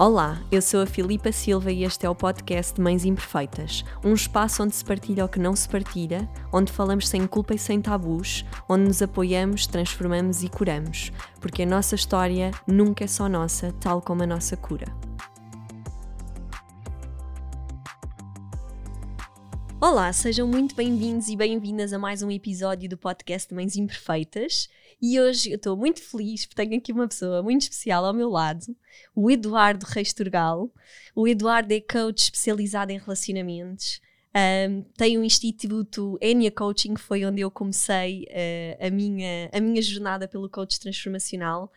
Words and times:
Olá, 0.00 0.38
eu 0.52 0.62
sou 0.62 0.80
a 0.80 0.86
Filipa 0.86 1.32
Silva 1.32 1.72
e 1.72 1.82
este 1.82 2.06
é 2.06 2.08
o 2.08 2.14
podcast 2.14 2.72
de 2.72 2.80
Mães 2.80 3.04
Imperfeitas, 3.04 3.84
um 4.04 4.14
espaço 4.14 4.62
onde 4.62 4.72
se 4.76 4.84
partilha 4.84 5.24
o 5.24 5.28
que 5.28 5.40
não 5.40 5.56
se 5.56 5.68
partilha, 5.68 6.30
onde 6.52 6.70
falamos 6.70 7.08
sem 7.08 7.26
culpa 7.26 7.52
e 7.54 7.58
sem 7.58 7.80
tabus, 7.80 8.44
onde 8.68 8.84
nos 8.84 9.02
apoiamos, 9.02 9.66
transformamos 9.66 10.44
e 10.44 10.48
curamos, 10.48 11.10
porque 11.40 11.64
a 11.64 11.66
nossa 11.66 11.96
história 11.96 12.52
nunca 12.64 13.02
é 13.02 13.08
só 13.08 13.28
nossa, 13.28 13.74
tal 13.80 14.00
como 14.00 14.22
a 14.22 14.26
nossa 14.26 14.56
cura. 14.56 14.86
Olá, 19.80 20.12
sejam 20.12 20.48
muito 20.48 20.74
bem-vindos 20.74 21.28
e 21.28 21.36
bem-vindas 21.36 21.92
a 21.92 22.00
mais 22.00 22.20
um 22.20 22.32
episódio 22.32 22.88
do 22.88 22.98
podcast 22.98 23.54
Mães 23.54 23.76
Imperfeitas. 23.76 24.68
E 25.00 25.20
hoje 25.20 25.52
eu 25.52 25.56
estou 25.56 25.76
muito 25.76 26.02
feliz 26.02 26.44
porque 26.44 26.66
tenho 26.66 26.80
aqui 26.80 26.90
uma 26.90 27.06
pessoa 27.06 27.44
muito 27.44 27.62
especial 27.62 28.04
ao 28.04 28.12
meu 28.12 28.28
lado, 28.28 28.76
o 29.14 29.30
Eduardo 29.30 29.86
Reis 29.86 30.12
Turgal. 30.12 30.68
O 31.14 31.28
Eduardo 31.28 31.72
é 31.72 31.80
coach 31.80 32.24
especializado 32.24 32.90
em 32.90 32.98
relacionamentos. 32.98 34.00
Um, 34.34 34.82
tem 34.96 35.16
um 35.16 35.22
instituto 35.22 36.18
Enya 36.20 36.50
Coaching, 36.50 36.96
foi 36.96 37.24
onde 37.24 37.40
eu 37.40 37.50
comecei 37.50 38.24
uh, 38.24 38.84
a, 38.84 38.90
minha, 38.90 39.48
a 39.52 39.60
minha 39.60 39.80
jornada 39.80 40.26
pelo 40.26 40.50
coach 40.50 40.80
transformacional. 40.80 41.70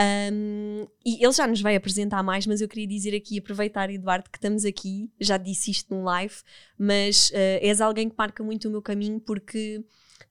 Um, 0.00 0.86
e 1.04 1.22
ele 1.22 1.32
já 1.32 1.46
nos 1.46 1.60
vai 1.60 1.76
apresentar 1.76 2.22
mais, 2.22 2.46
mas 2.46 2.62
eu 2.62 2.68
queria 2.68 2.86
dizer 2.86 3.14
aqui, 3.14 3.38
aproveitar, 3.38 3.90
Eduardo, 3.90 4.30
que 4.30 4.38
estamos 4.38 4.64
aqui, 4.64 5.10
já 5.20 5.36
disse 5.36 5.70
isto 5.70 5.94
no 5.94 6.02
live, 6.04 6.36
mas 6.78 7.28
uh, 7.30 7.60
és 7.60 7.82
alguém 7.82 8.08
que 8.08 8.14
marca 8.16 8.42
muito 8.42 8.66
o 8.66 8.70
meu 8.70 8.80
caminho 8.80 9.20
porque 9.20 9.84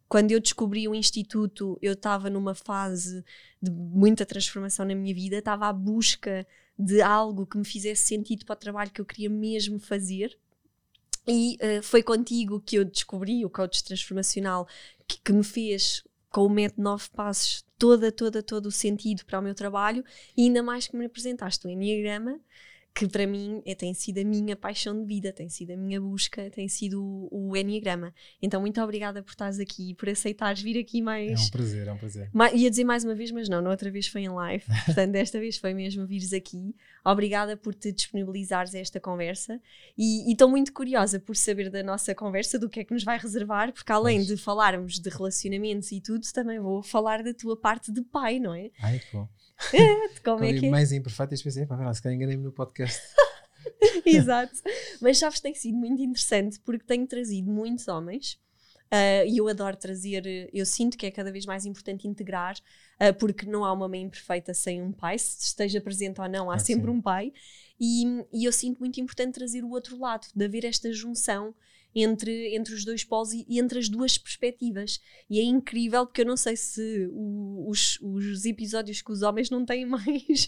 quando 0.08 0.32
eu 0.32 0.40
descobri 0.40 0.88
o 0.88 0.96
Instituto, 0.96 1.78
eu 1.84 1.94
estava 1.94 2.32
numa 2.32 2.56
fase 2.56 3.24
de 3.62 3.70
muita 3.70 4.26
transformação 4.26 4.86
na 4.86 4.96
minha 4.96 5.14
vida, 5.14 5.38
estava 5.38 5.68
à 5.68 5.74
busca 5.74 6.48
de 6.78 7.00
algo 7.00 7.46
que 7.46 7.58
me 7.58 7.66
fizesse 7.66 8.08
sentido 8.08 8.46
para 8.46 8.54
o 8.54 8.60
trabalho 8.60 8.90
que 8.90 9.02
eu 9.02 9.06
queria 9.06 9.30
mesmo 9.30 9.80
fazer. 9.80 10.36
E 11.28 11.58
uh, 11.62 11.84
foi 11.84 12.02
contigo 12.02 12.60
que 12.60 12.78
eu 12.78 12.86
descobri 12.86 13.46
o 13.46 13.50
coach 13.52 13.84
transformacional 13.84 14.68
que, 15.08 15.20
que 15.24 15.32
me 15.32 15.44
fez, 15.44 16.04
com 16.32 16.46
o 16.46 16.50
método 16.50 16.82
Nove 16.82 17.08
Passos, 17.12 17.64
toda, 17.80 18.12
toda, 18.12 18.44
todo 18.44 18.68
o 18.68 18.72
sentido 18.72 19.26
para 19.26 19.40
o 19.40 19.42
meu 19.42 19.56
trabalho 19.56 20.04
e 20.38 20.44
ainda 20.44 20.62
mais 20.62 20.88
que 20.88 20.98
me 20.98 21.06
apresentaste 21.06 21.66
o 21.66 21.70
Enneagrama 21.70 22.40
que 22.94 23.08
para 23.08 23.26
mim 23.26 23.62
é, 23.66 23.74
tem 23.74 23.94
sido 23.94 24.20
a 24.20 24.24
minha 24.24 24.56
paixão 24.56 25.00
de 25.00 25.06
vida, 25.06 25.32
tem 25.32 25.48
sido 25.50 25.72
a 25.72 25.78
minha 25.78 26.02
busca, 26.02 26.50
tem 26.50 26.68
sido 26.68 27.02
o, 27.02 27.50
o 27.50 27.56
Enneagrama. 27.56 28.14
Então, 28.42 28.60
muito 28.60 28.82
obrigada 28.82 29.24
por 29.24 29.30
estares 29.30 29.60
aqui, 29.60 29.94
por 29.94 30.10
aceitares 30.10 30.62
vir 30.62 30.78
aqui 30.78 31.02
mais. 31.02 31.40
É 31.40 31.46
um 31.46 31.50
prazer, 31.50 31.88
é 31.88 31.94
um 31.94 31.98
prazer. 31.98 32.30
Ma 32.34 32.52
ia 32.52 32.70
dizer 32.70 32.84
mais 32.84 33.06
uma 33.06 33.16
vez, 33.16 33.32
mas 33.32 33.48
não, 33.48 33.62
na 33.62 33.70
outra 33.70 33.90
vez 33.90 34.08
foi 34.08 34.22
em 34.22 34.30
live, 34.30 34.66
portanto, 34.86 35.12
desta 35.12 35.40
vez 35.40 35.58
foi 35.58 35.74
mesmo 35.74 36.06
vires 36.06 36.34
aqui. 36.34 36.76
Obrigada 37.06 37.56
por 37.56 37.74
te 37.74 37.92
disponibilizares 37.92 38.76
a 38.76 38.80
esta 38.80 39.00
conversa 39.00 39.62
e 39.98 40.30
estou 40.32 40.50
muito 40.50 40.74
curiosa 40.74 41.20
por 41.20 41.36
saber 41.36 41.70
da 41.70 41.82
nossa 41.82 42.14
conversa, 42.14 42.60
do 42.60 42.70
que 42.70 42.82
é 42.82 42.84
que 42.84 42.94
nos 42.94 43.04
vai 43.04 43.18
reservar, 43.18 43.72
porque 43.72 43.92
além 43.92 44.20
mas... 44.20 44.28
de 44.28 44.38
falarmos 44.38 45.00
de 45.00 45.10
relacionamentos 45.10 45.92
e 45.92 46.02
tudo, 46.02 46.26
também 46.34 46.60
vou 46.60 46.84
falar 46.84 47.24
da 47.24 47.34
tua 47.34 47.56
parte 47.56 47.92
de 47.92 48.02
pai, 48.02 48.40
não 48.40 48.54
é? 48.54 48.70
Ai, 48.82 49.00
que 49.00 49.16
bom. 49.16 49.28
Como 50.24 50.44
é 50.44 50.54
que 50.54 50.68
é? 50.68 50.70
mais 50.70 50.92
imperfeito, 50.92 51.34
eu 51.34 51.44
pensei, 51.44 51.66
pá, 51.66 51.94
se 51.94 52.02
calhar 52.02 52.16
enganei-me 52.16 52.44
no 52.44 52.52
podcast. 52.52 53.02
Exato. 54.06 54.54
Mas 55.02 55.18
sabes, 55.18 55.40
tem 55.40 55.54
sido 55.54 55.78
muito 55.78 56.02
interessante 56.02 56.60
porque 56.60 56.86
tenho 56.86 57.06
trazido 57.06 57.50
muitos 57.52 57.88
homens 57.88 58.40
uh, 58.92 59.26
e 59.28 59.38
eu 59.38 59.48
adoro 59.48 59.76
trazer. 59.76 60.50
Eu 60.54 60.66
sinto 60.66 60.98
que 60.98 61.06
é 61.06 61.12
cada 61.12 61.32
vez 61.32 61.46
mais 61.46 61.66
importante 61.66 62.08
integrar, 62.08 62.56
uh, 63.02 63.14
porque 63.18 63.46
não 63.46 63.64
há 63.66 63.72
uma 63.74 63.88
mãe 63.88 64.02
imperfeita 64.02 64.54
sem 64.54 64.82
um 64.82 64.92
pai, 64.92 65.18
se 65.18 65.46
esteja 65.46 65.82
presente 65.82 66.20
ou 66.20 66.30
não, 66.30 66.50
há 66.50 66.56
ah, 66.56 66.60
sempre 66.60 66.92
sim. 66.92 66.98
um 66.98 67.02
pai. 67.02 67.34
E, 67.80 68.26
e 68.34 68.46
eu 68.46 68.52
sinto 68.52 68.80
muito 68.80 69.00
importante 69.00 69.36
trazer 69.36 69.64
o 69.64 69.70
outro 69.70 69.98
lado, 69.98 70.28
de 70.36 70.46
haver 70.46 70.66
esta 70.66 70.92
junção 70.92 71.56
entre, 71.96 72.56
entre 72.56 72.74
os 72.74 72.86
dois 72.86 73.04
polos 73.04 73.34
e, 73.34 73.46
e, 73.48 73.60
entre 73.60 73.80
as 73.80 73.90
duas 73.90 74.18
perspectivas. 74.18 75.00
E 75.30 75.40
é 75.40 75.44
incrível 75.44 76.06
porque 76.06 76.22
eu 76.22 76.26
não 76.26 76.38
sei 76.38 76.56
se 76.56 77.10
o, 77.12 77.68
os, 77.70 78.00
os 78.02 78.46
episódios 78.46 79.02
que 79.02 79.12
os 79.12 79.22
homens 79.22 79.50
não 79.50 79.66
têm 79.66 79.86
mais, 79.88 80.48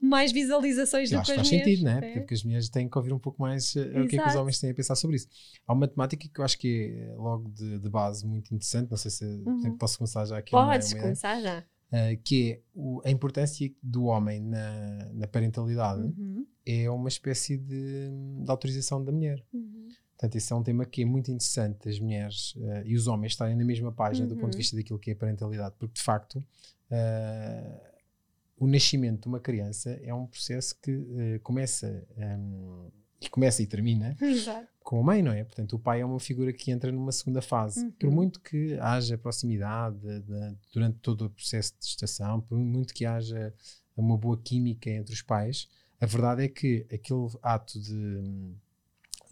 mais 0.00 0.32
visualizações 0.32 1.10
eu 1.12 1.20
do 1.20 1.24
que 1.24 1.30
as 1.30 1.36
faz 1.36 1.48
mulheres. 1.48 1.66
sentido, 1.66 1.84
né? 1.84 2.00
É. 2.02 2.18
Porque 2.18 2.34
as 2.34 2.42
mulheres 2.42 2.68
têm 2.68 2.88
que 2.88 2.98
ouvir 2.98 3.12
um 3.12 3.18
pouco 3.18 3.40
mais 3.40 3.74
uh, 3.74 3.80
o 4.02 4.08
que 4.08 4.18
é 4.18 4.22
que 4.22 4.28
os 4.28 4.34
homens 4.34 4.58
têm 4.58 4.70
a 4.70 4.74
pensar 4.74 4.96
sobre 4.96 5.16
isso. 5.16 5.28
Há 5.66 5.72
uma 5.72 5.86
temática 5.86 6.28
que 6.28 6.40
eu 6.40 6.44
acho 6.44 6.58
que 6.58 6.94
é 6.96 7.14
logo 7.14 7.50
de, 7.50 7.78
de 7.78 7.88
base 7.88 8.26
muito 8.26 8.54
interessante, 8.54 8.90
não 8.90 8.96
sei 8.96 9.10
se 9.10 9.24
uhum. 9.24 9.76
posso 9.76 9.98
começar 9.98 10.24
já 10.24 10.38
aqui. 10.38 10.50
Podes 10.50 10.92
uma, 10.92 11.02
começar 11.02 11.40
já. 11.40 11.64
Uh, 11.92 12.20
que 12.22 12.52
é 12.52 12.60
o, 12.72 13.00
a 13.04 13.10
importância 13.10 13.68
do 13.82 14.04
homem 14.04 14.40
na, 14.40 15.12
na 15.12 15.26
parentalidade 15.26 16.02
uhum. 16.02 16.46
é 16.64 16.88
uma 16.88 17.08
espécie 17.08 17.58
de, 17.58 18.10
de 18.44 18.50
autorização 18.50 19.04
da 19.04 19.10
mulher. 19.10 19.44
Uhum. 19.52 19.88
Portanto, 20.20 20.36
isso 20.36 20.52
é 20.52 20.56
um 20.56 20.62
tema 20.62 20.84
que 20.84 21.00
é 21.00 21.04
muito 21.06 21.30
interessante 21.30 21.88
as 21.88 21.98
mulheres 21.98 22.54
uh, 22.56 22.82
e 22.84 22.94
os 22.94 23.06
homens 23.06 23.32
estarem 23.32 23.56
na 23.56 23.64
mesma 23.64 23.90
página 23.90 24.28
uhum. 24.28 24.34
do 24.34 24.38
ponto 24.38 24.50
de 24.50 24.56
uhum. 24.56 24.60
vista 24.60 24.76
daquilo 24.76 24.98
que 24.98 25.10
é 25.10 25.12
a 25.14 25.16
parentalidade, 25.16 25.74
porque 25.78 25.94
de 25.94 26.02
facto 26.02 26.34
uh, 26.34 27.80
o 28.58 28.66
nascimento 28.66 29.22
de 29.22 29.28
uma 29.28 29.40
criança 29.40 29.98
é 30.02 30.12
um 30.12 30.26
processo 30.26 30.78
que 30.78 30.92
uh, 30.92 31.40
começa 31.42 32.06
um, 32.18 32.22
ehm, 32.22 32.90
e 33.18 33.30
começa 33.30 33.62
e 33.62 33.66
termina 33.66 34.14
Exato. 34.20 34.68
com 34.80 35.00
a 35.00 35.02
mãe, 35.02 35.22
não 35.22 35.32
é? 35.32 35.42
Portanto, 35.42 35.76
o 35.76 35.78
pai 35.78 36.02
é 36.02 36.04
uma 36.04 36.20
figura 36.20 36.52
que 36.52 36.70
entra 36.70 36.92
numa 36.92 37.12
segunda 37.12 37.40
fase. 37.40 37.80
Uhum. 37.82 37.90
Por 37.92 38.10
muito 38.10 38.40
que 38.42 38.74
haja 38.78 39.16
proximidade 39.16 39.98
de, 40.00 40.20
de, 40.20 40.56
durante 40.70 40.98
todo 40.98 41.24
o 41.24 41.30
processo 41.30 41.72
de 41.80 41.86
gestação, 41.86 42.42
por 42.42 42.58
muito 42.58 42.92
que 42.92 43.06
haja 43.06 43.54
uma 43.96 44.18
boa 44.18 44.38
química 44.38 44.90
entre 44.90 45.14
os 45.14 45.22
pais, 45.22 45.66
a 45.98 46.04
verdade 46.04 46.44
é 46.44 46.48
que 46.48 46.86
aquele 46.92 47.26
ato 47.42 47.80
de 47.80 48.54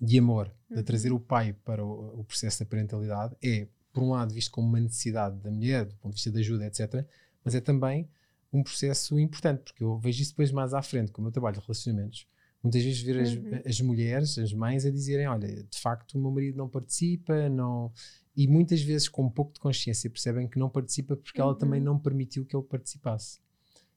de 0.01 0.19
amor, 0.19 0.53
de 0.71 0.83
trazer 0.83 1.11
uhum. 1.11 1.17
o 1.17 1.21
pai 1.21 1.53
para 1.65 1.85
o, 1.85 2.21
o, 2.21 2.25
processo 2.25 2.61
da 2.61 2.67
parentalidade, 2.67 3.37
é, 3.43 3.67
por 3.93 4.03
um 4.03 4.11
lado, 4.11 4.33
visto 4.33 4.51
como 4.51 4.69
uma 4.69 4.81
necessidade 4.81 5.37
da 5.41 5.51
mulher, 5.51 5.87
do 5.87 5.95
ponto 5.97 6.13
de 6.13 6.17
vista 6.17 6.31
da 6.31 6.39
ajuda, 6.39 6.67
etc., 6.67 7.05
mas 7.45 7.55
é 7.55 7.61
também 7.61 8.09
um 8.53 8.63
processo 8.63 9.19
importante, 9.19 9.65
porque 9.65 9.83
eu 9.83 9.99
vejo 9.99 10.23
isso 10.23 10.33
depois 10.33 10.53
mais 10.53 10.73
à 10.73 10.83
frente, 10.83 11.11
como 11.13 11.29
eu 11.29 11.33
trabalho 11.33 11.57
de 11.57 11.63
relacionamentos, 11.63 12.27
muitas 12.63 12.83
vezes 12.83 13.01
ver 13.01 13.21
as, 13.21 13.33
uhum. 13.35 13.61
as, 13.65 13.81
mulheres, 13.81 14.39
as 14.39 14.53
mães, 14.53 14.85
a 14.85 14.91
dizerem: 14.91 15.27
Olha, 15.27 15.49
de 15.49 15.79
facto, 15.79 16.15
o 16.15 16.21
meu 16.21 16.31
marido 16.31 16.57
não 16.57 16.69
participa, 16.69 17.49
não. 17.49 17.93
E 18.37 18.47
muitas 18.47 18.81
vezes, 18.81 19.09
com 19.09 19.25
um 19.25 19.31
pouco 19.31 19.53
de 19.53 19.61
consciência, 19.61 20.09
percebem 20.09 20.47
que 20.47 20.59
não 20.59 20.71
participa 20.71 21.17
porque 21.17 21.41
uhum. 21.41 21.49
ela 21.49 21.59
também 21.59 21.81
uhum. 21.81 21.87
não 21.87 21.99
permitiu 21.99 22.45
que 22.45 22.57
ele 22.57 22.65
participasse. 22.65 23.41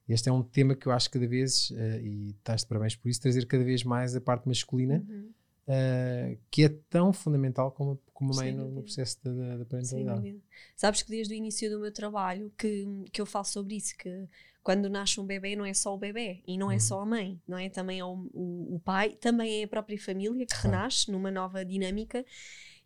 Este 0.08 0.28
é 0.28 0.32
um 0.32 0.42
tema 0.42 0.74
que 0.74 0.86
eu 0.86 0.92
acho 0.92 1.08
cada 1.10 1.26
vez, 1.26 1.70
uh, 1.70 2.00
e 2.02 2.30
estás 2.30 2.62
de 2.62 2.66
parabéns 2.66 2.96
por 2.96 3.08
isso, 3.08 3.20
trazer 3.20 3.46
cada 3.46 3.62
vez 3.62 3.84
mais 3.84 4.16
a 4.16 4.20
parte 4.20 4.48
masculina. 4.48 5.04
Uhum 5.08 5.30
uh, 5.66 6.38
que 6.50 6.64
é 6.64 6.68
tão 6.88 7.12
fundamental 7.12 7.70
como, 7.72 8.00
como 8.12 8.32
a 8.32 8.36
mãe 8.36 8.52
no, 8.52 8.68
no, 8.70 8.82
processo 8.82 9.18
da, 9.22 9.56
da 9.58 9.64
parentalidade. 9.64 10.40
Sabes 10.76 11.02
que 11.02 11.10
desde 11.10 11.34
o 11.34 11.36
início 11.36 11.70
do 11.70 11.80
meu 11.80 11.92
trabalho 11.92 12.52
que, 12.56 12.86
que 13.12 13.20
eu 13.20 13.26
falo 13.26 13.44
sobre 13.44 13.76
isso, 13.76 13.96
que 13.96 14.28
quando 14.62 14.88
nasce 14.88 15.20
um 15.20 15.26
bebê 15.26 15.56
não 15.56 15.64
é 15.64 15.74
só 15.74 15.94
o 15.94 15.98
bebê 15.98 16.42
e 16.46 16.56
não 16.56 16.70
é 16.70 16.74
uhum. 16.74 16.80
só 16.80 17.00
a 17.00 17.06
mãe, 17.06 17.40
não 17.46 17.58
é? 17.58 17.68
Também 17.68 17.98
é 17.98 18.04
o, 18.04 18.28
o, 18.32 18.76
o, 18.76 18.80
pai, 18.80 19.10
também 19.10 19.60
é 19.60 19.64
a 19.64 19.68
própria 19.68 19.98
família 20.00 20.46
que 20.46 20.54
renasce 20.54 21.10
numa 21.10 21.30
nova 21.30 21.64
dinâmica. 21.64 22.24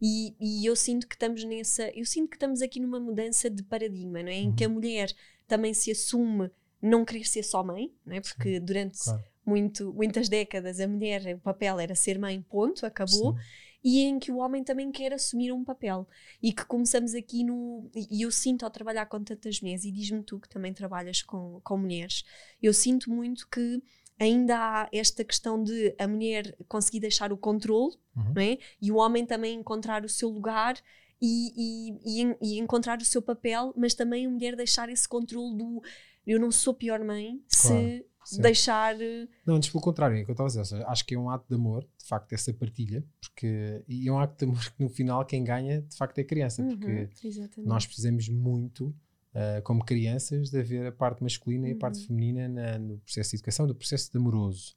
E, 0.01 0.35
e, 0.39 0.67
eu 0.67 0.77
sinto 0.77 1.07
que 1.07 1.15
estamos 1.15 1.43
nessa, 1.45 1.89
eu 1.95 2.05
sinto 2.05 2.29
que 2.29 2.37
estamos 2.37 2.61
aqui 2.61 2.79
numa 2.79 3.01
mudança 3.01 3.49
de 3.49 3.63
paradigma, 3.63 4.23
não 4.23 4.29
é? 4.29 4.37
Em 4.37 4.55
que 4.55 4.65
a 4.65 4.69
uhum. 4.69 4.75
mulher 4.75 5.11
também 5.47 5.73
se 5.73 5.91
assume 5.91 6.51
não 6.83 7.05
querer 7.05 7.25
ser 7.25 7.43
só 7.43 7.65
mãe, 7.65 7.91
não 8.05 8.17
é? 8.17 8.21
Porque 8.21 8.61
durante 8.61 8.99
claro 8.99 9.25
muito, 9.47 9.93
muitas 9.95 10.29
décadas 10.29 10.81
a 10.81 10.89
mulher, 10.89 11.37
o 11.37 11.41
papel 11.41 11.79
era 11.79 11.95
ser 11.95 12.19
mãe, 12.19 12.43
ponto, 12.43 12.85
acabou. 12.85 13.33
Sim. 13.33 13.39
E 13.85 14.01
em 14.01 14.19
que 14.19 14.33
o 14.33 14.39
homem 14.39 14.65
também 14.65 14.91
quer 14.91 15.13
assumir 15.13 15.53
um 15.53 15.63
papel. 15.63 16.09
E 16.43 16.53
que 16.53 16.65
começamos 16.65 17.15
aqui 17.15 17.45
no. 17.45 17.89
E 17.95 18.23
eu 18.23 18.33
sinto 18.33 18.65
ao 18.65 18.71
trabalhar 18.71 19.07
com 19.07 19.23
tantas 19.23 19.61
mulheres, 19.61 19.85
e 19.85 19.93
diz-me 19.93 20.25
tu 20.25 20.41
que 20.41 20.49
também 20.49 20.73
trabalhas 20.73 21.23
com, 21.23 21.61
com 21.63 21.79
mulheres, 21.79 22.25
eu 22.61 22.75
sinto 22.75 23.09
muito 23.09 23.49
que 23.49 23.81
ainda 24.19 24.57
há 24.59 24.89
esta 24.93 25.23
questão 25.23 25.63
de 25.63 25.95
a 25.99 26.09
mulher 26.09 26.57
conseguir 26.67 27.01
deixar 27.01 27.33
o 27.33 27.37
controle 27.37 27.95
uhum. 28.17 28.33
não 28.35 28.43
é? 28.43 28.59
e 28.81 28.91
o 28.91 28.97
homem 28.97 29.27
também 29.27 29.59
encontrar 29.59 30.05
o 30.05 30.09
seu 30.09 30.31
lugar 30.31 30.75
e, 31.21 31.53
e, 31.55 32.23
e, 32.23 32.37
e, 32.43 32.59
encontrar 32.59 32.99
o 32.99 33.05
seu 33.05 33.23
papel, 33.23 33.73
mas 33.77 33.95
também 33.95 34.27
a 34.27 34.31
mulher 34.31 34.57
deixar 34.57 34.89
esse 34.89 35.09
controle 35.09 35.57
do 35.57 35.83
eu 36.27 36.41
não 36.41 36.51
sou 36.51 36.75
pior 36.75 37.03
mãe 37.05 37.41
claro. 37.49 37.79
se 37.79 38.07
Sim. 38.27 38.43
deixar. 38.43 39.01
Eh, 39.01 39.29
não, 39.47 39.55
antes 39.55 39.71
pelo 39.71 39.81
contrário, 39.81 40.17
é 40.17 40.25
que 40.25 40.31
eu 40.31 40.33
estava 40.33 40.49
a 40.49 40.63
dizer. 40.63 40.85
Acho 40.87 41.07
que 41.07 41.15
é 41.15 41.19
um 41.19 41.31
ato 41.31 41.47
de 41.49 41.55
amor, 41.55 41.85
de 41.97 42.05
facto, 42.09 42.33
essa 42.33 42.53
partilha, 42.53 43.05
porque, 43.21 43.85
e 43.87 44.09
é 44.09 44.13
um 44.13 44.19
ato 44.19 44.37
de 44.37 44.51
amor 44.51 44.73
que 44.73 44.83
no 44.83 44.89
final 44.89 45.25
quem 45.25 45.45
ganha, 45.45 45.83
de 45.83 45.97
facto, 45.97 46.19
é 46.19 46.23
a 46.23 46.25
criança, 46.25 46.61
uhum, 46.61 46.77
porque 46.77 47.09
exatamente. 47.23 47.69
nós 47.69 47.87
precisamos 47.87 48.29
muito, 48.29 48.89
uh, 49.33 49.63
como 49.63 49.85
crianças, 49.85 50.51
de 50.51 50.59
haver 50.59 50.87
a 50.87 50.93
parte 50.93 51.23
masculina 51.23 51.67
uhum. 51.67 51.71
e 51.71 51.73
a 51.75 51.79
parte 51.79 52.01
uhum. 52.01 52.07
feminina 52.07 52.49
na, 52.49 52.79
no 52.79 52.99
processo 52.99 53.31
de 53.31 53.37
educação, 53.37 53.65
do 53.65 53.75
processo 53.77 54.11
de 54.11 54.19
amoroso. 54.19 54.75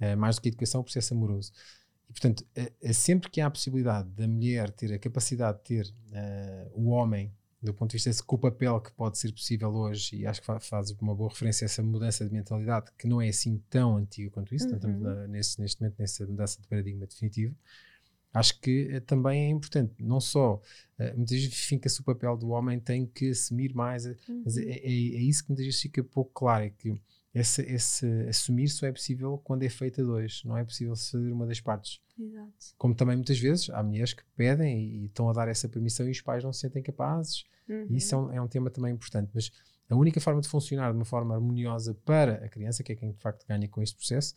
Uh, 0.00 0.16
mais 0.16 0.34
do 0.34 0.42
que 0.42 0.48
educação, 0.48 0.80
o 0.80 0.84
processo 0.84 1.14
amoroso. 1.14 1.52
E, 2.10 2.12
portanto, 2.12 2.44
uh, 2.58 2.92
sempre 2.92 3.30
que 3.30 3.40
há 3.40 3.46
a 3.46 3.50
possibilidade 3.50 4.08
da 4.10 4.26
mulher 4.26 4.72
ter 4.72 4.92
a 4.92 4.98
capacidade 4.98 5.58
de 5.58 5.64
ter 5.64 5.94
o 6.74 6.90
homem 6.90 7.32
do 7.64 7.74
ponto 7.74 7.90
de 7.90 7.96
vista 7.96 8.10
desse 8.10 8.22
com 8.22 8.36
o 8.36 8.38
papel 8.38 8.80
que 8.80 8.92
pode 8.92 9.18
ser 9.18 9.32
possível 9.32 9.74
hoje, 9.74 10.16
e 10.16 10.26
acho 10.26 10.40
que 10.40 10.46
faz 10.60 10.90
uma 11.00 11.14
boa 11.14 11.30
referência 11.30 11.64
a 11.64 11.66
essa 11.66 11.82
mudança 11.82 12.24
de 12.24 12.32
mentalidade, 12.32 12.90
que 12.98 13.08
não 13.08 13.20
é 13.20 13.28
assim 13.28 13.62
tão 13.70 13.96
antiga 13.96 14.30
quanto 14.30 14.54
isso, 14.54 14.68
uhum. 14.68 14.74
estamos 14.74 15.00
na, 15.00 15.26
nesse, 15.26 15.60
neste 15.60 15.80
momento 15.80 15.98
nessa 15.98 16.26
mudança 16.26 16.60
de 16.60 16.68
paradigma 16.68 17.06
definitivo, 17.06 17.56
acho 18.32 18.60
que 18.60 18.96
uh, 18.96 19.00
também 19.00 19.46
é 19.46 19.48
importante, 19.48 19.94
não 19.98 20.20
só, 20.20 20.56
uh, 20.56 21.16
muitas 21.16 21.38
vezes 21.38 21.54
fica-se 21.54 22.00
o 22.00 22.04
papel 22.04 22.36
do 22.36 22.50
homem 22.50 22.78
tem 22.78 23.06
que 23.06 23.30
assumir 23.30 23.74
mais, 23.74 24.04
uhum. 24.04 24.42
mas 24.44 24.56
é, 24.58 24.62
é, 24.62 24.86
é, 24.86 25.22
isso 25.22 25.42
que 25.42 25.50
muitas 25.50 25.64
vezes 25.64 25.80
fica 25.80 26.04
pouco 26.04 26.32
claro, 26.34 26.64
é 26.64 26.70
que 26.70 26.90
esse, 27.34 27.62
esse 27.62 28.06
assumir 28.28 28.68
só 28.68 28.86
é 28.86 28.92
possível 28.92 29.38
quando 29.38 29.64
é 29.64 29.68
feito 29.68 30.00
a 30.00 30.04
dois, 30.04 30.42
não 30.44 30.56
é 30.56 30.64
possível 30.64 30.94
fazer 30.94 31.32
uma 31.32 31.46
das 31.46 31.60
partes. 31.60 32.00
Exato. 32.18 32.52
Como 32.78 32.94
também 32.94 33.16
muitas 33.16 33.38
vezes 33.38 33.68
há 33.70 33.82
mulheres 33.82 34.12
que 34.12 34.22
pedem 34.36 34.78
e, 34.78 35.02
e, 35.02 35.04
estão 35.06 35.28
a 35.28 35.32
dar 35.32 35.48
essa 35.48 35.68
permissão 35.68 36.06
e 36.06 36.12
os 36.12 36.20
pais 36.20 36.44
não 36.44 36.52
se 36.52 36.60
sentem 36.60 36.80
capazes. 36.80 37.44
Uhum. 37.68 37.86
E 37.90 37.96
isso 37.96 38.14
é 38.14 38.18
um, 38.18 38.32
é 38.32 38.40
um, 38.40 38.46
tema 38.46 38.70
também 38.70 38.92
importante. 38.92 39.30
Mas 39.34 39.50
a 39.88 39.96
única 39.96 40.20
forma 40.20 40.40
de 40.40 40.48
funcionar 40.48 40.92
de 40.92 40.96
uma 40.96 41.04
forma 41.04 41.34
harmoniosa 41.34 41.92
para 42.04 42.44
a 42.44 42.48
criança, 42.48 42.84
que 42.84 42.92
é 42.92 42.94
quem 42.94 43.10
de 43.10 43.18
facto 43.18 43.44
ganha 43.48 43.68
com 43.68 43.82
este 43.82 43.96
processo, 43.96 44.36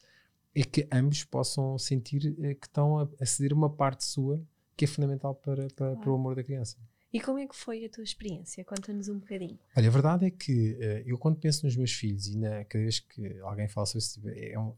é 0.56 0.64
que 0.64 0.88
ambos 0.92 1.24
possam 1.24 1.78
sentir 1.78 2.36
eh, 2.40 2.56
que 2.56 2.66
estão 2.66 2.98
a, 2.98 3.08
a 3.22 3.26
ceder 3.28 3.54
uma 3.54 3.70
parte 3.70 4.04
sua 4.06 4.42
que 4.76 4.86
é 4.86 4.88
fundamental 4.88 5.36
para, 5.36 5.68
para, 5.68 5.70
claro. 5.76 6.00
para 6.00 6.12
o 6.12 6.16
amor 6.16 6.36
da 6.36 6.44
criança. 6.44 6.78
E 7.14 7.22
como 7.22 7.40
é 7.40 7.48
que 7.48 7.56
foi 7.56 7.86
a 7.86 7.90
tua 7.90 8.04
experiência? 8.04 8.64
Conta-nos 8.66 9.08
um 9.08 9.20
bocadinho. 9.20 9.58
Olha, 9.76 9.88
a 9.88 9.92
verdade 9.92 10.26
é 10.26 10.30
que 10.30 10.74
uh, 10.74 11.10
eu 11.10 11.18
quando 11.18 11.38
penso 11.38 11.66
nos 11.66 11.76
meus 11.76 11.92
filhos 11.92 12.28
e 12.28 12.38
na, 12.38 12.66
cada 12.66 12.84
vez 12.84 13.00
que 13.00 13.40
alguém 13.40 13.68
fala 13.68 13.86
sobre 13.86 14.00
isso, 14.00 14.22
é 14.28 14.60
um, 14.60 14.74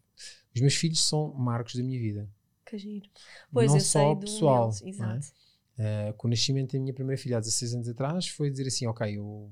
os 0.53 0.61
meus 0.61 0.75
filhos 0.75 0.99
são 0.99 1.33
marcos 1.33 1.75
da 1.75 1.83
minha 1.83 1.99
vida. 1.99 2.29
Que 2.65 2.77
giro. 2.77 3.09
Pois, 3.51 3.67
não 3.67 3.77
eu 3.77 3.81
só 3.81 4.11
sei 4.11 4.19
pessoal. 4.19 4.69
É? 4.83 4.89
Exato. 4.89 5.27
É? 5.77 6.09
Uh, 6.09 6.13
com 6.13 6.27
o 6.27 6.29
nascimento 6.29 6.73
da 6.73 6.79
minha 6.79 6.93
primeira 6.93 7.19
filha 7.19 7.37
há 7.37 7.39
16 7.39 7.73
anos 7.75 7.89
atrás 7.89 8.27
foi 8.27 8.51
dizer 8.51 8.67
assim, 8.67 8.85
ok, 8.85 9.17
eu 9.17 9.51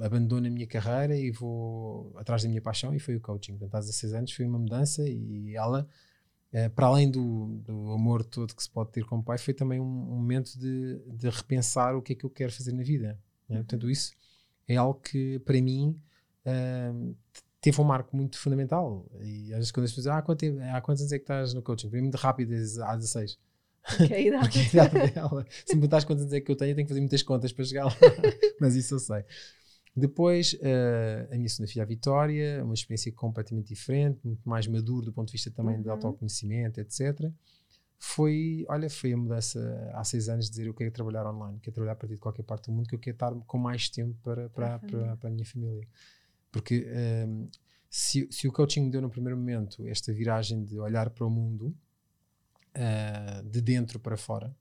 abandono 0.00 0.46
a 0.46 0.50
minha 0.50 0.66
carreira 0.66 1.16
e 1.16 1.30
vou 1.30 2.12
atrás 2.16 2.42
da 2.42 2.48
minha 2.48 2.62
paixão 2.62 2.94
e 2.94 2.98
foi 2.98 3.16
o 3.16 3.20
coaching. 3.20 3.52
Portanto, 3.52 3.74
há 3.74 3.80
16 3.80 4.14
anos 4.14 4.32
foi 4.32 4.46
uma 4.46 4.58
mudança 4.58 5.08
e 5.08 5.54
ela 5.54 5.88
para 6.74 6.86
além 6.86 7.10
do, 7.10 7.60
do, 7.64 7.92
amor 7.92 8.24
todo 8.24 8.54
que 8.54 8.62
se 8.62 8.70
pode 8.70 8.90
ter 8.90 9.04
como 9.04 9.22
pai, 9.22 9.38
foi 9.38 9.54
também 9.54 9.78
um, 9.80 9.84
um 9.84 10.16
momento 10.16 10.58
de, 10.58 10.98
de, 11.06 11.28
repensar 11.28 11.94
o 11.94 12.02
que 12.02 12.12
é 12.12 12.16
que 12.16 12.24
eu 12.24 12.30
quero 12.30 12.52
fazer 12.52 12.72
na 12.72 12.82
vida. 12.82 13.18
Né? 13.48 13.56
Uhum. 13.56 13.64
Portanto, 13.64 13.90
isso 13.90 14.12
é 14.66 14.76
algo 14.76 15.00
que, 15.00 15.38
para 15.40 15.60
mim, 15.60 16.00
uh, 16.46 17.14
teve 17.60 17.80
um 17.80 17.84
marco 17.84 18.16
muito 18.16 18.38
fundamental. 18.38 19.06
E 19.20 19.52
às 19.52 19.58
vezes, 19.58 19.72
quando 19.72 19.84
as 19.84 19.90
pessoas 19.92 20.04
dizem, 20.04 20.18
ah, 20.18 20.22
quanto, 20.22 20.44
há 20.74 20.80
quantos 20.80 21.02
anos 21.02 21.12
é 21.12 21.18
que 21.18 21.24
estás 21.24 21.54
no 21.54 21.62
coaching? 21.62 21.88
Para 21.88 21.96
mim, 21.98 22.02
muito 22.02 22.16
rápido, 22.16 22.52
há 22.82 22.96
16. 22.96 23.38
Que 24.06 24.14
a 24.14 24.20
idade. 24.20 24.58
a 24.58 24.62
idade 24.62 25.12
dela. 25.12 25.46
Se 25.50 25.74
me 25.74 25.80
perguntares 25.80 26.04
quantos 26.04 26.22
anos 26.22 26.34
é 26.34 26.40
que 26.40 26.50
eu 26.50 26.56
tenho, 26.56 26.70
eu 26.70 26.74
tenho 26.74 26.86
que 26.86 26.90
fazer 26.90 27.00
muitas 27.00 27.22
contas 27.22 27.52
para 27.52 27.64
chegar 27.64 27.84
lá. 27.84 27.92
Mas 28.60 28.74
isso 28.74 28.94
eu 28.94 28.98
sei. 28.98 29.24
Depois, 30.00 30.54
uh, 30.54 31.32
a 31.32 31.36
minha 31.36 31.48
segunda 31.48 31.70
filha, 31.70 31.82
a 31.82 31.86
Vitória, 31.86 32.64
uma 32.64 32.74
experiência 32.74 33.12
completamente 33.12 33.68
diferente, 33.68 34.18
muito 34.24 34.48
mais 34.48 34.66
maduro 34.66 35.06
do 35.06 35.12
ponto 35.12 35.26
de 35.26 35.32
vista 35.32 35.50
também 35.50 35.76
uhum. 35.76 35.82
de 35.82 35.90
autoconhecimento, 35.90 36.80
etc. 36.80 37.30
Foi, 37.98 38.64
olha, 38.68 38.88
foi 38.88 39.12
a 39.12 39.16
mudança 39.16 39.90
há 39.92 40.02
seis 40.02 40.28
anos 40.30 40.46
de 40.46 40.52
dizer 40.52 40.66
eu 40.66 40.74
quero 40.74 40.90
trabalhar 40.90 41.26
online, 41.26 41.60
quero 41.60 41.74
trabalhar 41.74 41.92
a 41.92 41.96
partir 41.96 42.14
de 42.14 42.20
qualquer 42.20 42.42
parte 42.44 42.70
do 42.70 42.72
mundo, 42.72 42.88
que 42.88 42.94
eu 42.94 42.98
quero 42.98 43.14
estar 43.14 43.30
com 43.46 43.58
mais 43.58 43.90
tempo 43.90 44.16
para, 44.22 44.48
para, 44.48 44.78
para, 44.78 45.16
para 45.18 45.28
a 45.28 45.32
minha 45.32 45.44
família. 45.44 45.86
Porque 46.50 46.86
um, 46.86 47.42
ehm, 47.42 47.48
se, 47.90 48.26
se 48.30 48.48
o 48.48 48.52
coaching 48.52 48.84
me 48.84 48.90
deu 48.90 49.02
no 49.02 49.10
primeiro 49.10 49.36
momento 49.36 49.86
esta 49.86 50.12
viragem 50.12 50.64
de 50.64 50.78
olhar 50.78 51.10
para 51.10 51.26
o 51.26 51.30
mundo 51.30 51.76
uh, 52.74 53.42
de 53.48 53.60
dentro 53.60 54.00
para 54.00 54.16
fora, 54.16 54.56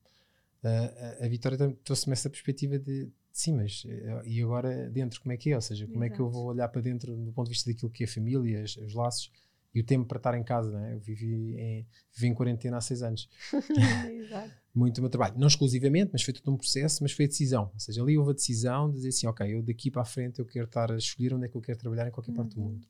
uh, 0.64 1.24
a 1.24 1.28
Vitória 1.30 1.58
trouxe-me 1.84 2.14
essa 2.14 2.30
perspectiva 2.30 2.78
de 2.78 3.10
sim, 3.40 3.54
mas 3.54 3.84
eh, 3.88 4.22
e 4.26 4.42
agora 4.42 4.90
dentro 4.90 5.22
como 5.22 5.32
é 5.32 5.38
que 5.38 5.52
é? 5.52 5.56
Ou 5.56 5.62
seja, 5.62 5.86
como 5.88 6.04
Exato. 6.04 6.14
é 6.14 6.16
que 6.16 6.22
eu 6.22 6.30
vou 6.30 6.48
olhar 6.48 6.68
para 6.68 6.82
dentro 6.82 7.16
do 7.16 7.32
ponto 7.32 7.46
de 7.46 7.54
vista 7.54 7.72
daquilo 7.72 7.90
que 7.90 8.04
é 8.04 8.06
a 8.06 8.10
família, 8.10 8.64
os, 8.64 8.76
os 8.78 8.94
laços 8.94 9.32
e 9.74 9.80
o 9.80 9.84
tempo 9.84 10.06
para 10.06 10.18
estar 10.18 10.38
em 10.38 10.44
casa, 10.44 10.72
né? 10.72 10.94
Eu 10.94 11.00
vivi 11.00 11.56
em, 11.58 11.88
vivi 12.14 12.28
em 12.28 12.34
quarentena 12.34 12.78
há 12.78 12.82
seis 12.82 13.02
anos. 13.02 13.30
Exato. 14.12 14.52
Muito 14.76 15.00
meu 15.00 15.10
trabalho. 15.10 15.36
Não 15.38 15.48
exclusivamente, 15.48 16.10
mas 16.12 16.22
foi 16.22 16.34
todo 16.34 16.54
um 16.54 16.58
processo, 16.58 17.02
mas 17.02 17.12
foi 17.14 17.26
a 17.26 17.28
decisão. 17.28 17.72
Ou 17.74 17.80
seja, 17.80 18.02
ali 18.02 18.18
houve 18.18 18.32
a 18.32 18.34
decisão 18.34 18.90
de 18.90 18.96
dizer 18.96 19.10
assim, 19.10 19.28
ok, 19.28 19.56
eu 19.56 19.62
daqui 19.62 19.90
para 19.90 20.02
a 20.02 20.06
frente 20.06 20.40
eu 20.40 20.46
quero 20.46 20.66
estar 20.66 20.92
a 20.92 20.98
escolher 20.98 21.34
onde 21.34 21.46
é 21.46 21.48
que 21.50 21.56
eu 21.56 21.62
quero 21.62 21.78
trabalhar 21.78 22.08
em 22.08 22.12
qualquer 22.12 22.32
uhum. 22.32 22.38
parte 22.38 22.56
do 22.56 22.62
uhum. 22.62 22.68
mundo. 22.68 22.88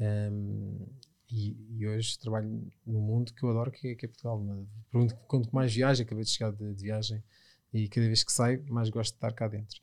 Um, 0.00 0.86
e, 1.30 1.56
e, 1.78 1.86
hoje 1.86 2.18
trabalho 2.18 2.66
no 2.84 3.00
mundo 3.00 3.32
que 3.32 3.44
eu 3.44 3.50
adoro, 3.50 3.70
que 3.70 3.88
é, 3.88 3.94
que 3.94 4.06
é 4.06 4.08
Portugal. 4.08 4.44
Pergunto 4.90 5.14
quanto 5.28 5.54
mais 5.54 5.72
viagem, 5.72 6.04
acabei 6.04 6.24
de 6.24 6.30
chegar 6.30 6.50
de, 6.50 6.74
de 6.74 6.82
viagem 6.82 7.22
e 7.72 7.88
cada 7.88 8.06
vez 8.06 8.24
que 8.24 8.32
saio, 8.32 8.64
mais 8.68 8.88
gosto 8.88 9.12
de 9.12 9.16
estar 9.16 9.32
cá 9.32 9.48
dentro. 9.48 9.80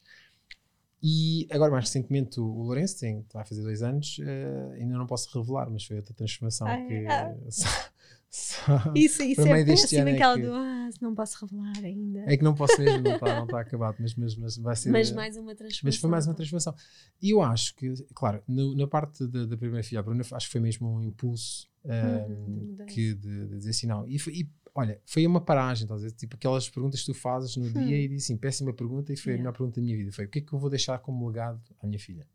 E 1.02 1.48
agora, 1.52 1.72
mais 1.72 1.86
recentemente, 1.86 2.40
o 2.40 2.46
Lourenço, 2.46 3.00
tem, 3.00 3.24
vai 3.32 3.46
fazer 3.46 3.62
dois 3.62 3.84
anos, 3.84 4.18
uh, 4.18 4.72
ainda 4.74 4.98
não 4.98 5.06
posso 5.06 5.38
revelar, 5.38 5.70
mas 5.70 5.86
foi 5.86 5.98
outra 5.98 6.14
transformação 6.14 6.68
Ai, 6.68 6.88
que. 6.88 7.08
Ah. 7.08 7.36
Só, 8.30 8.68
só 8.68 8.92
isso 8.94 9.24
isso 9.24 9.48
é 9.48 9.64
péssimo, 9.64 10.10
aquela 10.10 10.38
é 10.38 10.42
do 10.42 10.54
ah, 10.54 10.90
não 11.02 11.16
posso 11.16 11.46
revelar 11.46 11.78
ainda. 11.82 12.26
É 12.28 12.36
que 12.36 12.44
não 12.44 12.54
posso 12.54 12.80
mesmo, 12.80 13.02
não 13.02 13.16
está, 13.16 13.36
não 13.36 13.46
está 13.46 13.62
acabado, 13.62 13.96
mas, 14.00 14.16
mas, 14.16 14.36
mas 14.36 14.58
vai 14.58 14.76
ser. 14.76 14.92
Mas 14.92 15.12
mais 15.14 15.38
uma 15.38 15.56
transformação. 15.56 15.82
Mas 15.84 15.96
foi 15.96 16.10
mais 16.10 16.28
uma 16.28 16.34
transformação. 16.34 16.76
E 17.22 17.32
eu 17.32 17.42
acho 17.42 17.74
que, 17.76 17.94
claro, 18.14 18.44
no, 18.46 18.76
na 18.76 18.86
parte 18.86 19.26
da, 19.28 19.46
da 19.46 19.58
primeira 19.58 19.82
filha, 19.82 20.02
a 20.02 20.04
Bruna, 20.04 20.24
acho 20.30 20.46
que 20.46 20.52
foi 20.52 20.60
mesmo 20.60 20.94
um 20.94 21.02
impulso 21.02 21.70
um, 21.86 21.92
hum, 21.92 22.78
que 22.88 23.14
de, 23.14 23.48
de, 23.48 23.58
dizer 23.58 23.70
assim, 23.70 23.88
não. 23.88 24.06
E, 24.06 24.18
e 24.18 24.50
olha, 24.78 25.02
foi 25.06 25.26
uma 25.26 25.42
paragem, 25.42 25.86
estás 25.86 26.04
a 26.04 26.06
dizer? 26.06 26.16
Tipo 26.16 26.36
aquelas 26.36 26.70
perguntas 26.70 27.00
que 27.00 27.08
tu 27.08 27.14
fazes 27.16 27.58
no 27.58 27.68
dia 27.68 27.82
hum. 27.82 28.00
e 28.00 28.08
dizes 28.08 28.26
assim, 28.26 28.38
péssima 28.38 28.72
pergunta 28.72 29.12
e 29.12 29.18
foi 29.18 29.32
yeah. 29.32 29.42
a 29.42 29.44
melhor 29.44 29.58
pergunta 29.58 29.82
da 29.82 29.84
minha 29.84 29.98
vida. 29.98 30.12
Foi 30.12 30.26
o 30.26 30.30
que 30.30 30.38
é 30.38 30.42
que 30.44 30.54
eu 30.54 30.60
vou 30.60 30.70
deixar 30.70 31.00
como 31.00 31.28
legado 31.28 31.60
à 31.82 31.88
minha 31.88 32.00
filha? 32.00 32.28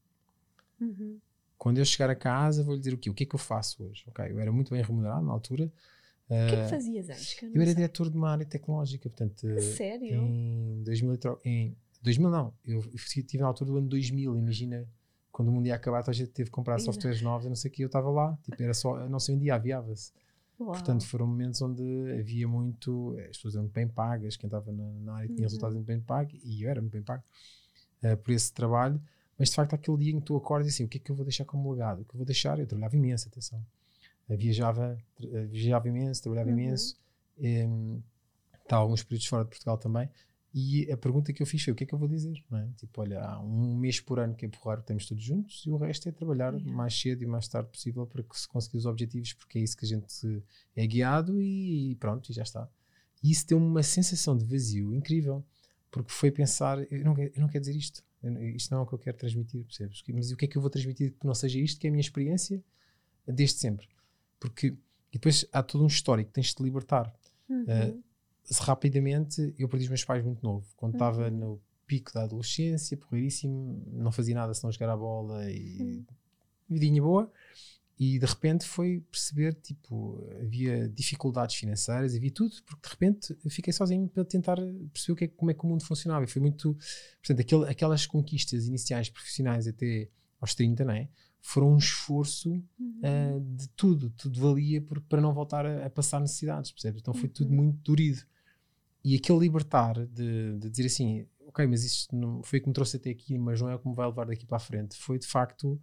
Uhum. 0.81 1.19
Quando 1.57 1.79
eu 1.79 1.85
chegar 1.85 2.11
a 2.11 2.17
casa, 2.17 2.65
vou-lhe 2.65 2.81
dizer 2.81 2.95
o 2.95 2.99
quê? 2.99 3.09
O 3.09 3.15
que 3.15 3.23
é 3.23 3.27
que 3.27 3.35
eu 3.37 3.39
faço 3.39 3.85
hoje? 3.85 4.05
Ok, 4.09 4.25
eu 4.29 4.41
era 4.41 4.51
muito 4.51 4.73
bem 4.75 4.83
remunerado 4.83 5.25
na 5.25 5.33
altura. 5.33 5.73
O 6.27 6.29
que 6.29 6.35
é 6.35 6.49
que 6.49 6.57
ah, 6.57 6.69
fazias 6.69 7.09
antes? 7.09 7.41
eu, 7.41 7.53
eu 7.55 7.63
era 7.63 7.75
diretor 7.75 8.11
de 8.11 8.17
uma 8.17 8.31
área 8.31 8.45
tecnológica, 8.45 9.09
portanto. 9.09 9.47
Sério? 9.61 10.17
Em 10.17 10.83
2000, 10.83 11.19
em 11.45 11.77
2000 12.03 12.31
não, 12.31 12.53
eu 12.65 12.81
estive 12.95 13.39
na 13.39 13.47
altura 13.47 13.71
do 13.71 13.77
ano 13.77 13.89
2000, 13.89 14.37
imagina 14.37 14.89
quando 15.31 15.49
o 15.49 15.53
mundo 15.53 15.67
ia 15.67 15.77
acabar, 15.77 16.03
a 16.05 16.13
gente 16.13 16.31
teve 16.33 16.51
que 16.51 16.55
comprar 16.55 16.75
Exato. 16.75 16.93
softwares 16.93 17.23
novos, 17.23 17.47
não 17.47 17.55
sei 17.55 17.71
o 17.71 17.75
que, 17.75 17.83
eu 17.83 17.87
estava 17.87 18.11
lá, 18.11 18.37
tipo, 18.43 18.61
era 18.61 18.75
só, 18.75 19.09
não 19.09 19.21
se 19.21 19.33
vendia, 19.33 19.55
aviava-se. 19.55 20.13
Uau. 20.63 20.73
Portanto, 20.73 21.07
foram 21.07 21.27
momentos 21.27 21.61
onde 21.61 21.83
havia 22.19 22.47
muito. 22.47 23.17
As 23.19 23.37
pessoas 23.37 23.55
eram 23.55 23.65
muito 23.65 23.75
bem 23.75 23.89
pagas, 23.89 24.37
quem 24.37 24.47
estava 24.47 24.71
na, 24.71 24.85
na 25.01 25.15
área 25.17 25.27
tinha 25.27 25.39
uhum. 25.39 25.45
resultados 25.45 25.75
muito 25.75 25.87
bem 25.87 26.01
pagos 26.01 26.41
e 26.43 26.63
eu 26.63 26.71
era 26.71 26.81
muito 26.81 26.93
bem 26.93 27.03
pago 27.03 27.23
uh, 28.05 28.17
por 28.17 28.33
esse 28.33 28.53
trabalho. 28.53 29.01
Mas 29.39 29.51
de 29.51 29.57
facto, 29.57 29.75
aquele 29.75 29.97
dia 29.99 30.13
em 30.13 30.21
que 30.21 30.27
tu 30.27 30.37
acordas 30.37 30.69
assim: 30.69 30.85
o 30.85 30.89
que 30.89 30.99
é 30.99 31.01
que 31.01 31.11
eu 31.11 31.17
vou 31.17 31.25
deixar 31.25 31.45
como 31.45 31.71
legado? 31.73 32.03
O 32.03 32.05
que 32.05 32.15
eu 32.15 32.19
vou 32.19 32.27
deixar? 32.27 32.59
Eu 32.59 32.67
trabalhava 32.67 32.97
imenso, 32.97 33.29
atenção. 33.29 33.65
Uh, 34.29 34.37
viajava, 34.37 34.99
uh, 35.21 35.47
viajava 35.49 35.89
imenso, 35.89 36.23
trabalhava 36.23 36.51
uhum. 36.51 36.59
imenso. 36.59 36.97
Um, 37.39 38.01
estava 38.63 38.83
alguns 38.83 39.03
períodos 39.03 39.27
fora 39.27 39.45
de 39.45 39.51
Portugal 39.51 39.79
também. 39.79 40.09
E 40.55 40.91
a 40.93 40.97
pergunta 40.97 41.33
que 41.33 41.43
eu 41.43 41.47
fiz 41.47 41.63
foi: 41.65 41.73
o 41.73 41.77
que 41.77 41.85
é 41.85 41.87
que 41.87 41.95
eu 41.95 41.99
vou 41.99 42.09
dizer? 42.09 42.43
É? 42.53 42.69
Tipo, 42.77 43.01
olha, 43.01 43.23
há 43.23 43.41
um 43.41 43.75
mês 43.77 44.01
por 44.01 44.19
ano 44.19 44.35
que 44.35 44.45
é 44.45 44.49
porrar, 44.49 44.81
estamos 44.81 45.07
todos 45.07 45.23
juntos, 45.23 45.65
e 45.67 45.71
o 45.71 45.77
resto 45.77 46.09
é 46.09 46.13
trabalhar 46.13 46.53
yeah. 46.53 46.73
mais 46.73 46.99
cedo 46.99 47.23
e 47.23 47.27
mais 47.27 47.49
tarde 47.49 47.71
possível 47.71 48.07
para 48.07 48.23
que 48.23 48.39
se 48.39 48.47
conseguir 48.47 48.77
os 48.77 48.87
objetivos, 48.87 49.33
porque 49.33 49.59
é 49.59 49.63
isso 49.63 49.77
que 49.77 49.87
a 49.87 49.89
gente 49.89 50.43
é 50.77 50.87
guiado 50.87 51.41
e, 51.41 51.97
pronto, 51.97 52.31
e 52.31 52.35
já 52.35 52.43
está. 52.43 52.69
E 53.23 53.31
isso 53.31 53.47
deu-me 53.47 53.65
uma 53.65 53.83
sensação 53.83 54.37
de 54.37 54.45
vazio 54.45 54.95
incrível, 54.95 55.45
porque 55.91 56.11
foi 56.13 56.31
pensar: 56.31 56.81
eu 56.93 57.05
não, 57.05 57.17
eu 57.17 57.41
não 57.41 57.49
quero 57.49 57.61
dizer 57.65 57.77
isto, 57.77 58.05
eu, 58.23 58.49
isto 58.51 58.71
não 58.71 58.81
é 58.81 58.83
o 58.83 58.87
que 58.87 58.95
eu 58.95 58.99
quero 58.99 59.17
transmitir, 59.17 59.65
percebes? 59.65 60.03
Mas 60.13 60.31
o 60.31 60.37
que 60.37 60.45
é 60.45 60.49
que 60.49 60.59
eu 60.59 60.61
vou 60.63 60.71
transmitir 60.71 61.13
que 61.13 61.27
não 61.27 61.35
seja 61.35 61.59
isto, 61.59 61.81
que 61.81 61.87
é 61.87 61.89
a 61.89 61.93
minha 61.93 62.03
experiência 62.03 62.63
desde 63.27 63.59
sempre? 63.59 63.89
Porque 64.39 64.77
e 65.13 65.19
depois 65.19 65.47
há 65.53 65.63
todo 65.63 65.85
um 65.85 65.87
histórico 65.87 66.31
tens 66.33 66.47
de 66.49 66.55
te 66.55 66.63
libertar. 66.63 67.13
Uhum. 67.49 67.65
Uh, 67.65 68.05
rapidamente 68.61 69.55
eu 69.59 69.69
perdi 69.69 69.85
os 69.85 69.91
meus 69.91 70.05
pais 70.05 70.25
muito 70.25 70.43
novo. 70.43 70.67
Quando 70.77 70.95
estava 70.95 71.29
uhum. 71.29 71.37
no 71.37 71.63
pico 71.87 72.13
da 72.13 72.25
adolescência, 72.25 72.97
porreiríssimo, 72.97 73.83
não 73.93 74.11
fazia 74.13 74.35
nada 74.35 74.55
senão 74.55 74.73
jogar 74.73 74.91
a 74.91 74.97
bola 74.97 75.51
e 75.51 75.79
uhum. 75.81 76.05
vidinha 76.69 77.03
boa. 77.03 77.31
E 77.99 78.19
de 78.19 78.27
repente 78.27 78.65
foi 78.65 79.01
perceber, 79.11 79.55
tipo, 79.55 80.19
havia 80.41 80.89
dificuldades 80.89 81.55
financeiras, 81.55 82.17
havia 82.17 82.31
tudo, 82.33 82.57
porque 82.65 82.89
de 82.89 82.91
repente 82.91 83.37
fiquei 83.49 83.73
sozinho 83.73 84.09
para 84.09 84.25
tentar 84.25 84.57
perceber 84.93 85.13
o 85.13 85.17
que 85.17 85.25
é, 85.25 85.29
como 85.29 85.51
é 85.51 85.55
que 85.55 85.65
o 85.65 85.69
mundo 85.69 85.85
funcionava. 85.85 86.25
E 86.25 86.27
foi 86.27 86.43
muito, 86.43 86.77
portanto, 87.21 87.41
aquele, 87.41 87.69
aquelas 87.69 88.07
conquistas 88.07 88.67
iniciais 88.67 89.09
profissionais 89.09 89.69
até 89.69 90.09
aos 90.41 90.55
30, 90.55 90.85
não 90.85 90.95
é? 90.95 91.09
foram 91.43 91.73
um 91.73 91.77
esforço 91.77 92.51
uhum. 92.51 93.01
uh, 93.03 93.41
de 93.57 93.69
tudo, 93.71 94.11
tudo 94.11 94.41
valia 94.41 94.81
por, 94.81 95.01
para 95.01 95.21
não 95.21 95.35
voltar 95.35 95.67
a, 95.67 95.87
a, 95.87 95.91
passar 95.91 96.21
necessidades, 96.21 96.71
percebes? 96.71 97.01
Então 97.03 97.13
foi 97.13 97.25
uhum. 97.25 97.35
tudo 97.35 97.53
muito 97.53 97.79
durido. 97.83 98.23
E 99.05 99.17
aquele 99.17 99.39
libertar 99.41 100.07
de, 100.07 100.59
de 100.59 100.71
dizer 100.71 100.87
assim, 100.87 101.27
ok, 101.47 101.67
mas 101.67 101.85
isto 101.85 102.15
não, 102.17 102.43
foi 102.43 102.59
o 102.59 102.63
que 102.63 102.69
me 102.69 102.75
trouxe 102.75 102.97
até 102.97 103.11
aqui, 103.11 103.37
mas 103.39 103.61
não 103.61 103.69
é 103.69 103.75
o 103.75 103.79
que 103.79 103.89
me 103.89 103.95
vai 103.95 104.07
levar 104.07 104.27
daqui 104.27 104.47
para 104.47 104.57
a 104.57 104.61
frente, 104.61 104.97
foi 104.97 105.19
de 105.19 105.27
facto. 105.27 105.81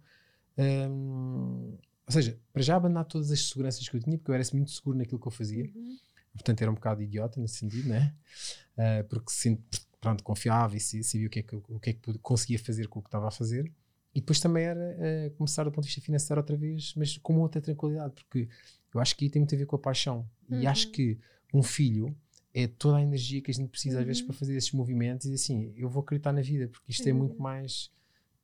Um, 0.58 1.76
ou 2.06 2.12
seja, 2.12 2.38
para 2.52 2.62
já 2.62 2.76
abandonar 2.76 3.04
todas 3.04 3.30
as 3.30 3.48
seguranças 3.48 3.88
que 3.88 3.96
eu 3.96 4.00
tinha, 4.00 4.18
porque 4.18 4.30
eu 4.30 4.34
era 4.34 4.44
muito 4.52 4.70
seguro 4.70 4.98
naquilo 4.98 5.20
que 5.20 5.28
eu 5.28 5.30
fazia, 5.30 5.64
uhum. 5.64 5.96
portanto 6.32 6.62
era 6.62 6.70
um 6.70 6.74
bocado 6.74 7.02
idiota 7.02 7.40
nesse 7.40 7.58
sentido, 7.58 7.88
né? 7.88 8.14
Uh, 8.76 9.08
porque 9.08 9.30
sempre, 9.30 9.80
pronto, 10.00 10.24
confiava 10.24 10.76
e 10.76 10.80
sabia 10.80 11.28
o 11.28 11.30
que 11.30 11.38
é 11.38 11.42
que, 11.42 11.54
o 11.54 11.80
que, 11.80 11.90
é 11.90 11.92
que 11.92 12.18
conseguia 12.18 12.58
fazer 12.58 12.88
com 12.88 12.98
o 12.98 13.02
que 13.02 13.08
estava 13.08 13.28
a 13.28 13.30
fazer. 13.30 13.72
E 14.12 14.20
depois 14.20 14.40
também 14.40 14.64
era 14.64 14.96
uh, 14.98 15.30
começar 15.36 15.62
do 15.62 15.70
ponto 15.70 15.84
de 15.84 15.88
vista 15.88 16.00
financeiro 16.00 16.40
outra 16.40 16.56
vez, 16.56 16.94
mas 16.96 17.16
com 17.18 17.38
outra 17.38 17.60
tranquilidade, 17.60 18.12
porque 18.14 18.48
eu 18.92 19.00
acho 19.00 19.16
que 19.16 19.26
aí 19.26 19.30
tem 19.30 19.40
muito 19.40 19.54
a 19.54 19.58
ver 19.58 19.66
com 19.66 19.76
a 19.76 19.78
paixão. 19.78 20.28
Uhum. 20.48 20.62
E 20.62 20.66
acho 20.66 20.90
que 20.90 21.16
um 21.54 21.62
filho 21.62 22.16
é 22.54 22.66
toda 22.66 22.98
a 22.98 23.02
energia 23.02 23.40
que 23.40 23.50
a 23.50 23.54
gente 23.54 23.68
precisa 23.68 24.00
às 24.00 24.06
vezes 24.06 24.22
para 24.22 24.32
uhum. 24.32 24.38
fazer 24.38 24.56
esses 24.56 24.72
movimentos 24.72 25.26
e 25.26 25.34
assim, 25.34 25.72
eu 25.76 25.88
vou 25.88 26.02
acreditar 26.02 26.32
na 26.32 26.42
vida, 26.42 26.68
porque 26.68 26.90
isto 26.90 27.08
é 27.08 27.12
muito 27.12 27.40
mais 27.40 27.90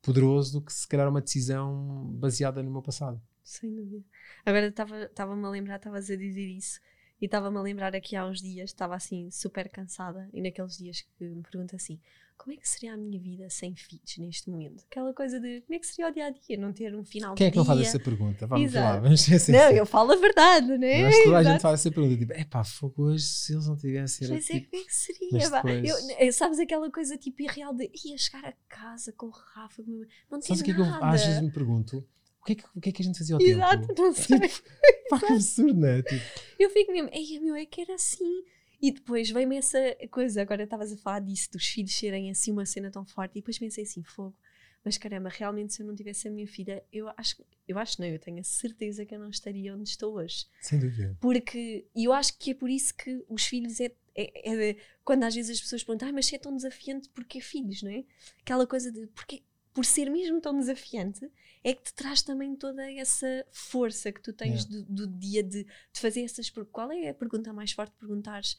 poderoso 0.01 0.59
do 0.59 0.65
que 0.65 0.71
se 0.71 0.87
calhar 0.87 1.09
uma 1.09 1.21
decisão 1.21 2.05
baseada 2.13 2.63
no 2.63 2.71
meu 2.71 2.81
passado. 2.81 3.21
Sem 3.43 3.73
dúvida. 3.73 4.03
Agora 4.45 4.67
estava-me 4.67 5.45
a 5.45 5.49
lembrar, 5.49 5.77
estavas 5.77 6.09
a 6.09 6.15
dizer 6.15 6.47
isso, 6.47 6.79
e 7.21 7.25
estava-me 7.25 7.57
a 7.57 7.61
lembrar 7.61 7.95
aqui 7.95 8.15
há 8.15 8.25
uns 8.25 8.41
dias, 8.41 8.69
estava 8.69 8.95
assim 8.95 9.29
super 9.31 9.69
cansada, 9.69 10.29
e 10.33 10.41
naqueles 10.41 10.77
dias 10.77 11.01
que 11.01 11.23
me 11.23 11.41
pergunta 11.43 11.75
assim: 11.75 11.99
como 12.37 12.53
é 12.53 12.57
que 12.57 12.69
seria 12.69 12.93
a 12.93 12.97
minha 12.97 13.19
vida 13.19 13.49
sem 13.49 13.75
filhos 13.75 14.17
neste 14.17 14.49
momento? 14.49 14.83
Aquela 14.89 15.13
coisa 15.13 15.39
de 15.39 15.61
como 15.61 15.75
é 15.75 15.79
que 15.79 15.87
seria 15.87 16.09
o 16.09 16.13
dia 16.13 16.25
a 16.27 16.29
dia, 16.29 16.57
não 16.57 16.71
ter 16.71 16.95
um 16.95 17.03
final 17.03 17.35
Quem 17.35 17.47
é 17.47 17.51
que 17.51 17.57
não 17.57 17.65
faz 17.65 17.81
essa 17.81 17.99
pergunta? 17.99 18.45
Vamos 18.47 18.65
Exato. 18.71 18.85
lá, 18.85 18.99
vamos 18.99 19.31
assim. 19.31 19.51
Não, 19.51 19.71
eu 19.71 19.85
falo 19.85 20.13
a 20.13 20.15
verdade, 20.15 20.77
né? 20.77 21.03
Mas 21.03 21.23
toda 21.23 21.37
a 21.37 21.43
gente 21.43 21.61
faz 21.61 21.79
essa 21.79 21.91
pergunta, 21.91 22.17
tipo, 22.17 22.33
é 22.33 22.45
pá, 22.45 22.63
fogo 22.63 23.03
hoje, 23.03 23.25
se 23.25 23.53
eles 23.53 23.67
não 23.67 23.75
tivessem. 23.75 24.29
Mas 24.29 24.49
é, 24.49 24.53
tipo, 24.53 24.69
como 24.69 24.81
é 24.81 24.85
que 24.85 24.95
seria? 24.95 25.49
Depois... 25.49 26.19
Eu, 26.19 26.33
sabes 26.33 26.59
aquela 26.59 26.89
coisa 26.91 27.17
tipo 27.17 27.41
irreal 27.41 27.73
de 27.73 27.89
ia 28.05 28.17
chegar 28.17 28.45
a 28.45 28.53
casa 28.69 29.11
com 29.11 29.27
o 29.27 29.31
Rafa, 29.31 29.83
não 29.85 30.39
tinha 30.39 30.55
Sabes 30.55 30.61
o 30.61 30.63
que 30.63 30.71
é 30.71 30.73
que 30.75 30.81
eu 30.81 30.85
às 30.85 31.25
vezes 31.25 31.41
me 31.41 31.51
pergunto? 31.51 32.05
O 32.41 32.45
que, 32.45 32.53
é 32.53 32.55
que, 32.55 32.63
o 32.75 32.79
que 32.79 32.89
é 32.89 32.91
que 32.93 33.01
a 33.01 33.05
gente 33.05 33.17
fazia 33.17 33.35
ao 33.35 33.41
Exato, 33.41 33.87
tempo? 33.87 34.01
não 34.01 34.13
sei. 34.13 34.39
Tipo, 34.39 34.63
pá, 35.09 35.19
que 35.19 35.33
absurdo, 35.33 35.73
não 35.73 35.87
é? 35.87 36.01
Tipo... 36.01 36.23
Eu 36.57 36.69
fico 36.69 36.93
mesmo, 36.93 37.09
ei, 37.11 37.39
meu, 37.41 37.55
é 37.55 37.65
que 37.65 37.81
era 37.81 37.95
assim 37.95 38.43
e 38.81 38.91
depois 38.91 39.29
veio-me 39.29 39.57
essa 39.57 39.79
coisa, 40.11 40.41
agora 40.41 40.63
estavas 40.63 40.91
a 40.91 40.97
falar 40.97 41.19
disso, 41.19 41.51
dos 41.51 41.67
filhos 41.67 41.95
serem 41.95 42.29
assim 42.29 42.51
uma 42.51 42.65
cena 42.65 42.91
tão 42.91 43.05
forte, 43.05 43.31
e 43.33 43.41
depois 43.41 43.57
pensei 43.57 43.83
assim, 43.83 44.03
fogo, 44.03 44.35
mas 44.83 44.97
caramba, 44.97 45.29
realmente 45.29 45.73
se 45.73 45.81
eu 45.81 45.85
não 45.85 45.95
tivesse 45.95 46.27
a 46.27 46.31
minha 46.31 46.47
filha, 46.47 46.83
eu 46.93 47.09
acho, 47.17 47.43
eu 47.67 47.77
acho 47.77 47.99
não, 47.99 48.07
eu 48.07 48.19
tenho 48.19 48.39
a 48.39 48.43
certeza 48.43 49.05
que 49.05 49.13
eu 49.13 49.19
não 49.19 49.29
estaria 49.29 49.75
onde 49.75 49.89
estou 49.89 50.15
hoje. 50.15 50.45
Sem 50.61 50.79
dúvida. 50.79 51.17
Porque, 51.19 51.85
e 51.93 52.05
eu 52.05 52.13
acho 52.13 52.37
que 52.37 52.51
é 52.51 52.53
por 52.53 52.69
isso 52.69 52.95
que 52.95 53.23
os 53.27 53.45
filhos 53.45 53.81
é, 53.81 53.91
é, 54.15 54.69
é 54.69 54.75
quando 55.03 55.23
às 55.23 55.35
vezes 55.35 55.57
as 55.57 55.61
pessoas 55.61 55.83
perguntam, 55.83 56.07
ah, 56.07 56.13
mas 56.13 56.27
se 56.27 56.35
é 56.35 56.39
tão 56.39 56.55
desafiante, 56.55 57.09
porque 57.09 57.41
filhos, 57.41 57.81
não 57.83 57.91
é? 57.91 58.05
Aquela 58.41 58.65
coisa 58.65 58.91
de, 58.91 59.07
porque, 59.07 59.43
por 59.77 59.85
ser 59.85 60.09
mesmo 60.09 60.41
tão 60.41 60.57
desafiante, 60.57 61.31
é 61.63 61.71
que 61.71 61.83
te 61.83 61.93
traz 61.93 62.23
também 62.23 62.55
toda 62.55 62.91
essa 62.93 63.45
força 63.51 64.11
que 64.11 64.19
tu 64.19 64.33
tens 64.33 64.65
yeah. 64.65 64.87
do, 64.89 65.05
do, 65.05 65.19
dia 65.19 65.43
de, 65.43 65.65
de 65.65 66.01
fazer 66.01 66.23
essas 66.23 66.49
perguntas. 66.49 66.73
Qual 66.73 66.91
é 66.91 67.09
a 67.09 67.13
pergunta 67.13 67.53
mais 67.53 67.73
forte? 67.73 67.93
Perguntares 67.99 68.57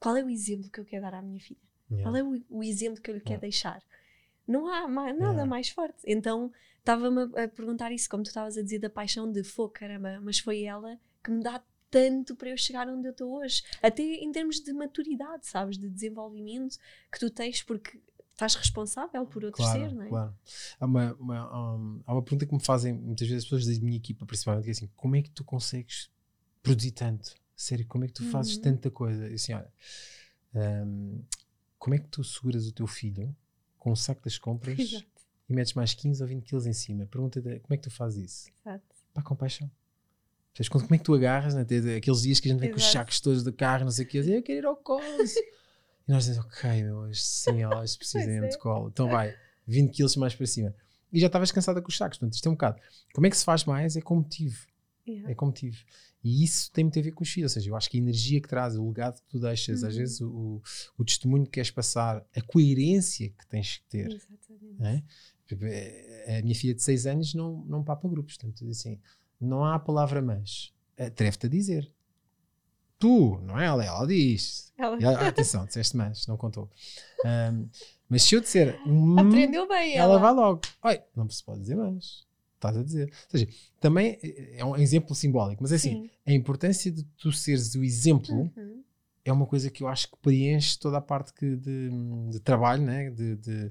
qual 0.00 0.16
é 0.16 0.24
o 0.24 0.28
exemplo 0.28 0.68
que 0.68 0.80
eu 0.80 0.84
quero 0.84 1.02
dar 1.02 1.14
à 1.14 1.22
minha 1.22 1.38
filha? 1.38 1.60
Yeah. 1.88 2.02
Qual 2.02 2.16
é 2.16 2.22
o, 2.24 2.44
o, 2.58 2.64
exemplo 2.64 3.00
que 3.00 3.12
eu 3.12 3.14
lhe 3.14 3.20
quero 3.20 3.42
deixar? 3.42 3.80
Não 4.44 4.66
há 4.66 4.88
mais, 4.88 5.16
nada 5.16 5.46
mais 5.46 5.68
forte. 5.68 5.98
Então 6.04 6.50
estava-me 6.80 7.30
a, 7.36 7.44
a, 7.44 7.48
perguntar 7.48 7.92
isso, 7.92 8.10
como 8.10 8.24
tu 8.24 8.30
estavas 8.30 8.58
a 8.58 8.62
dizer, 8.62 8.80
da 8.80 8.90
paixão 8.90 9.30
de 9.30 9.44
fogo, 9.44 9.72
caramba, 9.72 10.20
mas 10.20 10.40
foi 10.40 10.64
ela 10.64 10.98
que 11.22 11.30
me 11.30 11.44
dá 11.44 11.62
tanto 11.92 12.34
para 12.34 12.48
eu 12.48 12.56
chegar 12.56 12.88
onde 12.88 13.06
eu 13.06 13.12
estou 13.12 13.38
hoje. 13.38 13.62
Até 13.80 14.02
em 14.02 14.32
termos 14.32 14.58
de 14.58 14.72
maturidade, 14.72 15.46
sabes? 15.46 15.78
De 15.78 15.88
desenvolvimento 15.88 16.76
que 17.12 17.20
tu 17.20 17.30
tens, 17.30 17.62
porque 17.62 18.00
estás 18.36 18.54
responsável 18.54 19.26
por 19.26 19.44
outro 19.44 19.62
claro, 19.62 19.80
ser, 19.80 19.94
não 19.94 20.02
é? 20.02 20.08
Claro. 20.08 20.34
Há 20.78 20.84
uma, 20.84 21.14
uma, 21.14 21.74
um, 21.74 22.02
há 22.06 22.12
uma 22.12 22.22
pergunta 22.22 22.46
que 22.46 22.54
me 22.54 22.62
fazem 22.62 22.92
muitas 22.92 23.26
vezes 23.26 23.44
as 23.44 23.50
pessoas 23.50 23.66
da 23.66 23.84
minha 23.84 23.96
equipa, 23.96 24.26
principalmente, 24.26 24.64
que 24.64 24.70
é 24.70 24.72
assim: 24.72 24.90
como 24.94 25.16
é 25.16 25.22
que 25.22 25.30
tu 25.30 25.42
consegues 25.42 26.10
produzir 26.62 26.92
tanto? 26.92 27.34
Sério, 27.56 27.86
como 27.86 28.04
é 28.04 28.06
que 28.06 28.12
tu 28.12 28.24
fazes 28.30 28.56
uhum. 28.56 28.62
tanta 28.62 28.90
coisa? 28.90 29.28
E 29.28 29.34
assim, 29.34 29.54
olha, 29.54 29.72
um, 30.54 31.22
como 31.78 31.94
é 31.94 31.98
que 31.98 32.08
tu 32.08 32.22
seguras 32.22 32.66
o 32.66 32.72
teu 32.72 32.86
filho 32.86 33.34
com 33.78 33.92
um 33.92 33.96
saco 33.96 34.22
das 34.22 34.36
compras 34.36 34.76
Exato. 34.78 35.06
e 35.48 35.54
metes 35.54 35.72
mais 35.72 35.94
15 35.94 36.22
ou 36.22 36.28
20 36.28 36.44
quilos 36.44 36.66
em 36.66 36.74
cima? 36.74 37.06
Pergunta 37.06 37.40
como 37.40 37.54
é 37.70 37.76
que 37.76 37.84
tu 37.84 37.90
fazes 37.90 38.32
isso? 38.32 38.50
Exato. 38.60 38.84
Pá, 39.14 39.22
com 39.22 39.34
paixão. 39.34 39.70
Como 40.70 40.94
é 40.94 40.98
que 40.98 41.04
tu 41.04 41.14
agarras, 41.14 41.54
né? 41.54 41.62
aqueles 41.96 42.22
dias 42.22 42.40
que 42.40 42.48
a 42.48 42.52
gente 42.52 42.60
vem 42.60 42.70
Exato. 42.70 42.80
com 42.80 42.86
os 42.86 42.92
sacos 42.92 43.20
todos 43.20 43.44
de 43.44 43.52
carro, 43.52 43.84
não 43.84 43.90
sei 43.90 44.06
o 44.06 44.08
que, 44.08 44.18
eu 44.18 44.42
quero 44.42 44.58
ir 44.58 44.66
ao 44.66 44.76
colo. 44.80 45.02
E 46.06 46.12
nós 46.12 46.24
dizemos, 46.24 46.46
ok, 46.46 46.84
meu, 46.84 46.96
hoje 46.98 47.20
sim, 47.20 47.64
hoje 47.64 47.98
precisamente 47.98 48.52
de 48.52 48.58
colo. 48.58 48.88
Então 48.88 49.08
vai, 49.08 49.34
20 49.66 49.92
quilos 49.92 50.16
mais 50.16 50.34
para 50.34 50.46
cima. 50.46 50.74
E 51.12 51.20
já 51.20 51.26
estavas 51.26 51.50
cansada 51.50 51.80
com 51.80 51.88
os 51.88 51.96
sacos, 51.96 52.18
portanto, 52.18 52.34
isto 52.34 52.46
é 52.46 52.50
um 52.50 52.54
bocado. 52.54 52.80
Como 53.14 53.26
é 53.26 53.30
que 53.30 53.36
se 53.36 53.44
faz 53.44 53.64
mais? 53.64 53.96
É 53.96 54.00
com 54.00 54.16
motivo. 54.16 54.66
Yeah. 55.06 55.30
É 55.30 55.34
com 55.34 55.46
motivo. 55.46 55.78
E 56.22 56.42
isso 56.42 56.72
tem 56.72 56.82
muito 56.84 56.98
a 56.98 57.02
ver 57.02 57.12
com 57.12 57.22
os 57.22 57.30
filhos. 57.30 57.52
Ou 57.52 57.54
seja, 57.54 57.70
eu 57.70 57.76
acho 57.76 57.88
que 57.88 57.96
a 57.96 58.00
energia 58.00 58.40
que 58.40 58.48
traz, 58.48 58.76
o 58.76 58.86
legado 58.86 59.20
que 59.20 59.28
tu 59.28 59.38
deixas, 59.38 59.82
uhum. 59.82 59.88
às 59.88 59.96
vezes 59.96 60.20
o, 60.20 60.62
o 60.98 61.04
testemunho 61.04 61.44
que 61.44 61.52
queres 61.52 61.70
passar, 61.70 62.24
a 62.34 62.42
coerência 62.42 63.28
que 63.28 63.46
tens 63.46 63.78
que 63.78 63.84
ter. 63.88 64.10
Exatamente. 64.10 64.82
É? 66.28 66.38
A 66.38 66.42
minha 66.42 66.54
filha 66.54 66.74
de 66.74 66.82
6 66.82 67.06
anos 67.06 67.34
não, 67.34 67.64
não 67.66 67.84
papa 67.84 68.08
grupos. 68.08 68.36
Portanto, 68.36 68.68
assim, 68.68 69.00
não 69.40 69.64
há 69.64 69.76
a 69.76 69.78
palavra 69.78 70.20
mas. 70.20 70.72
Atreve-te 70.98 71.46
a 71.46 71.48
dizer. 71.48 71.95
Tu, 72.98 73.38
não 73.42 73.58
é 73.60 73.66
ela, 73.66 73.84
ela 73.84 74.06
diz. 74.06 74.72
Ela... 74.78 74.96
Ela, 75.00 75.28
atenção, 75.28 75.66
disseste 75.66 75.96
mas, 75.96 76.26
não 76.26 76.36
contou. 76.36 76.70
Um, 77.24 77.68
mas 78.08 78.22
se 78.22 78.34
eu 78.34 78.40
disser. 78.40 78.80
Hum, 78.86 79.18
Aprendeu 79.18 79.68
bem. 79.68 79.96
Ela, 79.96 80.14
ela 80.14 80.18
vai 80.20 80.32
logo. 80.32 80.60
Não 81.14 81.28
se 81.28 81.44
pode 81.44 81.60
dizer 81.60 81.76
mas. 81.76 82.24
Estás 82.54 82.76
a 82.76 82.82
dizer. 82.82 83.08
Ou 83.08 83.38
seja, 83.38 83.48
também 83.80 84.18
é 84.54 84.64
um 84.64 84.76
exemplo 84.76 85.14
simbólico, 85.14 85.62
mas 85.62 85.72
é 85.72 85.76
assim, 85.76 86.02
Sim. 86.02 86.10
a 86.26 86.32
importância 86.32 86.90
de 86.90 87.04
tu 87.18 87.30
seres 87.30 87.74
o 87.74 87.84
exemplo 87.84 88.34
uhum. 88.34 88.82
é 89.24 89.32
uma 89.32 89.46
coisa 89.46 89.70
que 89.70 89.82
eu 89.82 89.88
acho 89.88 90.08
que 90.10 90.16
preenche 90.22 90.78
toda 90.78 90.96
a 90.96 91.02
parte 91.02 91.34
que 91.34 91.54
de, 91.54 91.90
de 92.30 92.40
trabalho 92.40 92.82
né? 92.82 93.10
de, 93.10 93.36
de, 93.36 93.70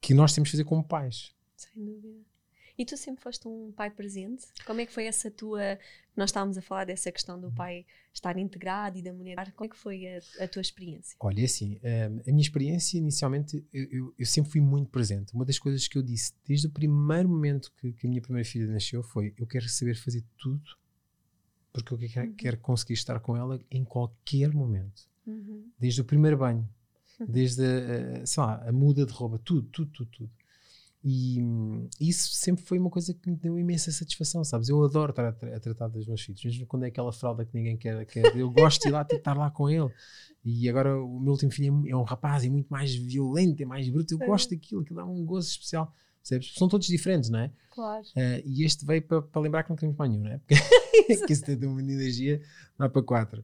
que 0.00 0.14
nós 0.14 0.32
temos 0.32 0.48
que 0.48 0.56
fazer 0.56 0.64
como 0.64 0.82
pais. 0.82 1.32
Sem 1.54 1.84
dúvida. 1.84 2.31
E 2.78 2.84
tu 2.84 2.96
sempre 2.96 3.22
foste 3.22 3.46
um 3.46 3.70
pai 3.72 3.90
presente? 3.90 4.46
Como 4.66 4.80
é 4.80 4.86
que 4.86 4.92
foi 4.92 5.06
essa 5.06 5.30
tua. 5.30 5.78
Nós 6.16 6.30
estávamos 6.30 6.56
a 6.58 6.62
falar 6.62 6.84
dessa 6.84 7.12
questão 7.12 7.40
do 7.40 7.50
pai 7.52 7.86
estar 8.12 8.36
integrado 8.38 8.98
e 8.98 9.02
da 9.02 9.12
mulher. 9.12 9.52
Como 9.52 9.66
é 9.66 9.68
que 9.68 9.76
foi 9.76 10.06
a, 10.06 10.44
a 10.44 10.48
tua 10.48 10.60
experiência? 10.60 11.16
Olha, 11.20 11.40
é 11.40 11.44
assim, 11.44 11.78
um, 11.82 12.20
a 12.20 12.32
minha 12.32 12.42
experiência 12.42 12.98
inicialmente, 12.98 13.64
eu, 13.72 13.84
eu, 13.90 14.14
eu, 14.18 14.26
sempre 14.26 14.52
fui 14.52 14.60
muito 14.60 14.90
presente. 14.90 15.34
Uma 15.34 15.44
das 15.44 15.58
coisas 15.58 15.86
que 15.88 15.96
eu 15.96 16.02
disse 16.02 16.32
desde 16.46 16.66
o 16.66 16.70
primeiro 16.70 17.28
momento 17.28 17.72
que, 17.80 17.92
que 17.92 18.06
a 18.06 18.10
minha 18.10 18.22
primeira 18.22 18.46
filha 18.48 18.66
nasceu 18.66 19.02
foi: 19.02 19.34
eu 19.38 19.46
quero 19.46 19.68
saber 19.68 19.94
fazer 19.94 20.24
tudo 20.36 20.62
porque 21.72 21.94
eu 21.94 21.98
quero, 21.98 22.28
uhum. 22.28 22.34
quero 22.34 22.58
conseguir 22.58 22.94
estar 22.94 23.18
com 23.20 23.36
ela 23.36 23.58
em 23.70 23.84
qualquer 23.84 24.52
momento. 24.52 25.08
Uhum. 25.26 25.70
Desde 25.78 26.00
o 26.00 26.04
primeiro 26.04 26.36
banho, 26.36 26.68
uhum. 27.18 27.26
desde 27.26 27.62
a, 27.64 28.22
a, 28.22 28.26
sei 28.26 28.42
lá, 28.42 28.68
a 28.68 28.72
muda 28.72 29.06
de 29.06 29.12
roupa, 29.12 29.38
tudo, 29.38 29.68
tudo, 29.68 29.90
tudo, 29.90 30.10
tudo. 30.10 30.30
E 31.04 31.40
isso 32.00 32.32
sempre 32.32 32.64
foi 32.64 32.78
uma 32.78 32.88
coisa 32.88 33.12
que 33.12 33.28
me 33.28 33.36
deu 33.36 33.58
imensa 33.58 33.90
satisfação, 33.90 34.44
sabes? 34.44 34.68
Eu 34.68 34.82
adoro 34.84 35.10
estar 35.10 35.24
a, 35.24 35.56
a 35.56 35.60
tratar 35.60 35.88
dos 35.88 36.06
meus 36.06 36.20
filhos, 36.22 36.44
mesmo 36.44 36.66
quando 36.66 36.84
é 36.84 36.88
aquela 36.88 37.12
fralda 37.12 37.44
que 37.44 37.52
ninguém 37.54 37.76
quer. 37.76 38.06
quer 38.06 38.36
eu 38.36 38.48
gosto 38.50 38.82
de 38.82 38.88
ir 38.88 38.92
lá 38.92 39.06
estar 39.10 39.36
lá 39.36 39.50
com 39.50 39.68
ele. 39.68 39.90
E 40.44 40.68
agora 40.68 40.96
o 40.96 41.20
meu 41.20 41.32
último 41.32 41.50
filho 41.50 41.86
é, 41.86 41.90
é 41.90 41.96
um 41.96 42.02
rapaz, 42.02 42.44
é 42.44 42.48
muito 42.48 42.68
mais 42.68 42.94
violento, 42.94 43.60
é 43.62 43.66
mais 43.66 43.88
bruto. 43.88 44.14
Eu 44.14 44.18
gosto 44.18 44.50
daquilo, 44.50 44.82
aquilo 44.82 44.96
dá 44.96 45.04
um 45.04 45.24
gozo 45.24 45.48
especial. 45.48 45.92
Percebes? 46.20 46.54
São 46.54 46.68
todos 46.68 46.86
diferentes, 46.86 47.30
não 47.30 47.40
é? 47.40 47.50
Claro. 47.70 48.04
Uh, 48.16 48.42
e 48.44 48.64
este 48.64 48.86
veio 48.86 49.02
para 49.02 49.40
lembrar 49.40 49.64
que 49.64 49.70
não 49.70 49.76
queremos 49.76 49.98
mais 49.98 50.10
nenhum, 50.10 50.22
não 50.22 50.30
é? 50.30 50.38
Porque 50.38 50.54
que 51.26 51.32
isso 51.32 51.44
tem 51.44 51.56
uma 51.66 51.80
energia, 51.80 52.40
dá 52.78 52.88
para 52.88 53.02
quatro. 53.02 53.42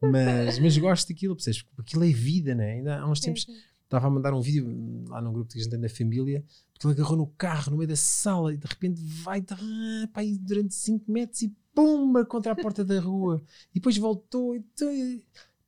Mas, 0.00 0.60
mas 0.60 0.78
gosto 0.78 1.08
daquilo, 1.08 1.34
percebes? 1.34 1.62
Porque 1.62 1.82
aquilo 1.82 2.04
é 2.04 2.12
vida, 2.12 2.54
não 2.54 2.62
é? 2.62 2.72
Ainda 2.74 3.00
há 3.00 3.10
uns 3.10 3.18
tempos 3.18 3.46
estava 3.90 4.06
a 4.06 4.10
mandar 4.10 4.32
um 4.32 4.40
vídeo 4.40 5.04
lá 5.08 5.20
num 5.20 5.32
grupo 5.32 5.50
que 5.50 5.58
a 5.58 5.62
gente 5.62 5.70
tem 5.70 5.80
da 5.80 5.88
família 5.88 6.44
porque 6.72 6.86
ele 6.86 6.94
agarrou 6.94 7.18
no 7.18 7.26
carro 7.26 7.72
no 7.72 7.76
meio 7.76 7.88
da 7.88 7.96
sala 7.96 8.54
e 8.54 8.56
de 8.56 8.66
repente 8.66 9.02
vai 9.02 9.42
pá, 9.42 10.22
durante 10.40 10.74
5 10.74 11.10
metros 11.10 11.42
e 11.42 11.54
pumba 11.74 12.24
contra 12.24 12.52
a 12.52 12.56
porta 12.56 12.84
da 12.84 12.98
rua. 13.00 13.42
E 13.70 13.74
depois 13.74 13.96
voltou 13.98 14.56
e, 14.56 14.64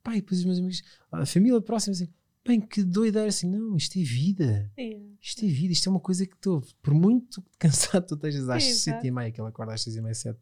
pá, 0.01 0.15
e 0.15 0.21
depois 0.21 0.39
os 0.39 0.45
meus 0.45 0.57
amigos 0.57 0.83
a 1.11 1.25
família 1.25 1.61
próxima 1.61 1.93
assim 1.93 2.07
bem 2.45 2.59
que 2.59 2.83
doideira 2.83 3.27
assim 3.27 3.49
não 3.49 3.75
isto 3.75 3.97
é 3.99 4.03
vida. 4.03 4.71
Isto 5.21 5.45
é 5.45 5.47
vida 5.47 5.73
isto 5.73 5.87
é 5.87 5.89
uma 5.91 5.99
coisa 5.99 6.25
que 6.25 6.35
estou 6.35 6.63
por 6.81 6.93
muito 6.93 7.43
cansado 7.59 8.07
tu 8.07 8.15
estejas 8.15 8.49
às 8.49 8.63
7 8.63 9.05
e 9.05 9.11
meia 9.11 9.31
que 9.31 9.39
ele 9.39 9.47
acorda 9.47 9.73
às 9.73 9.81
6 9.81 9.97
e 9.97 10.01
meia 10.01 10.15
7 10.15 10.39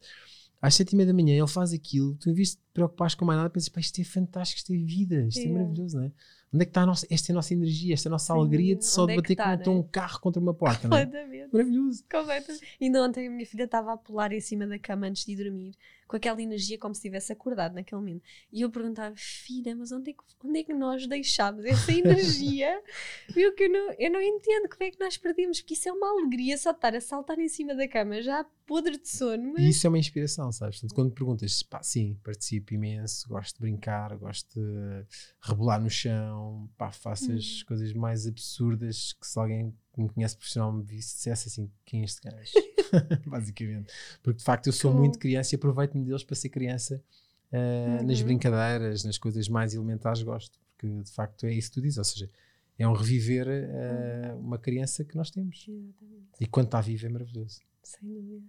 às 0.60 0.74
7 0.74 0.92
e 0.92 0.96
meia 0.96 1.06
da 1.06 1.12
manhã 1.12 1.36
ele 1.36 1.46
faz 1.46 1.72
aquilo 1.72 2.16
tu 2.16 2.30
em 2.30 2.32
vez 2.32 2.50
de 2.50 2.56
te 2.56 2.62
preocupares 2.72 3.14
com 3.14 3.24
mais 3.24 3.38
nada 3.38 3.50
pensas 3.50 3.68
pá 3.68 3.80
isto 3.80 4.00
é 4.00 4.04
fantástico 4.04 4.58
isto 4.58 4.72
é 4.72 4.76
vida 4.76 5.26
isto 5.26 5.40
é 5.40 5.48
maravilhoso 5.48 5.96
não 5.96 6.04
é 6.04 6.12
Onde 6.52 6.62
é 6.62 6.66
que 6.66 6.70
está 6.70 6.84
nossa, 6.84 7.06
esta 7.10 7.32
é 7.32 7.34
nossa 7.34 7.54
energia, 7.54 7.94
esta 7.94 8.08
é 8.08 8.10
nossa 8.10 8.32
Sim, 8.32 8.38
alegria 8.38 8.76
de 8.76 8.84
só 8.84 9.06
de 9.06 9.12
é 9.12 9.16
bater 9.16 9.36
tá, 9.36 9.56
com 9.56 9.74
né? 9.74 9.78
um 9.78 9.82
carro 9.82 10.20
contra 10.20 10.40
uma 10.40 10.52
porta? 10.52 10.86
Não 10.86 10.96
é? 10.98 11.06
Maravilhoso. 11.50 12.04
Completamente. 12.10 12.76
Ainda 12.80 13.02
ontem 13.02 13.26
a 13.26 13.30
minha 13.30 13.46
filha 13.46 13.64
estava 13.64 13.92
a 13.92 13.96
pular 13.96 14.32
em 14.32 14.40
cima 14.40 14.66
da 14.66 14.78
cama 14.78 15.06
antes 15.06 15.24
de 15.24 15.34
dormir, 15.34 15.74
com 16.06 16.16
aquela 16.16 16.42
energia 16.42 16.78
como 16.78 16.94
se 16.94 17.00
tivesse 17.00 17.32
acordado 17.32 17.74
naquele 17.74 18.00
momento. 18.00 18.22
E 18.52 18.60
eu 18.60 18.70
perguntava, 18.70 19.14
filha, 19.16 19.74
mas 19.74 19.92
onde 19.92 20.10
é 20.10 20.12
que, 20.12 20.22
onde 20.44 20.60
é 20.60 20.62
que 20.62 20.74
nós 20.74 21.06
deixámos 21.06 21.64
essa 21.64 21.90
energia? 21.92 22.82
Viu 23.30 23.54
que 23.54 23.64
eu 23.64 23.70
não, 23.70 23.92
eu 23.98 24.10
não 24.10 24.20
entendo 24.20 24.68
como 24.68 24.84
é 24.84 24.90
que 24.90 25.00
nós 25.00 25.16
perdemos, 25.16 25.60
porque 25.60 25.74
isso 25.74 25.88
é 25.88 25.92
uma 25.92 26.10
alegria 26.10 26.58
só 26.58 26.72
estar 26.72 26.94
a 26.94 27.00
saltar 27.00 27.38
em 27.38 27.48
cima 27.48 27.74
da 27.74 27.88
cama, 27.88 28.20
já 28.20 28.44
podre 28.72 28.98
de 28.98 29.08
sono. 29.08 29.52
Mas... 29.52 29.62
E 29.62 29.68
isso 29.68 29.86
é 29.86 29.88
uma 29.88 29.98
inspiração, 29.98 30.50
sabes? 30.50 30.76
Portanto, 30.80 30.94
quando 30.96 31.12
perguntas, 31.12 31.62
pá, 31.62 31.82
sim, 31.82 32.18
participo 32.24 32.72
imenso, 32.74 33.28
gosto 33.28 33.56
de 33.56 33.60
brincar, 33.60 34.16
gosto 34.16 34.58
de 34.58 35.04
rebolar 35.42 35.80
no 35.82 35.90
chão, 35.90 36.70
pá, 36.78 36.90
faço 36.90 37.30
as 37.32 37.60
Hum. 37.60 37.64
coisas 37.66 37.92
mais 37.92 38.26
absurdas 38.26 39.12
que 39.12 39.26
se 39.26 39.38
alguém 39.38 39.74
que 39.94 40.00
me 40.00 40.08
conhece 40.08 40.36
profissionalmente 40.36 40.86
me 40.90 40.96
visse, 40.96 41.16
dissesse 41.16 41.48
assim, 41.48 41.70
quem 41.84 42.00
é 42.00 42.04
este 42.04 42.20
gajo? 42.22 42.52
Basicamente. 43.26 43.92
Porque 44.22 44.38
de 44.38 44.44
facto 44.44 44.66
eu 44.68 44.72
sou 44.72 44.92
muito 44.92 45.18
criança 45.18 45.54
e 45.54 45.56
aproveito-me 45.56 46.04
deles 46.04 46.24
para 46.24 46.34
ser 46.36 46.48
criança 46.48 47.02
uh, 47.52 48.04
nas 48.06 48.18
Uhum. 48.20 48.24
brincadeiras, 48.26 49.04
nas 49.04 49.18
coisas 49.18 49.48
mais 49.48 49.74
elementares, 49.74 50.22
gosto. 50.22 50.58
Porque 50.76 51.02
de 51.02 51.10
facto 51.12 51.44
é 51.46 51.52
isso 51.52 51.68
que 51.70 51.74
tu 51.74 51.82
dizes, 51.82 51.98
ou 51.98 52.04
seja, 52.04 52.30
é 52.78 52.88
um 52.88 52.92
reviver 52.94 53.46
uh, 53.48 54.38
uma 54.38 54.58
criança 54.58 55.04
que 55.04 55.14
nós 55.14 55.30
temos. 55.30 55.66
Exatamente. 55.68 56.26
E 56.40 56.46
quando 56.46 56.66
está 56.66 56.80
viva 56.80 57.06
é 57.06 57.10
maravilhoso. 57.10 57.60
Sem 57.82 58.08
dúvida. 58.08 58.42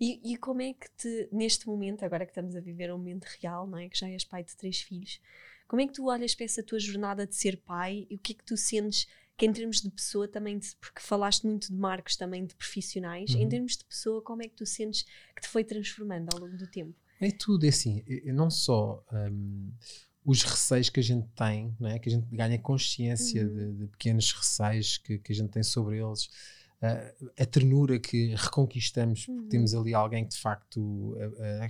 E, 0.00 0.20
e 0.32 0.36
como 0.36 0.62
é 0.62 0.72
que 0.72 0.88
te, 0.96 1.28
neste 1.32 1.66
momento, 1.66 2.04
agora 2.04 2.24
que 2.24 2.30
estamos 2.32 2.56
a 2.56 2.60
viver 2.60 2.92
um 2.92 2.98
momento 2.98 3.24
real, 3.40 3.66
não 3.66 3.78
é? 3.78 3.88
que 3.88 3.98
já 3.98 4.08
és 4.08 4.24
pai 4.24 4.42
de 4.44 4.56
três 4.56 4.80
filhos, 4.80 5.20
como 5.68 5.80
é 5.82 5.86
que 5.86 5.92
tu 5.92 6.06
olhas 6.08 6.34
para 6.34 6.44
essa 6.44 6.62
tua 6.62 6.78
jornada 6.80 7.26
de 7.26 7.34
ser 7.34 7.56
pai 7.58 8.06
e 8.10 8.16
o 8.16 8.18
que 8.18 8.32
é 8.32 8.36
que 8.36 8.44
tu 8.44 8.56
sentes 8.56 9.06
que 9.36 9.46
em 9.46 9.52
termos 9.52 9.80
de 9.80 9.90
pessoa 9.90 10.28
também, 10.28 10.58
de- 10.58 10.76
porque 10.76 11.00
falaste 11.00 11.44
muito 11.46 11.68
de 11.68 11.74
marcos 11.78 12.14
também 12.16 12.44
de 12.44 12.54
profissionais, 12.54 13.34
em 13.34 13.44
Uhum. 13.44 13.48
termos 13.48 13.76
de 13.76 13.84
pessoa, 13.84 14.20
como 14.20 14.42
é 14.42 14.48
que 14.48 14.54
tu 14.56 14.66
sentes 14.66 15.04
que 15.34 15.40
te 15.42 15.48
foi 15.48 15.64
transformando 15.64 16.28
ao 16.34 16.40
longo 16.40 16.56
do 16.58 16.66
tempo? 16.66 16.94
É 17.20 17.30
tudo, 17.30 17.64
é 17.64 17.68
assim, 17.68 18.02
é- 18.06 18.28
é 18.28 18.32
não 18.32 18.50
só 18.50 19.02
hum, 19.12 19.72
os 20.24 20.42
receios 20.42 20.90
que 20.90 21.00
a 21.00 21.02
gente 21.02 21.26
tem, 21.34 21.74
não 21.80 21.88
é? 21.88 21.98
que 21.98 22.08
a 22.08 22.12
gente 22.12 22.26
ganha 22.34 22.58
consciência 22.58 23.46
Uhum. 23.46 23.54
de, 23.54 23.72
de 23.78 23.86
pequenos 23.88 24.32
receios 24.32 24.98
que, 24.98 25.18
que 25.18 25.32
a 25.32 25.34
gente 25.34 25.50
tem 25.50 25.62
sobre 25.62 25.98
eles, 25.98 26.28
a 27.38 27.46
ternura 27.46 27.98
que 27.98 28.34
reconquistamos, 28.34 29.26
porque 29.26 29.40
Uhum. 29.42 29.48
temos 29.48 29.74
ali 29.74 29.92
alguém 29.94 30.24
que 30.24 30.30
de 30.34 30.40
facto 30.40 31.14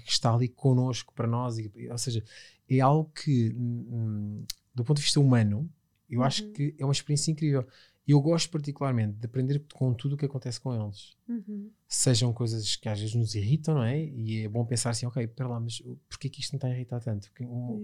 que 0.05 0.11
está 0.11 0.33
ali 0.33 0.49
connosco 0.49 1.13
para 1.15 1.27
nós, 1.27 1.59
e, 1.59 1.71
ou 1.91 1.99
seja, 1.99 2.23
é 2.69 2.79
algo 2.81 3.11
que, 3.13 3.53
hum, 3.57 4.45
do 4.75 4.85
ponto 4.85 4.99
de 4.99 5.03
vista 5.03 5.19
humano, 5.19 5.69
eu 6.09 6.23
acho 6.23 6.45
Uhum. 6.45 6.53
que 6.53 6.75
é 6.79 6.85
uma 6.85 6.93
experiência 6.93 7.31
incrível. 7.33 7.67
E 8.07 8.13
eu 8.13 8.21
gosto 8.21 8.51
particularmente 8.51 9.19
de 9.19 9.27
aprender 9.27 9.63
com 9.73 9.93
tudo 9.95 10.15
o 10.15 10.17
que 10.17 10.25
acontece 10.27 10.59
com 10.61 10.75
eles 10.75 11.17
Uhum. 11.29 11.71
sejam 11.87 12.33
coisas 12.33 12.75
que 12.77 12.89
às 12.89 12.99
vezes 12.99 13.15
nos 13.15 13.35
irritam, 13.37 13.75
não 13.75 13.85
é? 13.85 14.05
E 14.05 14.45
é 14.45 14.49
bom 14.49 14.65
pensar 14.65 14.91
assim, 14.91 15.07
ok, 15.07 15.25
espera 15.25 15.49
lá, 15.49 15.61
mas 15.61 15.81
porquê 16.09 16.29
que 16.29 16.41
isto 16.41 16.53
não 16.53 16.57
está 16.57 16.67
a 16.69 16.71
irritar 16.73 17.01
tanto? 17.01 17.31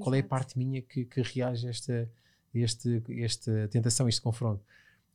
Qual 0.01 0.15
é 0.15 0.21
a 0.21 0.25
parte 0.25 0.59
minha 0.59 0.81
que, 0.83 1.05
que 1.05 1.23
reage 1.23 1.67
a 1.67 1.71
esta, 1.71 2.11
este, 2.55 3.03
esta 3.23 3.69
tentação, 3.69 4.09
este 4.09 4.21
confronto? 4.21 4.65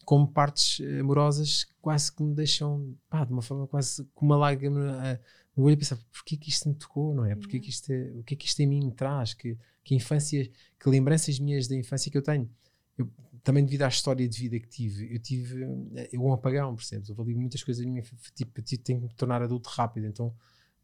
Como 0.06 0.28
partes 0.28 0.82
amorosas 1.00 1.66
quase 1.82 2.12
que 2.14 2.24
me 2.24 2.34
deixam, 2.36 2.96
pá, 3.10 3.24
de 3.26 3.32
uma 3.34 3.42
forma 3.42 3.68
quase 3.68 4.04
com 4.14 4.26
uma 4.26 4.36
lágrima 4.38 4.98
ah, 5.02 5.20
no 5.56 5.64
olho 5.64 5.76
a 5.76 5.78
pensar, 5.78 5.98
porquê 6.12 6.38
que 6.38 6.50
isto 6.50 6.70
me 6.70 6.76
tocou, 6.76 7.14
não 7.14 7.26
é? 7.26 7.36
Porquê 7.36 7.60
que 7.60 7.70
isto, 7.70 7.92
é- 7.92 8.12
o 8.16 8.24
que 8.24 8.34
é 8.34 8.38
que 8.38 8.46
isto 8.46 8.60
em 8.62 8.68
mim 8.68 8.86
me 8.86 8.92
traz? 8.94 9.34
Que, 9.34 9.58
que 9.84 9.96
infância, 9.96 10.50
que 10.80 10.90
lembranças 10.90 11.40
minhas 11.40 11.68
da 11.68 11.76
infância 11.76 12.12
que 12.12 12.18
eu 12.18 12.22
tenho? 12.22 12.50
Eu, 12.98 13.10
também 13.44 13.64
devido 13.66 13.84
à 13.84 13.88
história 13.88 14.28
de 14.28 14.38
vida 14.40 14.60
que 14.60 14.68
tive, 14.68 15.14
eu 15.14 15.20
tive 15.20 15.64
eh, 15.96 16.10
eu 16.14 16.24
um 16.24 16.34
apagão, 16.34 16.76
percebes? 16.76 17.10
Houve 17.10 17.22
ali 17.24 17.36
muitas 17.36 17.64
coisas 17.64 17.84
da 17.84 17.90
minha 17.90 18.04
tipo, 18.36 18.60
eu 18.60 18.64
tenho 18.84 19.00
que 19.02 19.08
me 19.08 19.14
tornar 19.16 19.42
adulto 19.42 19.70
rápido, 19.70 20.06
então 20.08 20.34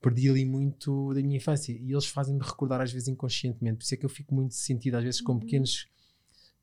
perdi 0.01 0.29
ali 0.29 0.45
muito 0.45 1.13
da 1.13 1.21
minha 1.21 1.37
infância 1.37 1.71
e 1.71 1.91
eles 1.91 2.05
fazem-me 2.05 2.41
recordar 2.41 2.81
às 2.81 2.91
vezes 2.91 3.07
inconscientemente, 3.07 3.77
por 3.77 3.83
isso 3.83 3.93
é 3.93 3.97
que 3.97 4.05
eu 4.05 4.09
fico 4.09 4.33
muito 4.33 4.53
sentido 4.53 4.95
às 4.95 5.03
vezes 5.03 5.21
com 5.21 5.33
Uhum. 5.33 5.39
pequenos, 5.39 5.87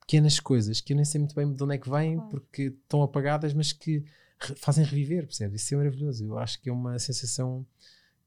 pequenas 0.07 0.39
coisas 0.41 0.81
que 0.81 0.93
eu 0.93 0.97
nem 0.97 1.05
sei 1.05 1.19
muito 1.21 1.35
bem 1.35 1.53
de 1.53 1.63
onde 1.63 1.75
é 1.75 1.79
que 1.79 1.89
vêm 1.91 2.17
Claro. 2.17 2.31
porque 2.31 2.63
estão 2.65 3.03
apagadas, 3.03 3.53
mas 3.55 3.73
que 3.73 4.05
re- 4.41 4.55
fazem 4.57 4.85
reviver, 4.85 5.25
percebes? 5.27 5.63
Isso 5.63 5.75
é 5.75 5.77
maravilhoso, 5.79 6.25
eu 6.25 6.39
acho 6.39 6.61
que 6.61 6.69
é 6.69 6.73
uma 6.73 6.99
sensação 6.99 7.67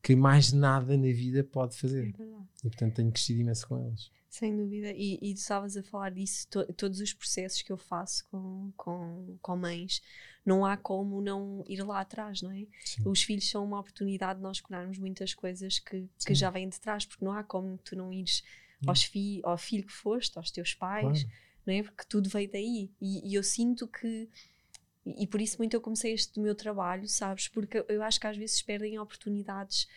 que 0.01 0.15
mais 0.15 0.51
nada 0.53 0.96
na 0.96 1.03
vida 1.07 1.43
pode 1.43 1.75
É 1.75 1.77
fazer 1.79 2.12
verdade. 2.13 2.46
e 2.63 2.69
portanto 2.69 2.96
tenho 2.96 3.12
crescido 3.12 3.41
imenso 3.41 3.67
com 3.67 3.79
eles. 3.88 4.12
Sem 4.29 4.55
dúvida, 4.55 4.91
e, 4.91 5.15
e 5.22 5.34
tu 5.34 5.38
estavas 5.38 5.75
a 5.77 5.84
falar 5.84 6.12
disso, 6.12 6.48
to- 6.50 6.72
todos 6.74 7.00
os 7.00 7.13
processos 7.13 7.62
que 7.62 7.72
eu 7.72 7.77
faço 7.77 8.24
com, 8.29 8.72
com, 8.75 9.38
com 9.41 9.55
mães, 9.55 10.01
não 10.46 10.65
há 10.65 10.77
como 10.77 11.22
não 11.22 11.63
ir 11.67 11.81
lá 11.84 12.01
atrás, 12.01 12.41
não 12.41 12.51
é? 12.51 12.65
Sim. 12.86 13.03
Os 13.05 13.24
filhos 13.24 13.50
são 13.50 13.63
uma 13.65 13.79
oportunidade 13.79 14.38
de 14.38 14.43
nós 14.43 14.60
curarmos 14.62 14.98
muitas 15.00 15.34
coisas 15.34 15.79
que, 15.79 16.01
Sim. 16.01 16.27
que 16.27 16.36
já 16.36 16.50
vêm 16.51 16.69
de 16.69 16.79
trás, 16.79 17.05
porque 17.05 17.24
não 17.25 17.31
há 17.31 17.43
como 17.43 17.77
tu 17.79 17.96
não 17.96 18.12
ires 18.13 18.43
aos 18.86 19.03
fi, 19.03 19.41
ao 19.43 19.57
filho 19.57 19.85
que 19.85 19.94
foste, 19.94 20.37
aos 20.37 20.51
teus 20.51 20.74
pais, 20.75 21.24
Claro. 21.24 21.37
Não 21.68 21.74
é? 21.74 21.84
Porque 21.84 22.03
tudo 22.08 22.30
veio 22.30 22.50
daí. 22.50 22.90
E, 23.01 23.30
e 23.32 23.36
eu 23.36 23.44
sinto 23.44 23.88
que. 23.88 24.30
E 25.06 25.25
por 25.27 25.40
isso 25.40 25.58
muito 25.58 25.74
eu 25.74 25.82
comecei 25.82 26.14
este 26.14 26.40
meu 26.40 26.56
trabalho, 26.56 27.08
sabes? 27.08 27.48
Porque 27.48 27.86
eu 27.88 28.01
acho 28.03 28.20
que 28.20 28.27
às 28.27 28.36
vezes 28.36 28.62
perdem 28.62 29.00
oportunidades 29.00 29.88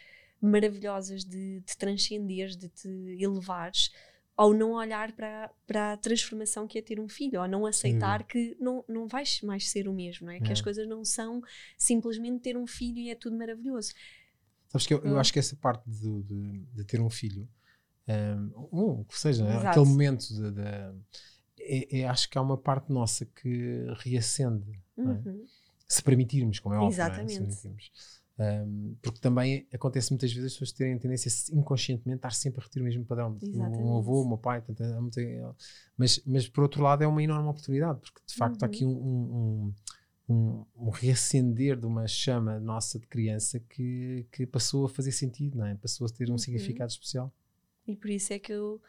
maravilhosas 0.40 1.24
de 1.24 1.60
te 1.66 1.76
transcenderes, 1.76 2.56
de 2.56 2.68
te 2.68 2.88
elevares, 3.18 3.90
ao 4.36 4.54
não 4.54 4.72
olhar 4.72 5.12
para, 5.12 5.50
para 5.66 5.92
a 5.92 5.96
transformação 5.96 6.66
que 6.66 6.78
é 6.78 6.82
ter 6.82 6.98
um 6.98 7.08
filho, 7.08 7.42
ou 7.42 7.48
não 7.48 7.66
aceitar 7.66 8.22
que 8.22 8.56
não, 8.58 8.84
não 8.88 9.06
vais 9.06 9.42
mais 9.42 9.68
ser 9.68 9.86
o 9.88 9.92
mesmo, 9.92 10.26
não 10.26 10.32
é? 10.32 10.40
Que 10.40 10.48
É. 10.48 10.52
as 10.52 10.62
coisas 10.62 10.88
não 10.88 11.04
são 11.04 11.42
simplesmente 11.76 12.40
ter 12.40 12.56
um 12.56 12.66
filho 12.66 12.98
e 12.98 13.10
é 13.10 13.14
tudo 13.14 13.36
maravilhoso. 13.36 13.92
Sabes 14.68 14.86
que 14.86 14.94
eu, 14.94 14.98
eu 15.04 15.14
Hum. 15.14 15.18
acho 15.18 15.32
que 15.32 15.38
essa 15.40 15.56
parte 15.56 15.82
de, 15.90 16.22
de, 16.22 16.58
de 16.72 16.84
ter 16.84 17.00
um 17.00 17.10
filho, 17.10 17.46
um, 18.08 18.68
um, 18.72 19.04
que 19.04 19.18
seja, 19.18 19.44
Exato. 19.44 19.66
aquele 19.68 19.86
momento 19.86 20.26
de, 20.28 20.50
de- 20.52 20.94
é, 21.78 22.00
é- 22.00 22.04
acho 22.08 22.28
que 22.28 22.38
há 22.38 22.42
uma 22.42 22.56
parte 22.58 22.92
nossa 22.92 23.24
que 23.26 23.86
reacende, 23.98 24.70
é? 24.96 25.00
Uhum. 25.00 25.46
se 25.88 26.02
permitirmos, 26.02 26.58
como 26.60 26.74
é 26.74 26.78
óbvio, 26.78 26.88
é? 27.02 27.22
Exatamente. 27.24 27.68
Um, 28.38 28.96
porque 29.02 29.20
também 29.20 29.66
acontece 29.72 30.10
muitas 30.12 30.32
vezes 30.32 30.46
as 30.46 30.52
pessoas 30.54 30.72
terem 30.72 30.94
a 30.94 30.98
tendência 30.98 31.28
a, 31.30 31.58
inconscientemente 31.58 32.18
estar 32.20 32.32
sempre 32.32 32.60
a 32.60 32.62
repetir 32.62 32.80
o 32.80 32.84
mesmo 32.86 33.04
padrão. 33.04 33.32
O 33.32 33.46
Exatamente. 33.46 33.82
meu 33.82 33.96
avô, 33.98 34.22
o 34.22 34.28
meu 34.28 34.38
pai, 34.38 34.58
há 34.60 35.54
mas, 35.96 36.22
mas 36.24 36.48
por 36.48 36.62
outro 36.62 36.82
lado 36.82 37.04
é 37.04 37.06
uma 37.06 37.22
enorme 37.22 37.48
oportunidade, 37.48 38.00
porque 38.00 38.20
de 38.26 38.34
facto 38.34 38.62
há 38.62 38.66
Uhum. 38.66 38.70
aqui 38.72 38.84
um, 38.86 38.90
um, 38.90 39.74
um, 40.28 40.34
um, 40.34 40.66
um 40.86 40.90
reacender 40.90 41.76
de 41.78 41.86
uma 41.86 42.06
chama 42.06 42.58
nossa 42.60 42.98
de 42.98 43.06
criança 43.06 43.60
que, 43.60 44.26
que 44.32 44.46
passou 44.46 44.86
a 44.86 44.88
fazer 44.88 45.12
sentido, 45.12 45.58
não 45.58 45.66
é? 45.66 45.74
passou 45.74 46.06
a 46.06 46.10
ter 46.10 46.30
um 46.30 46.38
Uhum. 46.38 46.38
significado 46.38 46.90
especial. 46.90 47.30
E 47.86 47.96
por 47.96 48.08
isso 48.10 48.32
é 48.32 48.38
que 48.38 48.52
eu, 48.52 48.80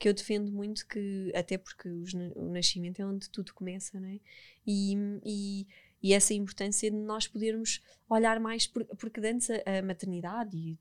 que 0.00 0.08
eu 0.08 0.14
defendo 0.14 0.50
muito 0.50 0.86
que, 0.88 1.30
até 1.34 1.56
porque 1.58 1.88
os 1.88 2.12
o 2.34 2.50
nascimento 2.50 3.00
é 3.00 3.06
onde 3.06 3.28
tudo 3.30 3.54
começa, 3.54 4.00
não 4.00 4.08
é? 4.08 4.18
E, 4.66 4.94
e, 5.24 5.66
e 6.02 6.14
essa 6.14 6.32
importância 6.32 6.90
de 6.90 6.96
nós 6.96 7.28
podermos 7.28 7.82
olhar 8.08 8.40
mais, 8.40 8.66
por- 8.66 8.84
porque 8.96 9.20
antes 9.20 9.50
a, 9.50 9.78
a 9.78 9.82
maternidade 9.82 10.56
e, 10.56 10.78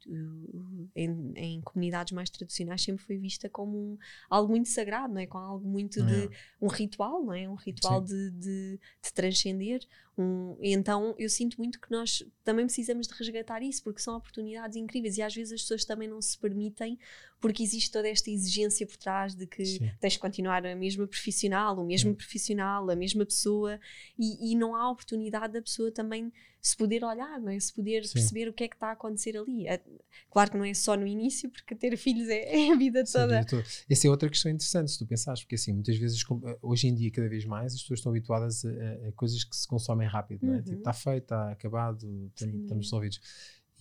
em, 0.95 1.33
em 1.35 1.61
comunidades 1.61 2.13
mais 2.13 2.29
tradicionais 2.29 2.81
sempre 2.81 3.03
foi 3.03 3.17
vista 3.17 3.49
como 3.49 3.77
um- 3.77 3.97
algo 4.29 4.49
muito 4.51 4.69
sagrado, 4.69 5.13
não 5.13 5.21
é? 5.21 5.27
Com 5.27 5.37
algo 5.37 5.67
muito 5.67 6.01
de 6.03 6.23
É. 6.25 6.29
um 6.61 6.67
ritual, 6.67 7.23
não 7.23 7.33
é? 7.33 7.47
Um 7.49 7.55
ritual 7.55 8.01
de, 8.01 8.31
de, 8.31 8.79
de 9.03 9.13
transcender. 9.13 9.81
Um, 10.21 10.57
então 10.61 11.15
eu 11.17 11.29
sinto 11.29 11.55
muito 11.57 11.79
que 11.79 11.89
nós 11.89 12.25
também 12.43 12.65
precisamos 12.65 13.07
de 13.07 13.13
resgatar 13.13 13.63
isso, 13.63 13.81
porque 13.81 14.01
são 14.01 14.17
oportunidades 14.17 14.75
incríveis 14.75 15.17
e 15.17 15.21
às 15.21 15.33
vezes 15.33 15.53
as 15.53 15.61
pessoas 15.61 15.85
também 15.85 16.09
não 16.09 16.21
se 16.21 16.37
permitem, 16.37 16.99
porque 17.39 17.63
existe 17.63 17.89
toda 17.89 18.09
esta 18.09 18.29
exigência 18.29 18.85
por 18.85 18.97
trás 18.97 19.33
de 19.33 19.47
que 19.47 19.63
Sim. 19.65 19.89
tens 20.01 20.13
de 20.13 20.19
continuar 20.19 20.65
a 20.65 20.75
mesma 20.75 21.07
profissional, 21.07 21.79
o 21.79 21.85
mesmo 21.85 22.09
Sim. 22.11 22.15
profissional, 22.17 22.89
a 22.89 22.95
mesma 22.97 23.25
pessoa, 23.25 23.79
e, 24.17 24.51
e 24.51 24.55
não 24.55 24.75
há 24.75 24.91
oportunidade 24.91 25.53
da 25.53 25.61
pessoa 25.61 25.89
também 25.89 26.33
se 26.61 26.75
poder 26.75 27.05
olhar, 27.05 27.39
não 27.39 27.49
é? 27.49 27.57
se 27.57 27.73
poder 27.73 28.05
Sim. 28.05 28.11
perceber 28.15 28.49
o 28.49 28.53
que 28.53 28.65
é 28.65 28.67
que 28.67 28.75
está 28.75 28.87
a 28.89 28.91
acontecer 28.91 29.37
ali. 29.37 29.65
É- 29.65 29.81
claro 30.29 30.51
que 30.51 30.57
não 30.57 30.65
é 30.65 30.73
só 30.73 30.97
no 30.97 31.07
início, 31.07 31.49
porque 31.49 31.73
ter 31.73 31.95
filhos 31.95 32.27
é, 32.27 32.41
é 32.67 32.73
a 32.73 32.75
vida 32.75 33.01
toda. 33.05 33.45
toda. 33.45 33.63
Essa 33.89 34.07
é 34.07 34.09
outra 34.09 34.27
questão 34.27 34.51
interessante, 34.51 34.91
se 34.91 34.99
tu 34.99 35.07
pensares, 35.07 35.39
porque 35.41 35.55
assim, 35.55 35.71
muitas 35.71 35.95
vezes, 35.97 36.21
com- 36.21 36.41
hoje 36.61 36.87
em 36.89 36.93
dia, 36.95 37.09
cada 37.11 37.29
vez 37.29 37.45
mais, 37.45 37.73
as 37.73 37.81
pessoas 37.81 37.99
estão 37.99 38.11
habituadas 38.11 38.65
a- 38.65 39.07
a 39.07 39.11
coisas 39.13 39.41
que 39.45 39.55
se 39.55 39.65
consomem 39.65 40.05
rápido, 40.09 40.45
não 40.45 40.53
é? 40.53 40.57
Uhum. 40.57 40.63
Tipo, 40.63 40.77
está 40.77 40.93
feito, 40.93 41.23
está 41.23 41.51
acabado, 41.51 41.99
dúvida. 41.99 42.31
estamos 42.35 42.85
resolvidos. 42.85 43.19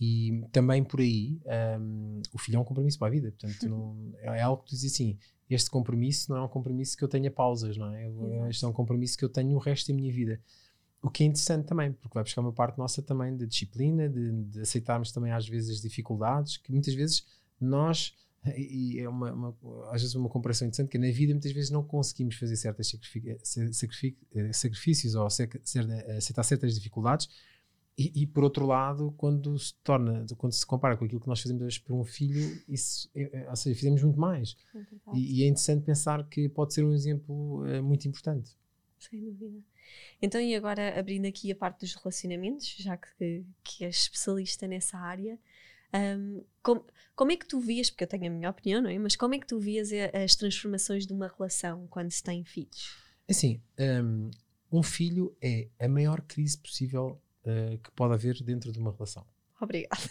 E 0.01 0.45
também 0.53 0.81
por 0.83 1.01
aí, 1.01 1.41
hum, 1.79 2.21
o 2.33 2.37
filho 2.37 2.55
é 2.55 2.59
um 2.59 2.63
compromisso 2.63 2.97
para 2.97 3.07
a 3.07 3.11
vida, 3.11 3.31
portanto, 3.31 3.63
Uhum. 3.63 4.13
não, 4.23 4.33
é 4.33 4.41
algo 4.41 4.63
que 4.63 4.69
tu 4.69 4.75
dizes 4.75 4.93
assim, 4.93 5.17
este 5.49 5.69
compromisso 5.69 6.31
não 6.31 6.37
é 6.37 6.41
um 6.43 6.47
compromisso 6.47 6.95
que 6.95 7.03
eu 7.03 7.07
tenha 7.07 7.29
pausas, 7.29 7.75
não 7.75 7.93
é? 7.93 8.09
Este 8.49 8.63
é 8.63 8.67
um 8.67 8.71
compromisso 8.73 9.17
que 9.17 9.25
eu 9.25 9.29
tenho 9.29 9.55
o 9.55 9.59
resto 9.59 9.87
da 9.91 9.93
minha 9.95 10.11
vida. 10.13 10.39
O 11.01 11.09
que 11.09 11.23
é 11.23 11.25
interessante 11.25 11.65
também, 11.65 11.91
porque 11.91 12.13
vai 12.13 12.23
buscar 12.23 12.41
uma 12.41 12.53
parte 12.53 12.77
nossa 12.77 13.01
também 13.01 13.35
de 13.35 13.45
disciplina, 13.47 14.07
de, 14.07 14.31
de 14.43 14.61
aceitarmos 14.61 15.11
também 15.11 15.31
às 15.31 15.47
vezes 15.47 15.77
as 15.77 15.81
dificuldades, 15.81 16.57
que 16.57 16.71
muitas 16.71 16.93
vezes 16.93 17.25
nós, 17.59 18.13
e 18.57 18.99
é 18.99 19.09
uma, 19.09 19.31
uma- 19.33 19.57
às 19.91 20.01
vezes 20.01 20.15
uma 20.15 20.29
comparação 20.29 20.67
interessante, 20.67 20.89
que 20.89 20.97
na 20.97 21.11
vida 21.11 21.33
muitas 21.33 21.51
vezes 21.51 21.69
não 21.69 21.83
conseguimos 21.83 22.35
fazer 22.35 22.55
certos 22.55 22.93
sacrifícios 24.53 25.15
ou 25.15 25.25
aceitar 25.25 26.43
certas 26.43 26.75
dificuldades, 26.75 27.29
e, 27.97 28.21
e, 28.23 28.25
por 28.25 28.45
outro 28.45 28.65
lado, 28.65 29.13
quando 29.17 29.59
se 29.59 29.73
torna, 29.83 30.25
quando 30.37 30.53
se 30.53 30.65
compara 30.65 30.95
com 30.95 31.03
aquilo 31.03 31.19
que 31.19 31.27
nós 31.27 31.41
fazemos 31.41 31.61
hoje 31.63 31.81
por 31.81 31.93
um 31.93 32.05
filho, 32.05 32.57
isso, 32.65 33.09
é- 33.13 33.39
é- 33.41 33.49
ou 33.49 33.55
seja, 33.57 33.75
fizemos 33.75 34.01
muito 34.01 34.17
mais. 34.17 34.55
É. 34.73 35.17
E, 35.17 35.39
e 35.39 35.43
é 35.43 35.47
interessante 35.47 35.83
pensar 35.83 36.25
que 36.29 36.47
pode 36.47 36.73
ser 36.73 36.85
um 36.85 36.93
exemplo 36.93 37.65
eh, 37.67 37.81
muito 37.81 38.07
importante. 38.07 38.51
Sem 38.97 39.19
dúvida. 39.19 39.61
Então, 40.21 40.39
e 40.39 40.55
agora 40.55 40.97
abrindo 40.97 41.25
aqui 41.25 41.51
a 41.51 41.55
parte 41.55 41.81
dos 41.81 41.93
relacionamentos, 41.95 42.73
já 42.79 42.95
que, 42.95 43.43
que 43.65 43.83
és 43.83 43.95
especialista 43.97 44.65
nessa 44.65 44.97
área, 44.97 45.37
um, 45.93 46.43
como, 46.61 46.85
como 47.15 47.31
é 47.31 47.37
que 47.37 47.47
tu 47.47 47.59
vias, 47.59 47.89
porque 47.89 48.03
eu 48.03 48.07
tenho 48.07 48.27
a 48.27 48.29
minha 48.29 48.49
opinião, 48.49 48.81
não 48.81 48.89
é? 48.89 48.97
Mas 48.97 49.15
como 49.15 49.35
é 49.35 49.39
que 49.39 49.47
tu 49.47 49.59
vias 49.59 49.89
as 50.13 50.35
transformações 50.35 51.05
de 51.05 51.13
uma 51.13 51.27
relação 51.27 51.87
quando 51.87 52.11
se 52.11 52.23
tem 52.23 52.43
filhos? 52.43 52.95
Assim, 53.29 53.61
um, 54.03 54.29
um 54.71 54.83
filho 54.83 55.35
é 55.41 55.67
a 55.79 55.87
maior 55.87 56.21
crise 56.21 56.57
possível 56.57 57.21
uh, 57.43 57.77
que 57.77 57.91
pode 57.91 58.13
haver 58.13 58.41
dentro 58.43 58.71
de 58.71 58.79
uma 58.79 58.91
relação. 58.91 59.25
Obrigada. 59.61 60.01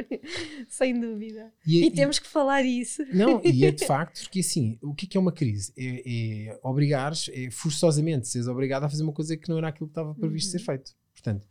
Sem 0.68 0.98
dúvida. 0.98 1.52
E, 1.64 1.82
é, 1.82 1.86
e 1.86 1.90
temos 1.90 2.16
e, 2.16 2.22
que 2.22 2.26
falar 2.26 2.62
isso. 2.62 3.04
Não, 3.14 3.40
e 3.44 3.64
é 3.64 3.70
de 3.70 3.84
facto, 3.86 4.22
porque 4.22 4.40
assim, 4.40 4.76
o 4.82 4.92
que 4.92 5.06
é, 5.06 5.08
que 5.08 5.16
é 5.16 5.20
uma 5.20 5.30
crise? 5.30 5.72
É, 5.76 6.48
é 6.50 6.60
obrigares, 6.62 7.30
é 7.32 7.48
forçosamente 7.50 8.26
seres 8.26 8.48
obrigado 8.48 8.84
a 8.84 8.88
fazer 8.88 9.04
uma 9.04 9.12
coisa 9.12 9.36
que 9.36 9.48
não 9.48 9.58
era 9.58 9.68
aquilo 9.68 9.86
que 9.86 9.92
estava 9.92 10.14
previsto 10.14 10.52
uhum. 10.52 10.58
ser 10.58 10.64
feito. 10.64 10.94
Portanto, 11.12 11.46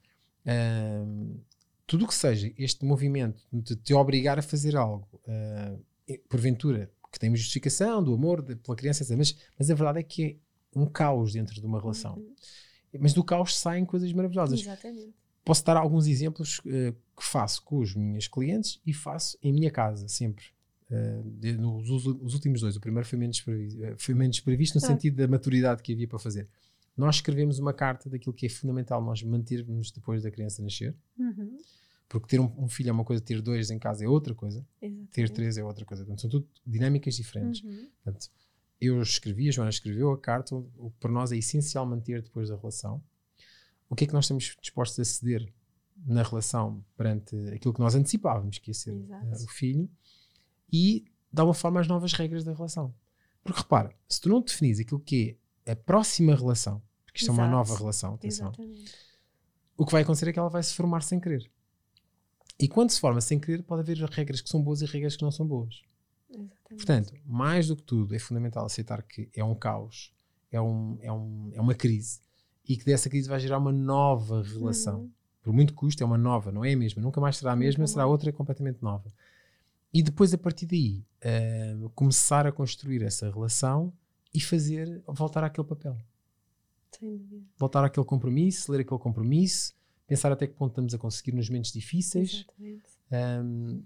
um, 0.46 1.40
tudo 1.92 2.06
o 2.06 2.08
que 2.08 2.16
seja 2.16 2.54
este 2.58 2.86
movimento 2.86 3.44
de 3.52 3.76
te 3.76 3.94
obrigar 3.94 4.40
a 4.40 4.42
fazer 4.42 4.78
algo, 4.78 5.06
uh, 5.28 6.18
porventura, 6.30 6.90
que 7.12 7.20
tem 7.20 7.30
uma 7.30 7.36
justificação 7.36 8.02
do 8.02 8.14
amor 8.14 8.42
de, 8.42 8.56
pela 8.56 8.78
criança, 8.78 9.06
mas, 9.18 9.36
mas 9.60 9.70
a 9.70 9.76
verdade 9.76 10.00
é 10.00 10.04
que 10.04 10.24
é 10.24 10.36
um 10.74 10.86
caos 10.86 11.34
dentro 11.34 11.54
de 11.54 11.66
uma 11.68 11.82
relação. 11.82 12.16
Uhum. 12.16 12.34
Mas 12.98 13.12
do 13.12 13.22
caos 13.26 13.58
saem 13.58 13.84
coisas 13.84 14.14
maravilhosas. 14.14 14.62
Exatamente. 14.62 15.14
Posso 15.44 15.66
dar 15.66 15.76
alguns 15.76 16.08
exemplos 16.08 16.60
uh, 16.60 16.96
que 17.14 17.26
faço 17.26 17.62
com 17.62 17.80
os 17.80 17.94
meus 17.94 18.26
clientes 18.26 18.80
e 18.86 18.94
faço 18.94 19.38
em 19.44 19.52
minha 19.52 19.70
casa, 19.70 20.08
sempre. 20.08 20.46
Uh, 20.90 21.30
de, 21.30 21.58
nos 21.58 21.90
os 21.90 22.34
últimos 22.34 22.62
dois. 22.62 22.78
O 22.78 22.80
primeiro 22.80 23.06
foi 23.06 23.20
menos 23.20 23.42
previsto, 23.42 23.82
foi 23.98 24.16
menos 24.16 24.40
previsto 24.40 24.80
no 24.80 24.86
ah. 24.86 24.88
sentido 24.88 25.18
da 25.18 25.28
maturidade 25.28 25.84
que 25.84 25.92
havia 25.92 26.08
para 26.08 26.20
fazer. 26.20 26.48
Nós 26.96 27.16
escrevemos 27.16 27.60
uma 27.60 27.74
carta 27.74 28.10
daquilo 28.10 28.34
que 28.34 28.46
é 28.46 28.50
fundamental 28.50 29.04
nós 29.04 29.22
mantermos 29.24 29.92
depois 29.92 30.24
da 30.24 30.32
criança 30.32 30.64
nascer. 30.64 30.96
Uhum. 31.20 31.58
Porque 32.20 32.28
ter 32.28 32.40
um, 32.40 32.52
um, 32.58 32.68
filho 32.68 32.90
é 32.90 32.92
uma 32.92 33.06
coisa, 33.06 33.24
ter 33.24 33.42
dois 33.42 33.72
em 33.72 33.80
casa 33.80 34.04
é 34.04 34.08
outra 34.08 34.36
coisa, 34.36 34.66
Exatamente. 34.82 35.12
ter 35.12 35.30
três 35.30 35.58
é 35.58 35.64
outra 35.64 35.86
coisa. 35.86 36.04
Portanto, 36.04 36.22
são 36.22 36.30
tudo 36.30 36.48
dinâmicas 36.66 37.16
diferentes. 37.16 37.64
Uhum. 37.64 37.88
Portanto, 38.04 38.30
eu 38.80 39.02
escrevi, 39.02 39.48
a 39.48 39.52
Joana 39.52 39.70
escreveu 39.70 40.12
a 40.12 40.18
carta, 40.18 40.56
o 40.56 40.92
que 40.92 41.00
para 41.00 41.12
nós 41.12 41.32
é 41.32 41.38
essencial 41.38 41.86
manter 41.86 42.22
depois 42.22 42.50
da 42.50 42.58
relação 42.58 43.02
o 43.92 43.96
que 43.96 44.06
é 44.06 44.08
que 44.08 44.14
nós 44.14 44.24
estamos 44.24 44.56
dispostos 44.62 44.98
a 45.00 45.04
ceder 45.04 45.54
na 46.06 46.24
relação 46.24 46.84
perante 46.96 47.36
aquilo 47.50 47.74
que 47.74 47.82
nós 47.82 47.94
antecipávamos 47.94 48.58
que 48.58 48.70
ia 48.70 48.74
ser 48.74 48.94
uh, 48.94 49.44
o 49.44 49.48
filho 49.50 49.90
e 50.72 51.04
dar 51.32 51.44
uma 51.44 51.54
forma 51.54 51.82
às 51.82 51.88
novas 51.90 52.14
regras 52.14 52.46
da 52.46 52.54
relação. 52.54 52.96
Porque 53.44 53.60
repara, 53.60 53.94
se 54.08 54.22
tu 54.22 54.30
não 54.30 54.40
definis 54.40 54.80
aquilo 54.80 55.02
que 55.02 55.38
é 55.66 55.74
a 55.74 55.76
próxima 55.76 56.34
relação, 56.34 56.82
porque 57.04 57.20
isto 57.20 57.32
Exato. 57.32 57.42
é 57.42 57.44
uma 57.44 57.52
nova 57.52 57.78
relação, 57.78 58.14
atenção, 58.14 58.48
Exatamente. 58.48 58.96
o 59.76 59.86
que 59.86 59.92
vai 59.92 60.04
acontecer 60.04 60.30
é 60.30 60.34
que 60.34 60.40
ela 60.40 60.50
vai 60.50 60.64
se 60.64 60.74
formar 60.74 61.02
sem 61.02 61.20
querer. 61.20 61.52
E 62.62 62.68
quando 62.68 62.92
se 62.92 63.00
forma 63.00 63.20
sem 63.22 63.40
querer, 63.40 63.64
pode 63.64 63.82
haver 63.82 63.98
regras 64.10 64.42
que 64.42 64.50
são 64.50 64.62
boas 64.62 64.82
e 64.82 64.86
regras 64.86 65.16
que 65.16 65.24
não 65.24 65.32
são 65.32 65.46
boas. 65.46 65.82
Exatamente. 66.30 66.68
Portanto, 66.68 67.14
mais 67.26 67.68
do 67.68 67.76
que 67.76 67.84
tudo, 67.84 68.16
é 68.16 68.20
fundamental 68.20 68.66
aceitar 68.66 69.02
que 69.04 69.30
é 69.36 69.44
um 69.44 69.56
caos, 69.56 70.14
é, 70.52 70.62
um, 70.62 70.98
é, 71.02 71.12
um, 71.12 71.50
é 71.54 71.62
uma 71.62 71.74
crise 71.74 72.20
e 72.68 72.78
que 72.78 72.86
dessa 72.86 73.10
crise 73.10 73.28
vai 73.28 73.40
gerar 73.40 73.58
uma 73.58 73.72
nova 73.72 74.42
relação. 74.44 75.02
Uhum. 75.02 75.12
Por 75.42 75.54
muito 75.54 75.74
custo, 75.74 76.04
é 76.04 76.06
uma 76.06 76.18
nova, 76.18 76.52
não 76.52 76.64
é 76.64 76.72
a 76.72 76.78
mesma. 76.78 77.02
Nunca 77.02 77.20
mais 77.20 77.38
será 77.38 77.52
a 77.52 77.56
mesma, 77.56 77.88
será 77.88 78.06
outra 78.06 78.32
completamente 78.32 78.82
nova. 78.82 79.12
E 79.94 80.02
depois, 80.02 80.34
a 80.34 80.38
partir 80.38 80.68
daí, 80.68 81.04
uh, 81.26 81.90
começar 81.90 82.46
a 82.46 82.52
construir 82.52 83.02
essa 83.02 83.30
relação 83.30 83.92
e 84.34 84.40
fazer, 84.40 85.02
voltar 85.08 85.44
àquele 85.44 85.68
papel. 85.68 85.98
Voltar 87.58 87.84
àquele 87.84 88.06
compromisso, 88.06 88.72
ler 88.72 88.82
aquele 88.82 89.00
compromisso, 89.00 89.74
pensar 90.12 90.30
até 90.30 90.46
que 90.46 90.54
ponto 90.54 90.72
estamos 90.72 90.94
a 90.94 90.98
conseguir 90.98 91.32
nos 91.32 91.50
momentos 91.50 91.72
difíceis. 91.72 92.46
Um, 93.10 93.82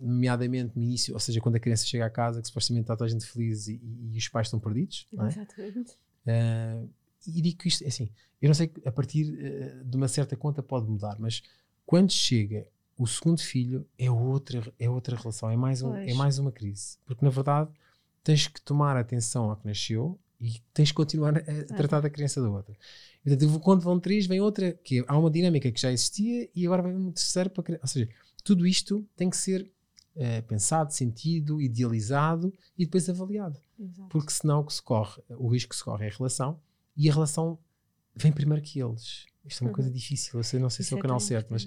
nomeadamente 0.00 0.74
no 0.74 0.82
início, 0.82 1.12
ou 1.12 1.20
seja, 1.20 1.40
quando 1.42 1.56
a 1.56 1.60
criança 1.60 1.84
chega 1.84 2.06
à 2.06 2.10
casa, 2.10 2.40
que 2.40 2.48
supostamente 2.48 2.84
está 2.84 2.96
toda 2.96 3.04
a 3.04 3.08
gente 3.10 3.26
feliz 3.26 3.68
e, 3.68 3.78
e, 4.10 4.16
os 4.16 4.28
pais 4.28 4.46
estão 4.46 4.58
perdidos. 4.58 5.06
Exatamente. 5.12 5.98
É? 6.24 6.80
Uh, 6.80 6.88
e 7.26 7.42
digo 7.42 7.58
que 7.58 7.68
isto, 7.68 7.84
é 7.84 7.88
assim, 7.88 8.08
eu 8.40 8.46
não 8.46 8.54
sei 8.54 8.68
que 8.68 8.88
a 8.88 8.92
partir 8.92 9.26
uh, 9.26 9.84
de 9.84 9.96
uma 9.96 10.08
certa 10.08 10.36
conta 10.36 10.62
pode 10.62 10.88
mudar, 10.88 11.18
mas 11.18 11.42
quando 11.84 12.12
chega 12.12 12.66
o 12.96 13.06
segundo 13.06 13.40
filho 13.40 13.86
é 13.98 14.10
outra, 14.10 14.72
é 14.78 14.88
outra 14.88 15.16
relação, 15.16 15.50
é 15.50 15.56
mais, 15.56 15.82
um, 15.82 15.94
é 15.94 16.14
mais 16.14 16.38
uma 16.38 16.50
crise. 16.50 16.96
Porque 17.04 17.22
na 17.22 17.30
verdade 17.30 17.70
tens 18.24 18.46
que 18.46 18.62
tomar 18.62 18.96
atenção 18.96 19.50
ao 19.50 19.56
que 19.56 19.66
nasceu 19.66 20.18
e 20.40 20.60
tens 20.72 20.90
que 20.90 20.94
continuar 20.94 21.36
a, 21.36 21.74
tratar 21.74 22.00
da 22.00 22.10
criança 22.10 22.40
da 22.40 22.48
outra. 22.48 22.76
Portanto, 23.24 23.60
quando 23.60 23.80
vão 23.82 23.98
três, 23.98 24.26
vem 24.26 24.40
outra, 24.40 24.72
que 24.72 25.04
há 25.06 25.18
uma 25.18 25.30
dinâmica 25.30 25.70
que 25.70 25.80
já 25.80 25.92
existia 25.92 26.48
e 26.54 26.66
agora 26.66 26.82
vem 26.82 26.94
um 26.94 27.12
terceiro 27.12 27.50
para 27.50 27.62
criar. 27.62 27.80
Ou 27.82 27.88
seja, 27.88 28.08
tudo 28.44 28.66
isto 28.66 29.06
tem 29.16 29.28
que 29.28 29.36
ser 29.36 29.70
uh, 30.16 30.42
pensado, 30.46 30.92
sentido, 30.92 31.60
idealizado 31.60 32.52
e 32.76 32.84
depois 32.84 33.08
avaliado. 33.08 33.58
Exato. 33.78 34.08
Porque 34.08 34.32
senão 34.32 34.60
o 34.60 34.64
que 34.64 34.74
se 34.74 34.82
corre, 34.82 35.20
o 35.30 35.48
risco 35.48 35.70
que 35.70 35.76
se 35.76 35.84
corre 35.84 36.06
é 36.06 36.08
a 36.08 36.16
relação 36.16 36.60
e 36.96 37.08
a 37.08 37.12
relação 37.12 37.58
vem 38.14 38.32
primeiro 38.32 38.62
que 38.62 38.80
eles. 38.80 39.26
Isto 39.44 39.62
é 39.62 39.64
uma 39.64 39.70
uhum. 39.70 39.74
coisa 39.74 39.90
difícil, 39.90 40.38
eu 40.38 40.44
sei, 40.44 40.60
não 40.60 40.70
sei 40.70 40.82
Isso 40.82 40.90
se 40.90 40.94
é 40.94 40.98
o 40.98 41.00
canal 41.00 41.20
certo, 41.20 41.48
mas 41.50 41.66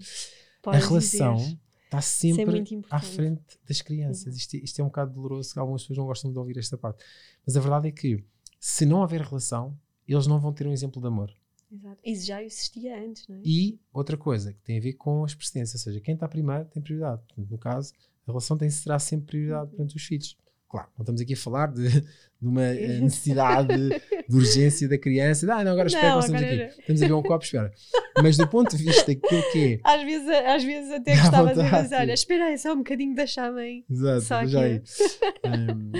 Podes 0.61 0.83
a 0.83 0.87
relação 0.87 1.37
está 1.85 1.97
é 1.97 2.01
sempre 2.01 2.59
é 2.59 2.81
à 2.89 3.01
frente 3.01 3.59
das 3.67 3.81
crianças. 3.81 4.27
Uhum. 4.27 4.37
Isto, 4.37 4.55
isto, 4.57 4.79
é 4.79 4.83
um 4.83 4.87
bocado 4.87 5.13
doloroso, 5.13 5.59
algumas 5.59 5.81
pessoas 5.81 5.97
não 5.97 6.05
gostam 6.05 6.31
de 6.31 6.37
ouvir 6.37 6.57
esta 6.57 6.77
parte. 6.77 7.03
Mas 7.45 7.57
a 7.57 7.59
verdade 7.59 7.87
é 7.89 7.91
que 7.91 8.23
se 8.63 8.85
não 8.85 8.99
houver 9.01 9.21
relação, 9.21 9.75
eles 10.07 10.27
não 10.27 10.39
vão 10.39 10.53
ter 10.53 10.67
um 10.67 10.71
exemplo 10.71 11.01
de 11.01 11.07
amor. 11.07 11.33
Exato. 11.71 11.99
Isso 12.03 12.27
já 12.27 12.43
existia 12.43 13.03
antes, 13.03 13.27
não 13.27 13.37
é? 13.37 13.41
E 13.43 13.79
outra 13.91 14.15
coisa 14.15 14.53
que 14.53 14.61
tem 14.61 14.77
a 14.77 14.81
ver 14.81 14.93
com 14.93 15.23
as 15.23 15.33
precedências, 15.33 15.81
ou 15.81 15.83
seja, 15.85 15.99
quem 15.99 16.13
está 16.13 16.27
primeiro 16.27 16.65
tem 16.65 16.81
prioridade. 16.81 17.23
Portanto, 17.27 17.49
no 17.49 17.57
caso, 17.57 17.91
a 18.27 18.31
relação 18.31 18.55
tem, 18.55 18.69
será 18.69 18.99
sempre 18.99 19.25
prioridade 19.27 19.71
uhum. 19.71 19.77
perante 19.77 19.95
os 19.95 20.03
filhos. 20.03 20.37
Claro, 20.69 20.87
não 20.97 21.03
estamos 21.03 21.19
aqui 21.19 21.33
a 21.33 21.37
falar 21.37 21.67
de, 21.67 21.89
de 21.89 22.07
uma 22.39 22.71
necessidade 23.01 23.89
de 24.29 24.35
urgência 24.35 24.87
da 24.87 24.97
criança. 24.97 25.45
Ah, 25.53 25.63
não, 25.63 25.71
agora 25.71 25.87
espera, 25.87 26.15
nós 26.15 26.25
estamos 26.25 26.43
aqui. 26.43 26.79
Estamos 26.79 27.01
a 27.01 27.07
ver 27.07 27.13
um 27.13 27.23
copo, 27.23 27.43
espera. 27.43 27.73
Mas 28.21 28.37
do 28.37 28.47
ponto 28.47 28.77
de 28.77 28.83
vista 28.83 29.13
daquilo 29.13 29.51
que 29.51 29.73
é. 29.73 29.79
Às 29.83 30.03
vezes, 30.03 30.29
às 30.29 30.63
vezes 30.63 30.91
até 30.91 31.15
gostava 31.17 31.53
de 31.53 31.81
dizer: 31.83 31.95
olha, 31.95 32.13
espera 32.13 32.45
aí 32.45 32.57
só 32.57 32.73
um 32.73 32.77
bocadinho, 32.77 33.15
deixa 33.15 33.51
mãe. 33.51 33.83
Exato, 33.89 34.21
só 34.21 34.45
já 34.45 34.61
aí. 34.61 34.81
um, 35.45 35.91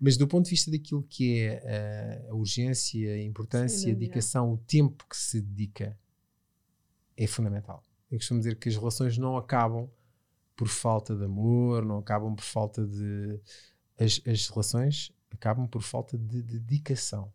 mas 0.00 0.16
do 0.16 0.26
ponto 0.26 0.46
de 0.46 0.50
vista 0.50 0.70
daquilo 0.70 1.02
que 1.02 1.40
é 1.40 1.58
a, 1.58 1.62
eh, 1.62 2.26
a 2.30 2.34
urgência, 2.34 3.12
a 3.12 3.22
importância, 3.22 3.92
a 3.92 3.94
dedicação, 3.94 4.52
o 4.52 4.58
tempo 4.58 5.06
que 5.06 5.16
se 5.16 5.40
dedica 5.42 5.98
é 7.16 7.26
fundamental. 7.26 7.82
Eu 8.10 8.18
costumo 8.18 8.40
dizer 8.40 8.56
que 8.56 8.68
as 8.68 8.76
relações 8.76 9.18
não 9.18 9.36
acabam 9.36 9.88
por 10.56 10.68
falta 10.68 11.14
de 11.14 11.24
amor, 11.24 11.84
não 11.84 11.98
acabam 11.98 12.34
por 12.34 12.44
falta 12.44 12.86
de 12.86 13.38
as, 13.98 14.20
as 14.26 14.48
relações 14.48 15.12
acabam 15.30 15.68
por 15.68 15.82
falta 15.82 16.16
de 16.16 16.42
dedicação. 16.42 17.30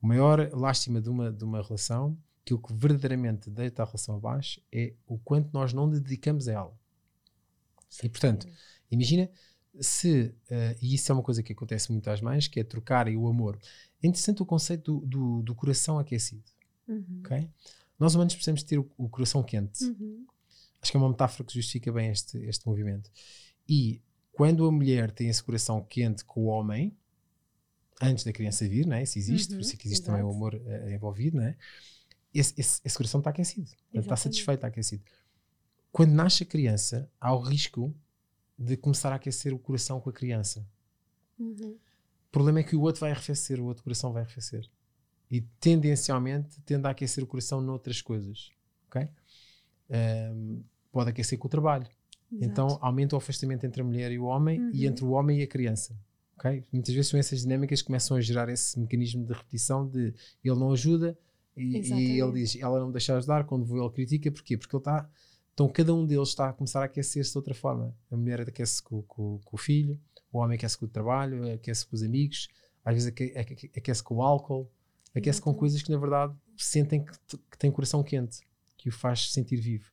O 0.00 0.06
maior 0.06 0.50
lástima 0.52 1.00
de 1.00 1.08
uma, 1.08 1.30
de 1.30 1.44
uma 1.44 1.62
relação, 1.62 2.18
que 2.44 2.52
o 2.52 2.58
que 2.58 2.72
verdadeiramente 2.72 3.48
deita 3.50 3.82
a 3.82 3.86
relação 3.86 4.16
abaixo, 4.16 4.60
é 4.72 4.94
o 5.06 5.18
quanto 5.18 5.50
nós 5.52 5.72
não 5.72 5.88
dedicamos 5.88 6.48
a 6.48 6.52
ela. 6.52 6.78
E 8.02 8.08
portanto, 8.08 8.46
imagina 8.90 9.30
se, 9.80 10.34
uh, 10.50 10.78
e 10.80 10.94
isso 10.94 11.10
é 11.10 11.14
uma 11.14 11.22
coisa 11.22 11.42
que 11.42 11.52
acontece 11.52 11.90
muito 11.90 12.08
às 12.08 12.20
mães, 12.20 12.46
que 12.46 12.60
é 12.60 12.64
trocarem 12.64 13.16
o 13.16 13.26
amor. 13.26 13.58
É 14.02 14.06
interessante 14.06 14.42
o 14.42 14.46
conceito 14.46 15.00
do, 15.00 15.06
do, 15.06 15.42
do 15.42 15.54
coração 15.54 15.98
aquecido. 15.98 16.44
Uhum. 16.86 17.20
Okay? 17.20 17.48
Nós 17.98 18.14
humanos 18.14 18.34
precisamos 18.34 18.62
ter 18.62 18.78
o, 18.78 18.90
o 18.96 19.08
coração 19.08 19.42
quente. 19.42 19.84
Uhum. 19.84 20.26
Acho 20.80 20.90
que 20.90 20.96
é 20.96 21.00
uma 21.00 21.08
metáfora 21.08 21.44
que 21.44 21.54
justifica 21.54 21.90
bem 21.92 22.10
este, 22.10 22.38
este 22.38 22.66
movimento. 22.66 23.10
E 23.68 24.00
quando 24.32 24.66
a 24.66 24.72
mulher 24.72 25.10
tem 25.10 25.28
esse 25.28 25.42
coração 25.42 25.82
quente 25.82 26.24
com 26.24 26.42
o 26.42 26.46
homem, 26.46 26.96
antes 28.00 28.24
da 28.24 28.32
criança 28.32 28.68
vir, 28.68 28.86
né? 28.86 29.04
se 29.04 29.18
existe, 29.18 29.52
uhum, 29.52 29.58
por 29.58 29.64
isso 29.64 29.74
é 29.74 29.76
que 29.76 29.86
existe 29.86 30.04
também 30.04 30.22
o 30.22 30.30
amor 30.30 30.54
uh, 30.54 30.90
envolvido, 30.90 31.38
né? 31.38 31.56
esse, 32.34 32.52
esse, 32.56 32.80
esse 32.84 32.96
coração 32.96 33.20
está 33.20 33.30
aquecido, 33.30 33.70
está 33.92 34.16
satisfeito, 34.16 34.58
está 34.58 34.66
aquecido. 34.66 35.04
Quando 35.92 36.10
nasce 36.10 36.42
a 36.42 36.46
criança, 36.46 37.08
há 37.20 37.32
o 37.32 37.40
risco 37.40 37.94
de 38.58 38.76
começar 38.76 39.12
a 39.12 39.16
aquecer 39.16 39.52
o 39.52 39.58
coração 39.58 40.00
com 40.00 40.10
a 40.10 40.12
criança. 40.12 40.66
Uhum. 41.38 41.76
O 42.28 42.32
problema 42.32 42.60
é 42.60 42.62
que 42.62 42.76
o 42.76 42.80
outro 42.80 43.00
vai 43.00 43.10
arrefecer, 43.10 43.60
o 43.60 43.64
outro 43.64 43.82
coração 43.82 44.12
vai 44.12 44.22
arrefecer. 44.22 44.68
E 45.30 45.40
tendencialmente 45.40 46.60
tende 46.62 46.86
a 46.86 46.90
aquecer 46.90 47.22
o 47.22 47.26
coração 47.26 47.60
noutras 47.60 48.00
coisas. 48.00 48.50
ok? 48.88 49.08
Um, 49.90 50.62
pode 50.90 51.10
aquecer 51.10 51.38
com 51.38 51.46
o 51.46 51.50
trabalho 51.50 51.86
Exato. 52.34 52.50
Então 52.50 52.78
aumenta 52.80 53.14
o 53.14 53.18
afastamento 53.18 53.64
entre 53.64 53.80
a 53.80 53.84
mulher 53.84 54.10
e 54.10 54.18
o 54.18 54.24
homem 54.24 54.60
uhum. 54.60 54.70
e 54.72 54.86
entre 54.86 55.04
o 55.04 55.10
homem 55.10 55.40
e 55.40 55.42
a 55.42 55.46
criança. 55.46 55.96
Okay? 56.36 56.64
Muitas 56.72 56.94
vezes 56.94 57.10
são 57.10 57.18
essas 57.18 57.42
dinâmicas 57.42 57.80
que 57.80 57.86
começam 57.86 58.16
a 58.16 58.20
gerar 58.20 58.48
esse 58.48 58.78
mecanismo 58.78 59.24
de 59.24 59.32
repetição 59.32 59.86
de 59.86 60.12
ele 60.42 60.58
não 60.58 60.72
ajuda 60.72 61.16
e, 61.56 61.78
e 61.78 62.20
ele 62.20 62.32
diz 62.32 62.56
ela 62.56 62.80
não 62.80 62.88
me 62.88 62.92
deixa 62.92 63.16
ajudar, 63.16 63.44
quando 63.44 63.64
vou 63.64 63.80
ele 63.80 63.90
critica, 63.90 64.30
porquê? 64.30 64.56
Porque 64.56 64.74
ele 64.74 64.80
está. 64.80 65.08
Então 65.54 65.68
cada 65.68 65.94
um 65.94 66.04
deles 66.04 66.28
está 66.28 66.50
a 66.50 66.52
começar 66.52 66.82
a 66.82 66.84
aquecer-se 66.84 67.30
de 67.30 67.38
outra 67.38 67.54
forma. 67.54 67.96
A 68.10 68.16
mulher 68.16 68.40
aquece 68.42 68.82
com, 68.82 69.02
com, 69.02 69.38
com, 69.44 69.56
o 69.56 69.58
filho, 69.58 69.98
o 70.32 70.38
homem 70.38 70.56
aquece 70.56 70.76
com 70.76 70.84
o 70.84 70.88
trabalho, 70.88 71.50
aquece 71.52 71.86
com 71.86 71.94
os 71.94 72.02
amigos, 72.02 72.48
às 72.84 72.94
vezes 72.94 73.12
aquece 73.76 74.02
com 74.02 74.16
o 74.16 74.22
álcool. 74.22 74.70
Aquece 75.14 75.40
com 75.40 75.54
coisas 75.54 75.80
que 75.80 75.92
na 75.92 75.96
verdade 75.96 76.34
sentem 76.56 77.04
que, 77.04 77.38
que 77.50 77.56
têm 77.56 77.70
coração 77.70 78.02
quente, 78.02 78.40
que 78.76 78.88
o 78.88 78.92
faz 78.92 79.32
sentir 79.32 79.56
vivo. 79.56 79.88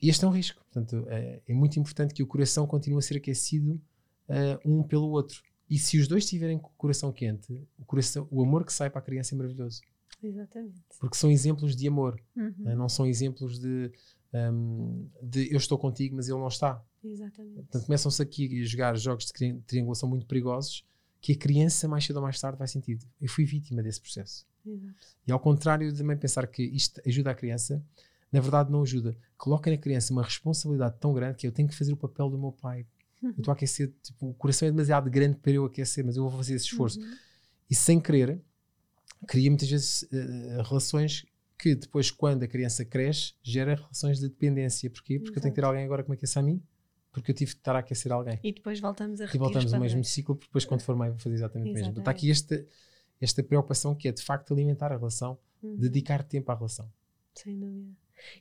E 0.00 0.10
este 0.10 0.22
é 0.22 0.28
um 0.28 0.30
risco. 0.30 0.62
Portanto, 0.70 1.06
é, 1.08 1.40
é 1.48 1.54
muito 1.54 1.80
importante 1.80 2.12
que 2.12 2.22
o 2.22 2.26
coração 2.26 2.66
continue 2.66 2.98
a 2.98 3.02
ser 3.02 3.16
aquecido 3.16 3.80
eh, 4.28 4.58
um 4.62 4.82
pelo 4.82 5.08
outro. 5.08 5.42
E 5.68 5.78
se 5.78 5.98
os 5.98 6.06
dois 6.06 6.24
estiverem 6.24 6.58
com 6.58 6.68
o 6.68 6.74
coração 6.76 7.10
quente, 7.10 7.52
o, 7.78 7.84
coração, 7.86 8.28
o 8.30 8.42
amor 8.42 8.66
que 8.66 8.72
sai 8.72 8.90
para 8.90 8.98
a 8.98 9.02
criança 9.02 9.34
é 9.34 9.38
maravilhoso. 9.38 9.80
Exatamente. 10.22 10.78
Porque 11.00 11.16
são 11.16 11.30
exemplos 11.30 11.74
de 11.74 11.88
amor, 11.88 12.20
Uhum. 12.36 12.54
né? 12.58 12.74
não 12.74 12.88
são 12.88 13.06
exemplos 13.06 13.58
de, 13.58 13.90
hum, 14.34 15.08
de 15.22 15.52
eu 15.52 15.56
estou 15.58 15.78
contigo, 15.78 16.16
mas 16.16 16.28
ele 16.28 16.38
não 16.38 16.48
está. 16.48 16.82
Exatamente. 17.02 17.54
Portanto, 17.56 17.86
começam-se 17.86 18.22
aqui 18.22 18.62
a 18.62 18.64
jogar 18.64 18.96
jogos 18.96 19.26
de 19.26 19.32
tri- 19.32 19.62
triangulação 19.66 20.08
muito 20.08 20.26
perigosos 20.26 20.84
que 21.20 21.32
a 21.32 21.36
criança, 21.36 21.88
mais 21.88 22.04
cedo 22.04 22.16
ou 22.16 22.22
mais 22.22 22.38
tarde, 22.40 22.58
vai 22.58 22.68
sentir. 22.68 22.98
Eu 23.20 23.28
fui 23.28 23.44
vítima 23.44 23.82
desse 23.82 24.00
processo. 24.00 24.46
Exato. 24.66 24.94
E 25.26 25.32
ao 25.32 25.40
contrário 25.40 25.90
de 25.90 25.98
também 25.98 26.16
pensar 26.16 26.46
que 26.46 26.62
isto 26.62 27.00
ajuda 27.06 27.30
a 27.30 27.34
criança, 27.34 27.82
na 28.30 28.40
verdade 28.40 28.70
não 28.70 28.82
ajuda. 28.82 29.16
Coloca 29.36 29.70
na 29.70 29.78
criança 29.78 30.12
uma 30.12 30.22
responsabilidade 30.22 30.96
tão 30.98 31.14
grande 31.14 31.36
que 31.36 31.46
eu 31.46 31.52
tenho 31.52 31.68
que 31.68 31.74
fazer 31.74 31.92
o 31.92 31.96
papel 31.96 32.28
do 32.28 32.38
meu 32.38 32.52
pai. 32.52 32.86
Eu 33.22 33.30
estou 33.30 33.52
a 33.52 33.54
aquecer, 33.54 33.90
tipo, 34.02 34.28
o 34.28 34.34
coração 34.34 34.68
é 34.68 34.70
demasiado 34.70 35.08
grande 35.08 35.36
para 35.36 35.52
eu 35.52 35.64
aquecer, 35.64 36.04
mas 36.04 36.14
eu 36.16 36.28
vou 36.28 36.36
fazer 36.36 36.54
esse 36.56 36.66
esforço. 36.66 37.00
Uhum. 37.00 37.16
E 37.70 37.74
sem 37.74 37.98
querer, 37.98 38.38
cria 39.26 39.48
muitas 39.50 39.68
vezes 39.70 40.06
eh, 40.12 40.62
relações 40.62 41.24
que 41.58 41.74
depois, 41.74 42.10
quando 42.10 42.42
a 42.42 42.48
criança 42.48 42.84
cresce, 42.84 43.32
gera 43.42 43.74
relações 43.74 44.18
de 44.20 44.28
dependência. 44.28 44.90
Porquê? 44.90 45.18
Porque 45.18 45.38
eu 45.38 45.42
tenho 45.42 45.54
que 45.54 45.60
ter 45.60 45.64
alguém 45.66 45.84
agora 45.84 46.02
que 46.02 46.10
me 46.10 46.16
aqueça 46.16 46.40
a 46.40 46.42
mim, 46.42 46.62
porque 47.12 47.30
eu 47.30 47.34
tive 47.34 47.52
de 47.52 47.58
estar 47.58 47.76
a 47.76 47.78
aquecer 47.78 48.10
alguém. 48.12 48.38
E 48.42 48.52
depois 48.52 48.80
voltamos 48.80 49.20
a 49.20 49.24
E 49.24 49.38
voltamos 49.38 49.66
os 49.66 49.74
ao 49.74 49.80
mesmo 49.80 50.02
ciclo, 50.04 50.34
porque 50.34 50.48
depois, 50.48 50.64
quando 50.64 50.82
for 50.82 50.96
mãe, 50.96 51.10
vou 51.10 51.18
fazer 51.18 51.36
exatamente 51.36 51.70
o 51.70 51.74
mesmo. 51.74 51.98
Está 51.98 52.10
aqui 52.10 52.30
esta, 52.30 52.66
esta 53.20 53.42
preocupação 53.42 53.94
que 53.94 54.08
é 54.08 54.12
de 54.12 54.22
facto 54.22 54.52
alimentar 54.52 54.92
a 54.92 54.96
relação, 54.96 55.38
Uhum. 55.62 55.76
dedicar 55.76 56.22
tempo 56.22 56.52
à 56.52 56.54
relação. 56.54 56.92
Sem 57.34 57.58
dúvida. 57.58 57.90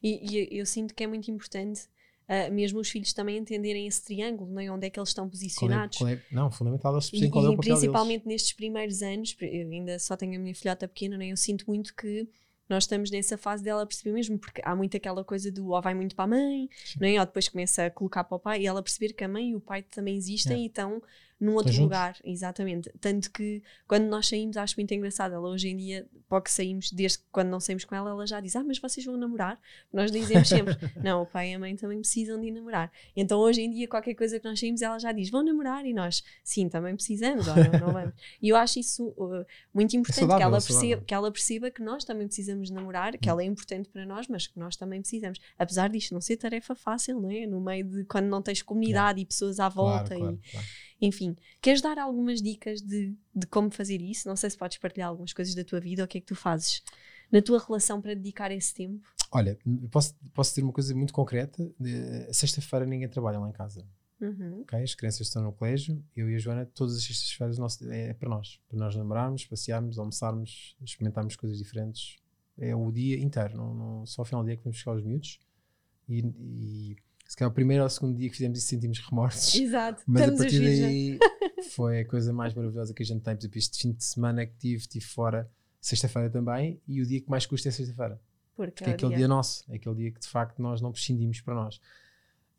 E, 0.01 0.53
e 0.53 0.57
eu 0.59 0.65
sinto 0.65 0.93
que 0.93 1.03
é 1.03 1.07
muito 1.07 1.31
importante, 1.31 1.83
ah, 2.27 2.49
mesmo 2.49 2.79
os 2.81 2.89
filhos 2.89 3.13
também 3.13 3.37
entenderem 3.37 3.87
esse 3.87 4.03
triângulo, 4.03 4.51
não 4.51 4.59
é? 4.61 4.69
onde 4.69 4.87
é 4.87 4.89
que 4.89 4.99
eles 4.99 5.09
estão 5.09 5.23
Qual 5.25 5.29
é, 5.29 5.31
posicionados. 5.31 5.97
qual 5.99 6.09
é- 6.09 6.21
não, 6.31 6.51
fundamental 6.51 6.93
eles 6.93 7.09
perceberem 7.09 7.31
qual 7.31 7.45
é 7.45 7.49
o 7.49 7.55
papel 7.55 7.75
principalmente 7.75 8.27
nestes 8.27 8.51
primeiros 8.53 9.01
anos, 9.01 9.35
eu 9.39 9.69
ainda 9.69 9.97
só 9.99 10.17
tenho 10.17 10.35
a 10.35 10.39
minha 10.39 10.53
filhota 10.53 10.85
pequena, 10.87 11.17
né? 11.17 11.27
eu 11.27 11.37
sinto 11.37 11.63
muito 11.67 11.95
que 11.95 12.27
nós 12.69 12.83
estamos 12.83 13.11
nessa 13.11 13.37
fase 13.37 13.63
dela 13.63 13.85
perceber 13.85 14.13
mesmo, 14.13 14.37
porque 14.39 14.61
há 14.63 14.75
muito 14.75 14.95
aquela 14.97 15.23
coisa 15.23 15.51
do 15.51 15.67
ou 15.69 15.81
vai 15.81 15.93
muito 15.93 16.15
para 16.15 16.25
a 16.25 16.27
mãe, 16.27 16.69
Sim. 16.85 16.99
não 17.01 17.07
é? 17.07 17.19
ou 17.19 17.25
depois 17.25 17.49
começa 17.49 17.85
a 17.85 17.91
colocar 17.91 18.23
para 18.23 18.35
o 18.35 18.39
pai 18.39 18.61
e 18.61 18.67
ela 18.67 18.81
perceber 18.81 19.13
que 19.13 19.23
a 19.23 19.27
mãe 19.27 19.49
e 19.51 19.55
o 19.55 19.59
pai 19.61 19.83
também 19.83 20.15
existem 20.15 20.57
É. 20.57 20.59
e 20.63 20.65
estão 20.67 21.01
num 21.39 21.53
outro 21.53 21.71
juntos. 21.71 21.83
lugar, 21.83 22.17
exatamente. 22.23 22.91
Tanto 22.99 23.31
que 23.31 23.61
quando 23.87 24.05
nós 24.05 24.27
saímos, 24.27 24.55
acho 24.55 24.75
muito 24.77 24.93
engraçado. 24.93 25.33
Ela 25.33 25.49
hoje 25.49 25.69
em 25.69 25.77
dia, 25.77 26.07
para 26.29 26.41
que 26.41 26.51
saímos, 26.51 26.91
desde 26.91 27.19
quando 27.31 27.49
não 27.49 27.59
saímos 27.59 27.83
com 27.83 27.93
ela, 27.93 28.09
ela 28.09 28.25
já 28.25 28.39
diz: 28.39 28.55
Ah, 28.55 28.63
mas 28.63 28.79
vocês 28.79 29.05
vão 29.05 29.17
namorar? 29.17 29.59
Nós 29.91 30.11
dizemos 30.11 30.47
sempre: 30.47 30.75
Não, 31.03 31.23
o 31.23 31.25
pai 31.25 31.51
e 31.51 31.53
a 31.55 31.59
mãe 31.59 31.75
também 31.75 31.99
precisam 31.99 32.39
de 32.39 32.49
namorar. 32.49 32.91
Então 33.15 33.39
hoje 33.39 33.61
em 33.61 33.69
dia, 33.69 33.87
qualquer 33.87 34.13
coisa 34.15 34.39
que 34.39 34.47
nós 34.47 34.59
saímos, 34.59 34.81
ela 34.81 34.97
já 34.97 35.11
diz: 35.11 35.29
Vão 35.29 35.43
namorar? 35.43 35.85
E 35.85 35.93
nós, 35.93 36.23
sim, 36.43 36.69
também 36.69 36.95
precisamos, 36.95 37.47
ou 37.47 37.55
não, 37.55 37.87
não 37.87 37.93
vamos. 37.93 38.13
E 38.41 38.49
eu 38.49 38.55
acho 38.55 38.79
isso 38.79 39.09
uh, 39.17 39.45
muito 39.73 39.97
importante, 39.97 40.19
saudável, 40.19 40.37
que, 40.37 40.43
ela 40.43 40.57
é 40.57 40.61
perceba, 40.61 41.01
que 41.01 41.13
ela 41.13 41.31
perceba 41.31 41.71
que 41.71 41.81
nós 41.81 42.05
também 42.05 42.27
precisamos 42.27 42.69
de 42.69 42.73
namorar, 42.73 43.17
que 43.17 43.29
ela 43.29 43.41
é 43.41 43.45
importante 43.45 43.89
para 43.89 44.05
nós, 44.05 44.27
mas 44.27 44.47
que 44.47 44.57
nós 44.57 44.77
também 44.77 45.01
precisamos. 45.01 45.39
Apesar 45.57 45.89
disto 45.89 46.13
não 46.13 46.21
ser 46.21 46.37
tarefa 46.37 46.73
fácil, 46.73 47.19
não 47.19 47.29
é? 47.29 47.45
No 47.45 47.59
meio 47.59 47.83
de 47.83 48.05
quando 48.05 48.27
não 48.27 48.41
tens 48.41 48.61
comunidade 48.61 49.19
e 49.19 49.25
pessoas 49.25 49.59
à 49.59 49.73
Claro, 49.73 49.73
volta 49.73 50.15
claro, 50.15 50.39
e 50.45 50.51
claro. 50.51 50.67
Enfim, 51.05 51.35
queres 51.61 51.81
dar 51.81 51.97
algumas 51.99 52.41
dicas 52.41 52.81
de, 52.81 53.15
de 53.35 53.47
como 53.47 53.69
fazer 53.69 54.01
isso? 54.01 54.27
Não 54.27 54.35
sei 54.35 54.49
se 54.49 54.57
podes 54.57 54.77
partilhar 54.77 55.09
algumas 55.09 55.33
coisas 55.33 55.53
da 55.53 55.63
tua 55.63 55.79
vida, 55.79 56.03
o 56.03 56.07
que 56.07 56.17
é 56.17 56.21
que 56.21 56.27
tu 56.27 56.35
fazes 56.35 56.81
na 57.31 57.41
tua 57.41 57.59
relação 57.59 58.01
para 58.01 58.13
dedicar 58.13 58.51
esse 58.51 58.73
tempo? 58.73 59.07
Olha, 59.31 59.57
posso, 59.91 60.15
posso 60.33 60.51
dizer 60.51 60.61
uma 60.63 60.71
coisa 60.71 60.93
muito 60.95 61.11
concreta. 61.13 61.61
Eh, 61.83 62.29
Sexta-feira 62.31 62.85
ninguém 62.85 63.09
trabalha 63.09 63.39
lá 63.39 63.49
em 63.49 63.51
casa. 63.53 63.85
Uhum. 64.21 64.61
ok? 64.61 64.81
As 64.81 64.95
crianças 64.95 65.27
estão 65.27 65.43
no 65.43 65.51
colégio, 65.51 66.01
eu 66.15 66.29
e 66.29 66.35
a 66.35 66.39
Joana, 66.39 66.65
todas 66.65 66.95
as 66.95 67.03
sextas-feiras 67.03 67.81
é, 67.81 68.09
é 68.09 68.13
para 68.13 68.29
nós. 68.29 68.59
Para 68.69 68.79
nós 68.79 68.95
namorarmos, 68.95 69.45
passearmos, 69.45 69.97
almoçarmos, 69.99 70.77
experimentarmos 70.81 71.35
coisas 71.35 71.57
diferentes. 71.57 72.17
É 72.57 72.73
o 72.75 72.91
dia 72.91 73.19
inteiro, 73.19 73.57
não, 73.57 73.73
não- 73.73 74.05
só 74.05 74.21
ao 74.21 74.25
final 74.25 74.43
do 74.43 74.47
dia 74.47 74.55
que 74.55 74.63
vamos 74.63 74.77
buscar 74.77 74.95
os 74.95 75.03
miúdos. 75.03 75.39
E, 76.07 76.19
e 76.19 76.95
se 77.33 77.37
calhar 77.37 77.49
o 77.49 77.53
primeiro 77.53 77.81
ou 77.81 77.87
o 77.87 77.89
segundo 77.89 78.15
dia 78.15 78.29
que 78.29 78.35
fizemos 78.37 78.59
isso 78.59 78.67
sentimos 78.67 78.99
remorsos. 78.99 79.55
Exato, 79.55 80.03
Mas 80.05 80.21
a 80.21 80.25
estamos 80.25 80.41
a 80.41 80.43
partir 80.43 80.59
daí 80.59 81.19
foi 81.73 82.01
a 82.01 82.05
coisa 82.07 82.31
mais 82.31 82.53
maravilhosa 82.53 82.93
que 82.93 83.01
a 83.01 83.05
gente 83.05 83.23
tem. 83.23 83.33
Por 83.35 83.41
exemplo, 83.41 83.57
este 83.57 83.79
fim 83.81 83.91
de 83.91 84.03
semana 84.03 84.45
que 84.45 84.53
tive, 84.55 84.85
tive 84.87 85.03
fora 85.03 85.49
sexta-feira 85.81 86.29
também, 86.29 86.79
e 86.87 87.01
o 87.01 87.05
dia 87.07 87.19
que 87.19 87.27
mais 87.31 87.47
custa 87.47 87.69
é 87.69 87.71
sexta-feira. 87.71 88.21
Porque 88.55 88.83
Que 88.83 88.89
é 88.91 88.93
aquele 88.93 89.09
dia- 89.09 89.17
dia 89.17 89.27
nosso, 89.27 89.65
é 89.67 89.77
aquele 89.77 89.95
dia 89.95 90.11
que 90.11 90.19
de 90.19 90.27
facto 90.27 90.61
nós 90.61 90.79
não 90.79 90.91
prescindimos 90.91 91.41
para 91.41 91.55
nós. 91.55 91.81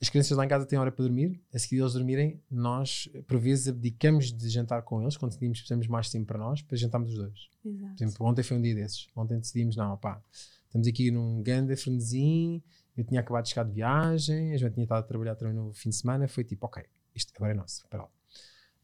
As 0.03 0.09
crianças 0.11 0.37
lá 0.37 0.45
em 0.45 0.49
casa 0.49 0.67
têm 0.67 0.77
hora 0.77 0.91
para 0.91 1.05
dormir, 1.05 1.41
a 1.55 1.59
seguir 1.59 1.79
eles 1.81 1.93
dormirem, 1.93 2.41
nós 2.51 3.09
por 3.29 3.39
vezes 3.39 3.69
abdicamos 3.69 4.33
de 4.33 4.49
jantar 4.49 4.83
com 4.83 5.01
eles, 5.01 5.17
quando 5.17 5.31
decidimos 5.31 5.59
que 5.59 5.63
precisamos 5.63 5.87
mais 5.87 6.11
tempo 6.11 6.27
para 6.27 6.37
nós, 6.39 6.61
para 6.63 6.77
jantarmos 6.77 7.13
os 7.13 7.17
dois. 7.17 7.49
Por 7.63 7.71
Exato. 7.71 8.03
exemplo, 8.03 8.27
ontem 8.27 8.43
foi 8.43 8.57
um 8.57 8.61
dia 8.61 8.75
desses. 8.75 9.07
Ontem 9.15 9.39
decidimos, 9.39 9.77
não, 9.77 9.97
pá, 9.97 10.21
estamos 10.67 10.89
aqui 10.89 11.13
num 11.13 11.41
grande 11.43 11.77
frenesim, 11.77 12.61
eu 12.97 13.05
tinha 13.05 13.21
acabado 13.21 13.45
de 13.45 13.51
chegar 13.51 13.65
de 13.65 13.73
viagem, 13.73 14.53
a 14.53 14.57
gente 14.57 14.75
tinha 14.75 14.85
estado 14.85 15.01
a 15.01 15.07
trabalhar 15.07 15.35
também 15.35 15.55
no 15.55 15.73
fim 15.73 15.89
de 15.89 15.97
semana, 15.97 16.29
foi 16.29 16.45
tipo, 16.45 16.67
ok, 16.67 16.85
isto 17.15 17.33
agora 17.37 17.53
é 17.53 17.55
nosso, 17.55 17.83
espera 17.83 18.05
lá. 18.05 18.09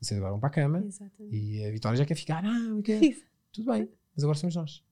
Vocês 0.01 0.18
agora 0.18 0.33
vão 0.33 0.40
para 0.40 0.49
a 0.49 0.53
cama 0.53 0.83
Exatamente. 0.85 1.37
e 1.37 1.64
a 1.64 1.70
Vitória 1.70 1.96
já 1.96 2.07
quer 2.07 2.14
ficar, 2.14 2.42
não. 2.42 2.81
Isso. 2.81 3.23
tudo 3.53 3.70
bem, 3.70 3.88
mas 4.14 4.25
agora 4.25 4.38
somos 4.38 4.57
nós. 4.57 4.85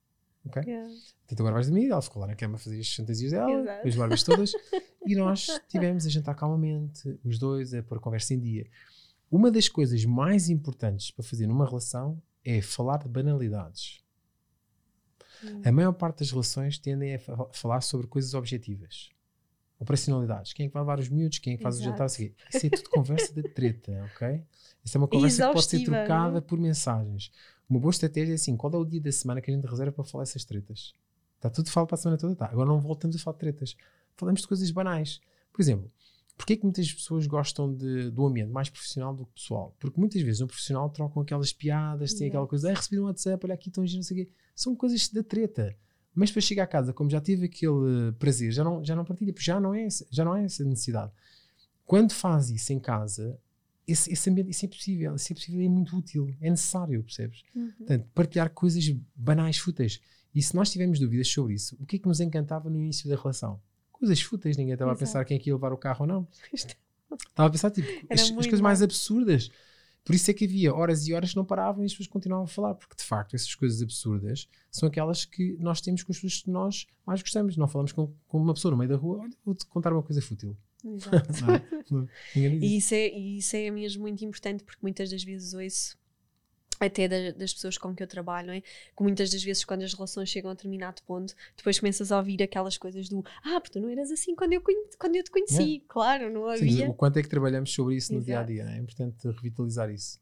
Ok? 0.45 0.63
Yeah. 0.63 0.87
Portanto, 0.87 1.39
agora 1.41 1.53
vais 1.55 1.67
dormir, 1.67 1.89
ela 1.89 2.01
ficou 2.01 2.21
lá 2.21 2.27
na 2.27 2.35
cama 2.35 2.55
a 2.55 2.57
fazer 2.57 2.79
as 2.79 2.93
fantasias 2.93 3.31
dela, 3.31 3.61
Exato. 3.61 3.87
as 3.87 3.95
barbas 3.95 4.23
todas, 4.23 4.51
e 5.05 5.15
nós 5.15 5.47
tivemos 5.67 6.05
a 6.05 6.09
jantar 6.09 6.35
calmamente, 6.35 7.19
os 7.23 7.37
dois, 7.37 7.73
a 7.73 7.83
pôr 7.83 7.97
a 7.97 8.01
conversa 8.01 8.33
em 8.33 8.39
dia. 8.39 8.67
Uma 9.29 9.51
das 9.51 9.67
coisas 9.67 10.03
mais 10.05 10.49
importantes 10.49 11.11
para 11.11 11.23
fazer 11.23 11.45
numa 11.45 11.67
relação 11.67 12.21
é 12.43 12.61
falar 12.61 12.97
de 12.97 13.09
banalidades. 13.09 14.01
Hum. 15.43 15.61
A 15.65 15.71
maior 15.71 15.93
parte 15.93 16.19
das 16.19 16.31
relações 16.31 16.77
tendem 16.77 17.15
a 17.15 17.19
fa- 17.19 17.47
falar 17.51 17.81
sobre 17.81 18.07
coisas 18.07 18.33
objetivas. 18.33 19.09
Operacionalidades. 19.79 20.51
Quem 20.51 20.65
é 20.65 20.69
que 20.69 20.73
vai 20.73 20.81
levar 20.83 20.99
os 20.99 21.07
miúdos? 21.07 21.39
Quem 21.39 21.53
é 21.53 21.57
que 21.57 21.63
faz 21.63 21.75
o 21.75 21.79
Exato. 21.79 21.91
jantar? 21.91 22.05
a 22.05 22.09
seguir? 22.09 22.35
Isso 22.53 22.65
é 22.65 22.69
tudo 22.69 22.89
conversa 22.89 23.33
de 23.33 23.43
treta, 23.43 23.91
ok? 24.15 24.43
Isso 24.83 24.97
é 24.97 24.99
uma 24.99 25.07
conversa 25.07 25.47
que 25.47 25.53
pode 25.53 25.65
ser 25.65 25.83
trocada 25.85 26.31
não 26.31 26.37
é? 26.37 26.41
por 26.41 26.59
mensagens. 26.59 27.31
Uma 27.69 27.79
boa 27.79 27.91
estratégia 27.91 28.33
é 28.33 28.35
assim: 28.35 28.57
qual 28.57 28.73
é 28.73 28.77
o 28.77 28.83
dia 28.83 28.99
da 28.99 29.11
semana 29.11 29.39
que 29.39 29.49
a 29.49 29.53
gente 29.53 29.65
reserva 29.65 29.91
para 29.93 30.03
falar 30.03 30.23
essas 30.23 30.43
tretas? 30.43 30.93
Está 31.37 31.49
tudo 31.49 31.69
falado 31.71 31.87
para 31.87 31.95
a 31.95 31.97
semana 31.97 32.17
toda? 32.17 32.35
Tá. 32.35 32.47
Agora 32.47 32.67
não 32.67 32.79
voltamos 32.81 33.15
a 33.15 33.19
falar 33.19 33.35
de 33.35 33.39
tretas. 33.39 33.77
Falamos 34.17 34.41
de 34.41 34.47
coisas 34.47 34.69
banais. 34.71 35.21
Por 35.53 35.61
exemplo, 35.61 35.89
porquê 36.39 36.55
que 36.55 36.63
muitas 36.63 36.91
pessoas 36.93 37.27
gostam 37.27 37.71
de- 37.75 38.09
do 38.09 38.25
ambiente 38.25 38.49
mais 38.49 38.69
profissional 38.69 39.13
do 39.13 39.25
que 39.25 39.33
pessoal? 39.33 39.75
Porque 39.77 39.99
muitas 39.99 40.21
vezes 40.21 40.39
no 40.39 40.47
profissional 40.47 40.89
trocam 40.89 41.21
aquelas 41.21 41.51
piadas, 41.51 42.13
tem 42.13 42.27
aquela 42.29 42.43
Exato. 42.43 42.49
coisa, 42.49 42.71
ah, 42.71 42.73
recebi 42.73 42.97
um 42.99 43.03
WhatsApp, 43.03 43.45
olha 43.45 43.53
aqui, 43.53 43.67
estão 43.67 43.83
não 43.83 44.01
sei 44.03 44.21
o 44.21 44.25
quê. 44.25 44.31
São 44.55 44.73
coisas 44.75 45.09
da 45.09 45.21
treta. 45.21 45.75
Mas 46.15 46.31
para 46.31 46.41
chegar 46.41 46.63
a 46.63 46.67
casa, 46.67 46.93
como 46.93 47.09
já 47.09 47.19
tive 47.19 47.45
aquele 47.47 48.13
prazer, 48.17 48.51
já 48.53 48.63
não, 48.63 48.83
já 48.83 48.95
não 48.95 49.03
partilha, 49.03 49.33
porque 49.33 49.45
já 49.45 49.59
não, 49.59 49.73
é, 49.75 49.83
essa- 49.83 50.07
já 50.09 50.23
não 50.23 50.33
é 50.35 50.45
essa 50.45 50.63
necessidade. 50.63 51.11
Quando 51.85 52.13
faz 52.13 52.49
isso 52.49 52.71
em 52.71 52.79
casa, 52.79 53.37
esse, 53.87 54.11
esse 54.13 54.29
ambiente, 54.29 54.49
isso 54.51 54.65
é 54.65 54.67
possível, 54.69 55.15
isso 55.15 55.33
é 55.33 55.35
possível 55.35 55.61
é 55.61 55.67
muito 55.69 55.95
útil, 55.97 56.29
é 56.41 56.49
necessário, 56.49 57.03
percebes? 57.03 57.43
Uhum. 57.55 57.71
Portanto, 57.77 58.07
partilhar 58.13 58.49
coisas 58.51 58.87
banais, 59.15 59.57
fúteis. 59.57 59.99
E 60.33 60.41
se 60.41 60.55
nós 60.55 60.71
tivermos 60.71 60.99
dúvidas 60.99 61.27
sobre 61.27 61.53
isso, 61.55 61.75
o 61.79 61.85
que 61.85 61.95
é 61.97 61.99
que 61.99 62.07
nos 62.07 62.19
encantava 62.19 62.69
no 62.69 62.77
início 62.77 63.09
da 63.09 63.15
relação? 63.15 63.59
Coisas 63.99 64.21
fúteis, 64.21 64.57
ninguém 64.57 64.73
estava 64.73 64.93
a 64.93 64.95
pensar 64.95 65.23
quem 65.25 65.37
é 65.37 65.39
que 65.39 65.49
ia 65.49 65.53
levar 65.53 65.73
o 65.73 65.77
carro 65.77 66.01
ou 66.01 66.07
não. 66.07 66.27
Estava 67.11 67.47
a 67.49 67.51
pensar, 67.51 67.71
tipo, 67.71 67.87
as, 68.09 68.21
as 68.21 68.29
coisas 68.31 68.61
mais 68.61 68.81
absurdas. 68.81 69.49
Por 70.05 70.15
isso 70.15 70.29
é 70.31 70.33
que 70.33 70.45
havia 70.45 70.73
horas 70.73 71.07
e 71.07 71.13
horas 71.13 71.31
que 71.31 71.35
não 71.35 71.43
paravam 71.43 71.83
e 71.83 71.85
as 71.85 71.91
pessoas 71.91 72.07
continuavam 72.07 72.45
a 72.45 72.47
falar, 72.47 72.75
porque 72.75 72.95
de 72.95 73.03
facto 73.03 73.35
essas 73.35 73.53
coisas 73.55 73.81
absurdas 73.81 74.47
são 74.71 74.87
aquelas 74.87 75.25
que 75.25 75.57
nós 75.59 75.81
temos 75.81 76.03
com 76.03 76.11
as 76.11 76.17
pessoas 76.17 76.41
que 76.43 76.49
nós 76.49 76.87
mais 77.05 77.21
gostamos. 77.21 77.57
Não 77.57 77.67
falamos 77.67 77.91
com, 77.91 78.13
com 78.27 78.37
uma 78.41 78.53
pessoa 78.53 78.71
no 78.71 78.77
meio 78.77 78.89
da 78.89 78.95
rua, 78.95 79.19
olha, 79.23 79.33
vou-te 79.45 79.65
contar 79.65 79.91
uma 79.91 80.01
coisa 80.03 80.21
fútil. 80.21 80.55
Exato. 80.85 81.33
Não 81.45 81.53
é? 81.55 81.63
Não- 81.91 82.07
E 82.35 82.77
isso. 82.77 82.93
é, 82.93 83.07
isso 83.09 83.55
é 83.55 83.69
mesmo 83.69 84.01
muito 84.03 84.23
importante 84.23 84.63
porque 84.63 84.79
muitas 84.81 85.09
das 85.09 85.23
vezes 85.23 85.53
ouço 85.53 85.97
até 86.79 87.07
da- 87.07 87.31
das 87.31 87.53
pessoas 87.53 87.77
com 87.77 87.93
que 87.93 88.01
eu 88.01 88.07
trabalho, 88.07 88.47
não 88.47 88.53
é? 88.53 88.61
que 88.61 89.03
muitas 89.03 89.29
das 89.31 89.43
vezes 89.43 89.65
quando 89.65 89.83
as 89.83 89.93
relações 89.93 90.29
chegam 90.29 90.51
a 90.51 90.53
determinado 90.53 91.01
ponto, 91.03 91.35
depois 91.55 91.79
começas 91.79 92.11
a 92.11 92.17
ouvir 92.17 92.41
aquelas 92.41 92.77
coisas 92.77 93.09
do 93.09 93.23
ah, 93.43 93.59
porque 93.59 93.73
tu 93.73 93.81
não 93.81 93.89
eras 93.89 94.11
assim 94.11 94.35
quando 94.35 94.53
eu, 94.53 94.61
quando 94.97 95.15
eu 95.15 95.23
te 95.23 95.31
conheci, 95.31 95.83
claro, 95.87 96.31
não 96.31 96.45
Sim, 96.57 96.63
havia. 96.63 96.89
o 96.89 96.93
quanto 96.93 97.17
é 97.17 97.23
que 97.23 97.29
trabalhamos 97.29 97.73
sobre 97.73 97.95
isso 97.95 98.13
no 98.13 98.19
Exato. 98.19 98.47
dia 98.47 98.63
a 98.63 98.65
dia? 98.65 98.75
É 98.75 98.79
importante 98.79 99.27
revitalizar 99.27 99.89
isso. 99.89 100.19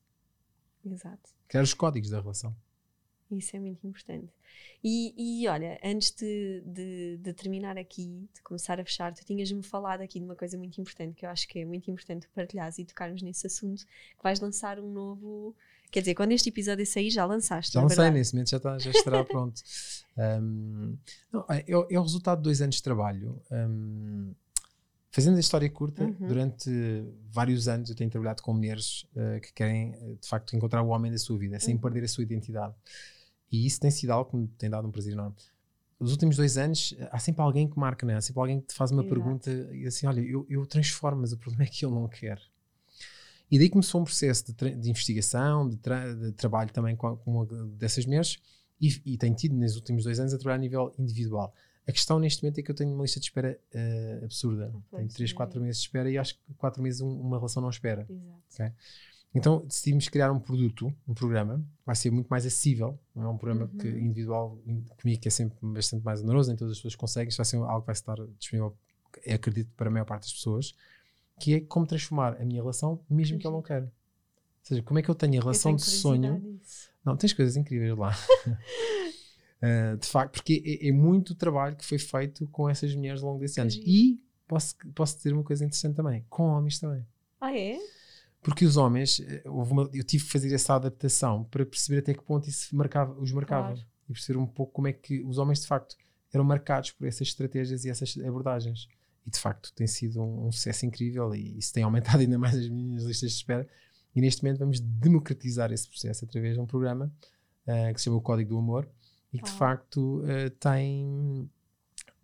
Exato. 0.86 1.30
Criar 1.48 1.64
os 1.64 1.74
códigos 1.74 2.10
da 2.10 2.20
relação. 2.20 2.56
Isso 3.30 3.56
é 3.56 3.60
muito 3.60 3.86
importante. 3.86 4.32
E, 4.82 5.42
e 5.44 5.48
olha, 5.48 5.78
antes 5.84 6.12
de, 6.12 6.62
de, 6.66 7.18
de, 7.18 7.34
terminar 7.34 7.78
aqui, 7.78 8.28
de 8.34 8.42
começar 8.42 8.80
a 8.80 8.86
fechar, 8.86 9.14
tu 9.14 9.26
tinhas-me 9.26 9.62
falado 9.62 10.02
aqui 10.02 10.20
de 10.20 10.26
uma 10.26 10.36
coisa 10.36 10.58
muito 10.58 10.80
importante, 10.80 11.16
que 11.16 11.26
eu 11.26 11.30
acho 11.30 11.48
que 11.48 11.60
é 11.60 11.66
muito 11.66 11.92
importante 11.92 12.28
partilhares 12.30 12.78
e 12.78 12.86
tocarmos 12.86 13.22
nesse 13.22 13.46
assunto, 13.46 13.86
que 13.86 14.24
vais 14.24 14.40
lançar 14.40 14.80
um 14.80 14.90
novo. 14.90 15.56
Quer 15.92 16.02
dizer, 16.02 16.16
quando 16.16 16.32
este 16.32 16.50
episódio 16.50 16.86
sair, 16.86 17.10
já 17.10 17.26
lançaste. 17.26 17.74
Já 17.74 17.82
lancei, 17.82 18.10
nesse 18.12 18.34
momento 18.34 18.50
já, 18.50 18.58
está, 18.58 18.78
já 18.78 18.92
estará 18.92 19.24
pronto. 19.24 19.62
Um, 20.18 20.98
não, 21.32 21.46
é, 21.48 21.64
é, 21.68 22.00
o 22.00 22.02
resultado 22.02 22.40
de 22.40 22.46
dois 22.46 22.60
anos 22.60 22.78
de 22.78 22.82
trabalho. 22.82 23.40
Um, 23.52 24.34
fazendo 25.12 25.38
a 25.38 25.40
história 25.40 25.70
curta, 25.70 26.06
uhum. 26.06 26.28
durante 26.28 26.72
vários 27.30 27.68
anos 27.68 27.92
eu 27.92 27.96
tenho 27.96 28.10
trabalhado 28.10 28.42
com 28.42 28.52
mulheres 28.52 29.06
uh, 29.16 29.40
que 29.40 29.54
querem, 29.54 29.92
de 30.20 30.28
facto, 30.28 30.56
encontrar 30.56 30.82
o 30.82 30.88
homem 30.88 31.12
da 31.12 31.20
sua 31.20 31.38
vida, 31.38 31.60
sem 31.60 31.76
uhum. 31.76 31.82
perder 31.82 32.04
a 32.04 32.08
sua 32.08 32.24
identidade. 32.24 32.74
E 33.52 33.66
isso 33.66 33.80
tem 33.80 33.92
sido 33.92 34.10
algo 34.10 34.32
que 34.32 34.38
me 34.38 34.48
tem 34.48 34.70
dado 34.72 34.88
um 34.88 34.92
prazer 34.92 35.14
enorme. 35.14 35.36
Os 36.00 36.12
últimos 36.12 36.36
dois 36.36 36.58
anos, 36.58 36.96
há 37.12 37.20
sempre 37.20 37.42
alguém 37.42 37.68
que 37.68 37.78
marca, 37.78 38.06
né? 38.06 38.16
há 38.16 38.22
sempre 38.22 38.40
alguém 38.40 38.62
que 38.62 38.68
te 38.68 38.76
faz 38.76 38.92
uma 38.92 39.02
Exato. 39.02 39.16
pergunta 39.16 39.52
e 39.72 39.88
assim: 39.88 40.06
olha, 40.06 40.22
eu, 40.22 40.46
eu 40.50 40.66
transformo, 40.66 41.22
mas 41.22 41.32
o 41.32 41.38
problema 41.38 41.64
é 41.64 41.68
que 41.68 41.86
ele 41.86 41.96
não 41.96 42.08
quer. 42.08 42.40
E 43.50 43.58
daí 43.58 43.70
começou 43.70 44.02
um 44.02 44.04
processo 44.04 44.46
de, 44.54 44.76
de 44.76 44.90
investigação, 44.90 45.68
de, 45.68 45.78
tra 45.78 46.14
de, 46.14 46.32
trabalho 46.34 46.72
também 46.72 46.96
com, 46.96 47.16
com 47.18 47.32
uma 47.32 47.46
dessas 47.78 48.06
mulheres 48.06 48.40
e, 48.80 49.02
e 49.06 49.18
tenho 49.18 49.36
tido 49.36 49.56
nos 49.56 49.76
últimos 49.76 50.04
dois 50.04 50.20
anos 50.20 50.34
a 50.34 50.38
trabalhar 50.38 50.58
a 50.58 50.62
nível 50.62 50.94
individual. 50.98 51.54
A 51.88 51.92
questão 51.92 52.20
neste 52.20 52.44
momento 52.44 52.60
é 52.60 52.64
que 52.64 52.70
eu 52.70 52.76
tenho 52.76 52.94
uma 52.94 53.04
lista 53.04 53.20
de 53.20 53.26
espera 53.28 53.58
uh, 53.74 54.26
absurda. 54.26 54.74
tenho 54.92 55.08
3, 55.08 55.32
4 55.32 55.62
meses 55.62 55.82
de 55.82 55.88
espera 55.88 56.12
e 56.12 56.18
acho 56.18 56.36
que 56.36 56.54
4 56.58 56.84
meses 56.84 57.00
um, 57.00 57.10
uma 57.10 57.38
relação 57.38 57.62
não 57.62 57.70
espera. 57.70 58.06
Exato. 58.10 58.42
Okay? 58.54 58.72
Então 59.34 59.66
decidimos 59.66 60.10
criar 60.10 60.32
um 60.32 60.40
produto, 60.40 60.94
um 61.08 61.14
programa, 61.14 61.64
vai 61.86 61.96
ser 61.96 62.12
muito 62.12 62.28
mais 62.28 62.46
acessível, 62.46 63.00
não 63.16 63.24
é 63.24 63.30
um 63.30 63.38
programa 63.38 63.70
uhum. 63.72 63.78
que 63.78 63.88
individual, 63.88 64.60
comigo 65.00 65.22
que 65.22 65.28
é 65.28 65.32
sempre 65.32 65.58
bastante 65.62 66.04
mais 66.04 66.22
oneroso, 66.22 66.50
nem 66.50 66.58
todas 66.58 66.72
as 66.72 66.78
pessoas 66.80 66.96
conseguem, 66.96 67.30
isto 67.30 67.38
vai 67.38 67.46
ser 67.46 67.58
algo 67.58 67.82
que 67.82 67.86
vai 67.86 67.94
estar 67.94 68.16
disponível, 68.40 68.76
acredito, 69.32 69.70
para 69.78 69.90
a 69.90 69.92
maior 69.92 70.06
parte 70.06 70.24
das 70.24 70.34
pessoas, 70.34 70.74
que 71.40 71.56
é 71.56 71.62
como 71.62 71.86
transformar 71.86 72.42
a 72.42 72.46
minha 72.46 72.62
relação, 72.62 73.00
mesmo 73.10 73.38
que 73.38 73.46
eu 73.46 73.52
não 73.52 73.62
quero. 73.62 73.86
Ou 73.86 73.92
seja, 74.64 74.82
como 74.82 75.00
é 75.00 75.02
que 75.02 75.10
eu 75.10 75.16
tenho 75.16 75.40
a 75.40 75.42
relação 75.42 75.76
de 75.76 75.84
sonho. 75.84 76.40
Disso. 76.40 76.90
Não, 77.06 77.16
tens 77.16 77.34
coisas 77.34 77.56
incríveis 77.56 77.98
lá. 77.98 78.14
uh, 78.48 79.98
de 79.98 80.08
facto, 80.08 80.34
porque 80.34 80.62
é, 80.66 80.90
é, 80.90 80.92
muito 80.92 81.34
trabalho 81.36 81.76
que 81.76 81.86
foi 81.86 81.98
feito 81.98 82.46
com 82.48 82.70
essas 82.70 82.94
mulheres 82.94 83.22
ao 83.24 83.30
longo 83.30 83.40
desses 83.40 83.58
anos. 83.58 83.76
E 83.76 84.20
posso, 84.48 84.76
posso 84.94 85.18
dizer 85.18 85.34
uma 85.34 85.44
coisa 85.44 85.64
interessante 85.64 85.96
também, 85.96 86.26
com 86.30 86.44
homens 86.44 86.80
também. 86.80 87.06
Ah, 87.40 87.56
é? 87.56 87.78
Porque 88.42 88.66
os 88.66 88.78
homens, 88.78 89.20
eh, 89.20 89.44
uma, 89.46 89.90
eu 89.94 90.04
tive 90.04 90.24
que 90.24 90.32
fazer 90.32 90.54
essa 90.54 90.76
adaptação 90.76 91.44
para 91.46 91.66
perceber 91.66 92.00
até 92.00 92.14
que 92.14 92.24
ponto 92.24 92.48
isso 92.48 92.76
marcava, 92.76 93.20
os 93.20 93.32
marcava. 93.32 93.74
Claro. 93.74 93.88
E 94.10 94.14
perceber 94.14 94.40
um 94.40 94.48
pouco 94.48 94.74
como 94.74 94.88
é 94.88 94.94
que 94.94 95.22
os 95.24 95.38
homens, 95.38 95.62
de 95.62 95.68
facto, 95.68 95.96
eram 96.34 96.44
marcados 96.44 96.92
por 96.92 97.08
essas 97.08 97.28
estratégias 97.28 97.84
e 97.84 97.90
essas 97.90 98.18
abordagens. 98.18 98.88
E, 99.28 99.30
de 99.30 99.38
facto, 99.38 99.74
tem 99.74 99.86
sido 99.86 100.24
um, 100.24 100.48
um 100.48 100.52
sucesso 100.52 100.86
incrível 100.86 101.36
e 101.36 101.60
isso 101.60 101.74
tem 101.74 101.84
aumentado 101.84 102.20
ainda 102.24 102.40
mais 102.40 102.56
as 102.56 102.70
minhas 102.70 103.04
listas 103.04 103.32
de 103.32 103.38
espera. 103.38 103.68
E, 104.16 104.22
neste 104.22 104.42
momento, 104.42 104.60
vamos 104.60 104.80
democratizar 104.80 105.72
esse 105.74 105.88
processo 105.88 106.24
através 106.24 106.56
de 106.56 106.62
um 106.62 106.66
programa 106.66 107.14
uh, 107.68 107.94
que 107.94 108.00
se 108.00 108.06
chama 108.06 108.18
o 108.18 108.22
Código 108.22 108.52
do 108.52 108.58
Amor 108.58 108.90
e 109.34 109.38
que, 109.38 109.44
de 109.44 109.52
facto, 109.52 110.22
uh, 110.22 110.50
tem, 110.60 111.50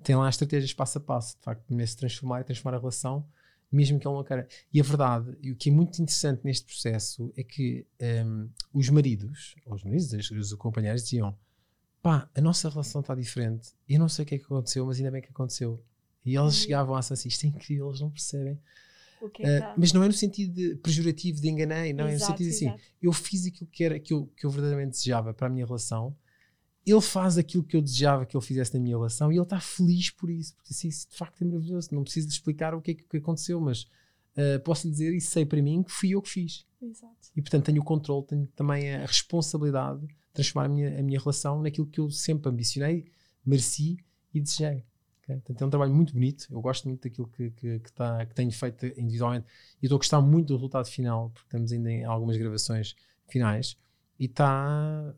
tem 0.02 0.16
lá 0.16 0.30
estratégias 0.30 0.74
passo 0.74 0.98
a 0.98 1.02
passo, 1.02 1.36
de 1.36 1.44
facto, 1.44 1.68
de 1.68 1.88
se 1.88 1.98
transformar 1.98 2.39
e 2.39 2.44
transformar 2.46 2.78
a 2.78 2.80
relação 2.80 3.28
mesmo 3.74 4.00
que 4.00 4.08
ele 4.08 4.16
não 4.16 4.24
queira. 4.24 4.48
E 4.72 4.80
a 4.80 4.84
verdade, 4.84 5.36
e 5.42 5.52
o 5.52 5.56
que 5.56 5.70
é 5.70 5.74
muito 5.74 6.00
interessante 6.00 6.42
neste 6.44 6.66
processo 6.66 7.34
é 7.36 7.44
que 7.44 7.86
um, 8.26 8.48
os 8.72 8.88
maridos, 8.89 9.56
ou 9.66 9.74
os 9.74 9.84
maridos, 9.84 10.13
os, 10.13 10.32
os 10.32 10.54
companheiros 10.54 11.04
diziam: 11.04 11.36
pá, 12.02 12.30
a 12.36 12.39
nossa 12.39 12.70
relação 12.70 13.02
está 13.02 13.16
diferente, 13.16 13.72
eu 13.89 14.00
não 14.00 14.08
sei 14.08 14.24
o 14.24 14.26
que 14.28 14.36
é 14.36 14.38
que 14.38 14.46
aconteceu, 14.46 14.86
mas 14.86 14.98
ainda 14.98 15.10
bem 15.10 15.22
que 15.22 15.30
aconteceu. 15.30 15.84
E 16.26 16.36
eles 16.36 16.56
uhum. 16.56 16.62
chegavam 16.62 16.96
a 16.96 17.00
assim: 17.00 17.28
isto 17.28 17.46
é 17.46 17.50
incrível, 17.50 17.88
eles 17.90 18.02
não 18.02 18.10
percebem. 18.10 18.60
Uh. 19.22 19.30
Mas 19.78 19.94
não 19.94 20.04
é 20.04 20.08
no 20.08 20.14
sentido 20.14 20.54
de, 20.54 20.76
pejorativo 20.76 21.40
de 21.40 21.50
enganei, 21.50 21.94
não, 21.94 22.10
exato, 22.10 22.10
é 22.10 22.14
no 22.14 22.38
sentido 22.38 22.48
exato. 22.50 22.76
assim: 22.76 22.84
eu 23.02 23.14
fiz 23.14 23.46
aquilo 23.48 23.70
que, 23.72 23.84
era, 23.84 24.00
que, 24.00 24.14
eu, 24.14 24.30
que 24.36 24.46
eu 24.46 24.50
verdadeiramente 24.50 24.92
desejava 24.92 25.34
para 25.34 25.48
a 25.48 25.50
minha 25.50 25.66
relação 25.66 26.16
ele 26.86 27.02
faz 27.02 27.38
aquilo 27.38 27.64
que 27.64 27.78
eu 27.78 27.82
desejava 27.82 28.26
que 28.26 28.36
ele 28.36 28.44
fizesse 28.44 28.74
na 28.74 28.80
minha 28.80 28.96
relação 28.96 29.32
e 29.32 29.36
ele 29.36 29.44
está 29.44 29.60
feliz 29.60 30.10
por 30.10 30.30
isso, 30.30 30.54
porque 30.56 30.74
assim, 30.74 30.90
isso 30.90 31.10
de 31.10 31.16
facto 31.16 31.42
é 31.42 31.46
maravilhoso. 31.46 31.90
Não 31.92 32.04
preciso 32.04 32.28
lhe 32.28 32.34
explicar 32.34 32.74
o 32.74 32.82
que 32.82 32.92
é 32.92 32.94
que 32.94 33.18
aconteceu, 33.18 33.60
mas 33.60 33.84
uh, 33.84 34.60
posso 34.64 34.88
lhe 34.88 34.92
dizer 34.92 35.16
e 35.16 35.22
sei 35.22 35.46
para 35.46 35.62
mim 35.62 35.82
que 35.82 35.92
fui 35.92 36.10
eu 36.10 36.22
que 36.22 36.30
fiz. 36.30 36.66
Exato. 36.82 37.16
E 37.36 37.42
portanto 37.42 37.66
tenho 37.66 37.82
o 37.82 37.86
controle, 37.86 38.26
tenho 38.26 38.48
também 38.48 38.94
a 38.94 39.06
responsabilidade 39.06 40.02
de 40.02 40.16
transformar 40.34 40.66
a 40.66 40.70
minha, 40.70 41.00
a 41.00 41.02
minha 41.02 41.20
relação 41.20 41.62
naquilo 41.62 41.88
que 41.88 42.00
eu 42.00 42.10
sempre 42.10 42.50
ambicionei, 42.50 43.06
mereci 43.46 43.98
e 44.34 44.42
desejei. 44.42 44.84
Okay? 45.24 45.36
Portanto, 45.38 45.62
é 45.62 45.66
um 45.66 45.70
trabalho 45.70 45.94
muito 45.94 46.14
bonito. 46.14 46.48
Eu 46.52 46.62
gosto 46.62 46.88
muito 46.88 47.02
daquilo 47.02 47.28
que, 47.28 47.52
que, 47.52 47.80
que, 47.80 47.94
tá, 47.94 48.26
que 48.26 48.36
tenho 48.36 48.52
feito 48.52 48.86
individualmente 49.00 49.48
e 49.82 49.86
estou 49.86 49.98
a 49.98 50.00
gostar 50.00 50.22
muito 50.22 50.48
do 50.48 50.56
resultado 50.56 50.88
final, 50.88 51.30
porque 51.30 51.48
estamos 51.48 51.72
ainda 51.72 51.92
em 51.92 52.04
algumas 52.04 52.38
gravações 52.38 52.96
finais 53.28 53.78
e 54.20 54.26
está 54.26 55.16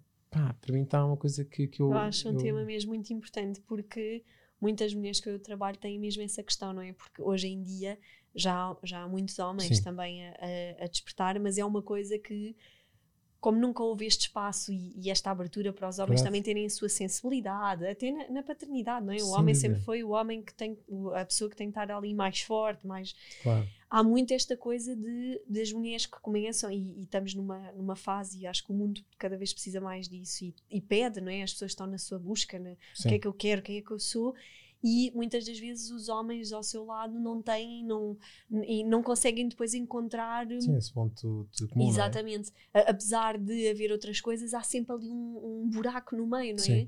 para 0.60 0.74
mim 0.74 0.82
está 0.82 1.06
uma 1.06 1.18
coisa 1.18 1.46
que, 1.46 1.68
que 1.68 1.82
eu. 1.82 1.91
Eu 1.91 1.98
acho 1.98 2.30
um 2.30 2.34
eu... 2.34 2.38
tema 2.38 2.63
mesmo 2.65 2.89
muito 2.89 3.12
importante 3.13 3.62
porque 3.62 4.24
muitas 4.60 4.94
mulheres 4.94 5.20
que 5.20 5.30
eu 5.30 5.39
trabalho 5.39 5.78
têm 5.78 6.00
mesmo 6.00 6.24
essa 6.24 6.44
questão, 6.44 6.74
não 6.74 6.82
é? 6.82 6.94
Porque 6.94 7.22
hoje 7.22 7.48
em 7.48 7.62
dia 7.62 7.98
já, 8.34 8.76
já 8.84 9.04
há 9.04 9.08
muitos 9.08 9.38
homens 9.39 9.78
Sim. 9.78 9.84
também 9.84 10.28
a, 10.28 10.36
a, 10.82 10.88
despertar, 10.88 11.39
mas 11.39 11.58
é 11.58 11.63
uma 11.63 11.82
coisa 11.82 12.18
que 12.20 12.56
como 13.45 13.60
nunca 13.60 13.84
houve 13.84 14.08
este 14.08 14.21
espaço 14.21 14.73
e, 14.73 14.91
e 14.95 15.12
esta 15.12 15.29
abertura 15.29 15.71
para 15.71 15.88
os 15.88 15.99
homens 15.99 16.21
claro. 16.21 16.29
também 16.29 16.41
terem 16.41 16.65
a 16.65 16.69
sua 16.71 16.89
sensibilidade, 16.89 17.86
até 17.86 18.12
na, 18.12 18.27
na 18.27 18.41
paternidade, 18.41 19.05
não 19.05 19.13
é? 19.13 19.17
O 19.17 19.19
Sim, 19.19 19.34
homem 19.34 19.53
sempre 19.53 19.79
foi 19.81 20.03
o 20.03 20.10
homem 20.10 20.41
que 20.41 20.51
tem, 20.51 20.75
a 21.13 21.23
pessoa 21.23 21.47
que 21.47 21.55
tem 21.55 21.67
que 21.67 21.79
estar 21.79 21.95
ali 21.95 22.12
mais 22.12 22.41
forte, 22.41 22.88
mais. 22.88 23.15
Claro. 23.43 23.67
Há 23.88 24.01
muito 24.01 24.34
esta 24.34 24.58
coisa 24.58 24.95
de, 24.95 25.39
das 25.47 25.71
mulheres 25.71 26.08
que 26.08 26.19
começam, 26.21 26.71
e, 26.71 27.01
e, 27.01 27.03
estamos 27.03 27.36
numa, 27.36 27.71
numa 27.73 27.95
fase, 27.95 28.39
e 28.39 28.47
acho 28.47 28.65
que 28.65 28.71
o 28.71 28.75
mundo 28.75 28.99
cada 29.15 29.38
vez 29.38 29.53
precisa 29.53 29.79
mais 29.79 30.10
disso, 30.10 30.43
e, 30.43 30.55
e 30.67 30.81
pede, 30.81 31.21
não 31.21 31.31
é? 31.31 31.43
As 31.43 31.53
pessoas 31.53 31.69
estão 31.69 31.86
na 31.86 31.99
sua 31.99 32.17
busca, 32.17 32.58
né? 32.58 32.75
o 32.99 33.08
que 33.08 33.13
é 33.13 33.19
que 33.19 33.27
eu 33.27 33.34
quero, 33.34 33.62
quem 33.62 33.77
é 33.77 33.81
que 33.84 33.91
eu 33.91 33.99
sou, 33.99 34.34
e 34.86 35.12
muitas 35.15 35.45
das 35.45 35.58
vezes 35.58 35.89
os 35.89 36.10
homens 36.10 36.54
ao 36.54 36.62
seu 36.62 36.86
lado 36.86 37.19
não 37.19 37.41
têm 37.41 37.84
não, 37.84 38.15
e 38.67 38.84
não 38.84 39.02
conseguem 39.02 39.50
depois 39.50 39.74
encontrar 39.74 40.45
Sim, 40.62 40.78
esse 40.78 40.93
ponto 40.93 41.50
de 41.52 41.67
comum, 41.67 41.88
é? 41.88 41.89
exatamente 41.89 42.52
é? 42.71 42.89
apesar 42.89 43.39
de 43.39 43.67
haver 43.67 43.91
outras 43.91 44.21
coisas 44.21 44.54
há 44.54 44.62
sempre 44.62 44.95
ali 44.95 45.10
um, 45.10 45.63
um 45.63 45.69
buraco 45.69 46.15
no 46.15 46.28
meio 46.28 46.56
não 46.56 46.63
Sim. 46.63 46.82
é 46.84 46.88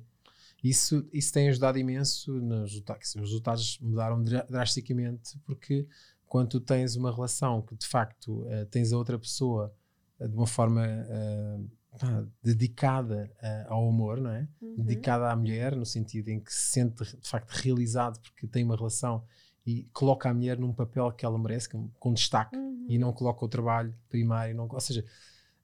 isso, 0.63 1.07
isso 1.13 1.31
tem 1.33 1.49
ajudado 1.49 1.77
imenso 1.77 2.31
nos 2.33 2.71
resultados. 2.71 3.15
Os 3.15 3.21
resultados 3.21 3.79
mudaram 3.79 4.23
drasticamente 4.23 5.38
porque 5.45 5.88
quando 6.25 6.49
tu 6.49 6.60
tens 6.60 6.95
uma 6.95 7.13
relação 7.13 7.62
que 7.62 7.75
de 7.75 7.86
facto 7.86 8.43
uh, 8.43 8.65
tens 8.69 8.91
a 8.91 8.97
outra 8.97 9.17
pessoa 9.17 9.73
uh, 10.19 10.27
de 10.27 10.36
uma 10.36 10.47
forma 10.47 10.83
uh, 10.86 11.69
pá, 11.97 12.23
dedicada 12.41 13.31
uh, 13.41 13.73
ao 13.73 13.89
amor, 13.89 14.19
não 14.19 14.31
é? 14.31 14.47
Uhum. 14.62 14.75
Dedicada 14.77 15.31
à 15.31 15.36
mulher, 15.36 15.75
no 15.75 15.86
sentido 15.86 16.29
em 16.29 16.39
que 16.39 16.53
se 16.53 16.71
sente 16.71 17.03
de 17.03 17.29
facto 17.29 17.51
realizado 17.51 18.19
porque 18.21 18.47
tem 18.47 18.63
uma 18.63 18.75
relação 18.75 19.23
e 19.65 19.83
coloca 19.91 20.29
a 20.29 20.33
mulher 20.33 20.57
num 20.57 20.73
papel 20.73 21.12
que 21.12 21.25
ela 21.25 21.38
merece, 21.38 21.69
com, 21.99 22.13
destaque, 22.13 22.55
uhum. 22.55 22.86
e 22.88 22.97
não 22.97 23.12
coloca 23.12 23.43
o 23.43 23.49
trabalho 23.49 23.93
primário. 24.10 24.55
Não, 24.55 24.67
ou 24.71 24.79
seja, 24.79 25.03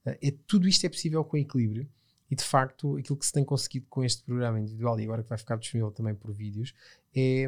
uh, 0.06 0.17
é, 0.22 0.34
tudo 0.48 0.67
isto 0.67 0.86
é 0.86 0.89
possível 0.89 1.24
com 1.24 1.38
equilíbrio. 1.38 1.89
E 2.30 2.36
de 2.36 2.43
facto, 2.43 2.98
aquilo 2.98 3.17
que 3.17 3.26
se 3.28 3.32
tem 3.32 3.46
conseguido 3.46 3.86
com 3.89 4.04
este 4.04 4.24
programa 4.24 4.60
individual 4.60 5.00
e 5.00 5.04
agora 5.04 5.22
que 5.22 5.30
vai 5.30 5.38
ficar 5.38 5.56
disponível 5.56 5.91
também 5.91 6.15
por 6.15 6.34
vídeos 6.34 6.74
é, 7.15 7.43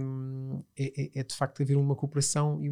é, 0.78 1.02
é, 1.02 1.12
é 1.16 1.24
de 1.24 1.36
facto 1.36 1.64
haver 1.64 1.76
uma 1.76 1.96
cooperação 1.96 2.64
e 2.64 2.70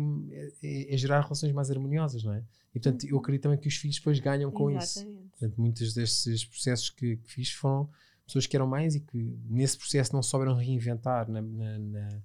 é, 0.62 0.94
é, 0.94 0.98
gerar 0.98 1.22
relações 1.22 1.52
mais 1.52 1.72
harmoniosas, 1.72 2.24
não 2.24 2.34
é? 2.34 2.44
E 2.74 2.80
portanto, 2.80 3.06
eu 3.06 3.18
acredito 3.18 3.44
também 3.44 3.58
que 3.58 3.68
os 3.68 3.76
filhos 3.76 3.98
depois 3.98 4.20
ganham 4.20 4.52
com 4.52 4.72
Exatamente. 4.72 5.20
isso. 5.20 5.30
Portanto, 5.30 5.62
muitos 5.62 5.94
desses 5.94 6.44
processos 6.46 6.90
que, 6.90 7.18
que, 7.18 7.32
fiz 7.32 7.52
foram 7.52 7.90
pessoas 8.26 8.48
que 8.48 8.56
eram 8.56 8.68
mães 8.68 8.96
e 8.96 9.00
que 9.00 9.38
nesse 9.46 9.78
processo 9.78 10.14
não 10.14 10.24
souberam 10.24 10.56
reinventar 10.56 11.30
na, 11.30 11.42
na, 11.42 11.78
na, 11.78 12.22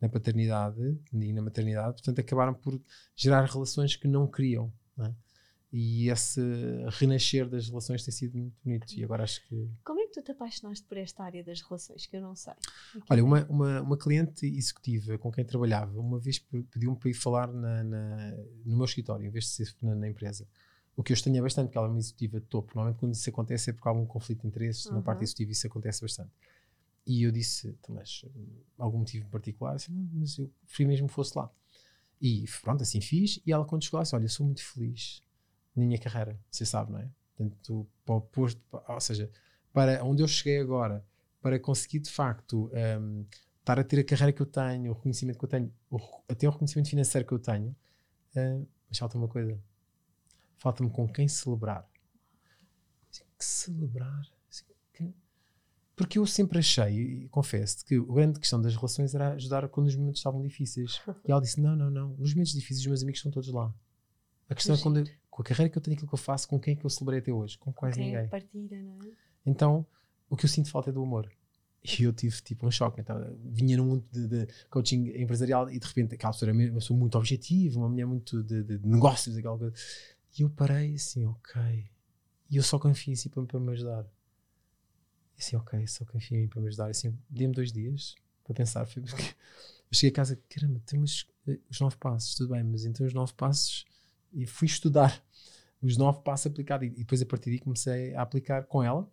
na 0.00 0.08
paternidade 0.08 0.98
e 1.12 1.32
na 1.32 1.42
maternidade, 1.42 1.92
portanto, 1.94 2.18
acabaram 2.18 2.54
por 2.54 2.80
gerar 3.14 3.44
relações 3.44 3.94
que 3.94 4.08
não 4.08 4.26
queriam. 4.26 4.72
Não 4.96 5.06
é? 5.06 5.14
E 5.72 6.08
esse 6.08 6.40
renascer 6.98 7.48
das 7.48 7.68
relações 7.68 8.02
tem 8.02 8.12
sido 8.12 8.36
muito 8.36 8.56
bonito. 8.64 8.92
E 8.92 9.04
agora 9.04 9.22
acho 9.22 9.46
que. 9.46 9.68
Como 9.84 10.00
é 10.00 10.06
que 10.06 10.14
tu 10.14 10.22
te 10.22 10.32
apaixonaste 10.32 10.84
por 10.84 10.96
esta 10.98 11.22
área 11.22 11.44
das 11.44 11.60
relações? 11.60 12.06
Que 12.06 12.16
eu 12.16 12.20
não 12.20 12.34
sei. 12.34 12.54
Aqui 12.54 13.04
Olha, 13.08 13.24
uma, 13.24 13.46
uma, 13.48 13.82
uma, 13.82 13.96
cliente 13.96 14.46
executiva 14.46 15.16
com 15.16 15.30
quem 15.30 15.44
trabalhava, 15.44 16.00
uma 16.00 16.18
vez 16.18 16.40
pediu-me 16.40 16.96
para 16.96 17.10
ir 17.10 17.14
falar 17.14 17.52
na, 17.52 17.84
na, 17.84 18.32
no 18.64 18.76
meu 18.76 18.84
escritório, 18.84 19.24
em 19.24 19.30
vez 19.30 19.44
de 19.44 19.50
ser 19.50 19.76
na, 19.80 19.94
na, 19.94 20.08
empresa. 20.08 20.44
O 20.96 21.04
que 21.04 21.12
eu 21.12 21.14
estranhei 21.14 21.40
bastante, 21.40 21.66
porque 21.66 21.78
ela 21.78 21.86
é 21.86 21.90
uma 21.90 22.00
executiva 22.00 22.40
de 22.40 22.46
topo. 22.46 22.72
Normalmente, 22.74 22.98
quando 22.98 23.14
isso 23.14 23.30
acontece, 23.30 23.70
é 23.70 23.72
porque 23.72 23.88
há 23.88 23.92
algum 23.92 24.06
conflito 24.06 24.40
de 24.40 24.48
interesses. 24.48 24.86
Uhum. 24.86 24.96
Na 24.96 25.02
parte 25.02 25.22
executiva, 25.22 25.52
isso 25.52 25.66
acontece 25.68 26.02
bastante. 26.02 26.32
E 27.06 27.22
eu 27.22 27.30
disse, 27.30 27.68
então, 27.68 27.94
mas 27.94 28.24
algum 28.76 28.98
motivo 28.98 29.24
em 29.24 29.30
particular? 29.30 29.76
Não, 29.88 30.08
mas 30.14 30.36
eu 30.36 30.50
preferi 30.66 30.88
mesmo 30.88 31.06
que 31.06 31.14
fosse 31.14 31.38
lá. 31.38 31.48
E 32.20 32.44
pronto, 32.60 32.82
assim 32.82 33.00
fiz. 33.00 33.40
E 33.46 33.52
ela, 33.52 33.64
quando 33.64 33.84
chegou, 33.84 34.02
disse: 34.02 34.14
Olha, 34.14 34.28
sou 34.28 34.44
muito 34.44 34.62
feliz 34.62 35.22
na 35.74 35.84
minha 35.84 35.98
carreira, 35.98 36.38
você 36.50 36.64
sabe, 36.64 36.92
não 36.92 36.98
é? 36.98 37.08
Portanto, 37.36 37.86
para 38.04 38.14
o 38.14 38.20
posto, 38.20 38.60
ou 38.70 39.00
seja, 39.00 39.30
para 39.72 40.04
onde 40.04 40.22
eu 40.22 40.28
cheguei 40.28 40.60
agora, 40.60 41.04
para 41.40 41.58
conseguir 41.58 42.00
de 42.00 42.10
facto 42.10 42.70
um, 43.00 43.24
estar 43.60 43.78
a 43.78 43.84
ter 43.84 44.00
a 44.00 44.04
carreira 44.04 44.32
que 44.32 44.42
eu 44.42 44.46
tenho, 44.46 44.90
o 44.90 44.94
reconhecimento 44.94 45.38
que 45.38 45.44
eu 45.44 45.48
tenho, 45.48 45.72
até 46.28 46.46
o 46.46 46.50
reconhecimento 46.50 46.90
financeiro 46.90 47.26
que 47.26 47.32
eu 47.32 47.38
tenho, 47.38 47.70
uh, 48.36 48.68
mas 48.88 48.98
falta 48.98 49.16
uma 49.16 49.28
coisa: 49.28 49.58
falta-me 50.58 50.90
com 50.90 51.08
quem 51.08 51.28
celebrar. 51.28 51.88
Que 53.38 53.44
celebrar? 53.44 54.22
Porque 55.96 56.18
eu 56.18 56.26
sempre 56.26 56.58
achei, 56.58 57.24
e 57.24 57.28
confesso 57.28 57.84
que 57.84 57.94
a 57.94 58.02
grande 58.02 58.40
questão 58.40 58.58
das 58.58 58.74
relações 58.74 59.14
era 59.14 59.34
ajudar 59.34 59.68
quando 59.68 59.86
os 59.86 59.94
momentos 59.94 60.20
estavam 60.20 60.40
difíceis. 60.40 60.98
E 61.28 61.30
ela 61.30 61.42
disse: 61.42 61.60
Não, 61.60 61.76
não, 61.76 61.90
não. 61.90 62.16
Nos 62.16 62.32
momentos 62.32 62.54
difíceis, 62.54 62.80
os 62.80 62.86
meus 62.86 63.02
amigos 63.02 63.18
estão 63.18 63.30
todos 63.30 63.50
lá. 63.50 63.70
A 64.48 64.54
questão 64.54 64.74
é 64.74 64.78
quando, 64.78 65.00
eu, 65.00 65.06
com 65.30 65.42
a 65.42 65.44
carreira 65.44 65.70
que 65.70 65.78
eu 65.78 65.82
tenho, 65.82 65.94
aquilo 65.94 66.08
que 66.08 66.14
eu 66.14 66.18
faço, 66.18 66.48
com 66.48 66.58
quem 66.58 66.74
é 66.74 66.76
que 66.76 66.84
eu 66.84 66.90
celebrei 66.90 67.20
até 67.20 67.32
hoje? 67.32 67.56
Com 67.58 67.72
quase 67.72 68.00
ninguém. 68.00 68.28
Partida, 68.28 68.76
não 68.76 68.98
é? 69.02 69.12
Então, 69.46 69.86
o 70.28 70.36
que 70.36 70.44
eu 70.44 70.48
sinto 70.48 70.70
falta 70.70 70.90
é 70.90 70.92
do 70.92 71.02
amor. 71.02 71.30
E 71.82 72.02
eu 72.02 72.12
tive 72.12 72.42
tipo 72.42 72.66
um 72.66 72.70
choque. 72.70 73.00
Então, 73.00 73.16
vinha 73.42 73.76
num 73.76 73.86
mundo 73.86 74.04
de, 74.12 74.26
de, 74.26 74.46
coaching 74.68 75.08
empresarial 75.16 75.70
e 75.70 75.78
de 75.78 75.86
repente 75.86 76.14
aquela 76.14 76.32
pessoa 76.32 76.50
era 76.50 76.58
uma 76.58 76.74
pessoa 76.74 76.98
muito 76.98 77.16
objetiva, 77.16 77.78
uma 77.78 77.88
mulher 77.88 78.06
muito 78.06 78.42
de, 78.42 78.62
de, 78.62 78.86
negócios, 78.86 79.36
aquela 79.36 79.56
coisa. 79.56 79.74
E 80.38 80.42
eu 80.42 80.50
parei 80.50 80.94
assim, 80.94 81.24
ok. 81.24 81.60
E 82.50 82.56
eu 82.56 82.62
só 82.62 82.78
confio 82.78 83.14
assim 83.14 83.28
para, 83.28 83.42
para 83.44 83.60
me 83.60 83.72
ajudar 83.72 84.06
assim, 85.40 85.56
ok, 85.56 85.86
só 85.86 86.04
confia 86.04 86.36
em 86.36 86.42
mim 86.42 86.48
para 86.48 86.60
me 86.60 86.68
ajudar. 86.68 86.90
Assim, 86.90 87.16
dê-me 87.28 87.54
dois 87.54 87.72
dias 87.72 88.14
para 88.44 88.54
pensar. 88.54 88.86
Foi 88.86 89.02
porque 89.02 89.22
eu 89.90 89.94
cheguei 89.94 90.10
a 90.10 90.14
casa, 90.14 90.38
caramba, 90.48 90.80
temos 90.86 91.26
eh, 91.48 91.58
os 91.70 91.80
nove 91.80 91.96
passos, 91.96 92.34
tudo 92.34 92.52
bem, 92.52 92.62
mas 92.62 92.84
então 92.84 93.06
os 93.06 93.14
nove 93.14 93.32
passos. 93.34 93.84
E 94.32 94.46
fui 94.46 94.66
estudar 94.66 95.22
os 95.82 95.96
nove 95.96 96.20
passos 96.22 96.46
aplicados. 96.46 96.86
E, 96.86 96.90
depois 96.90 97.20
a 97.22 97.26
partir 97.26 97.50
daí 97.50 97.58
comecei 97.58 98.14
a 98.14 98.22
aplicar 98.22 98.64
com 98.64 98.82
ela. 98.82 99.08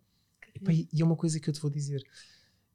E, 0.70 0.88
e 0.92 1.02
é 1.02 1.04
uma 1.04 1.16
coisa 1.16 1.38
que 1.38 1.48
eu 1.48 1.54
te 1.54 1.60
vou 1.60 1.70
dizer. 1.70 2.04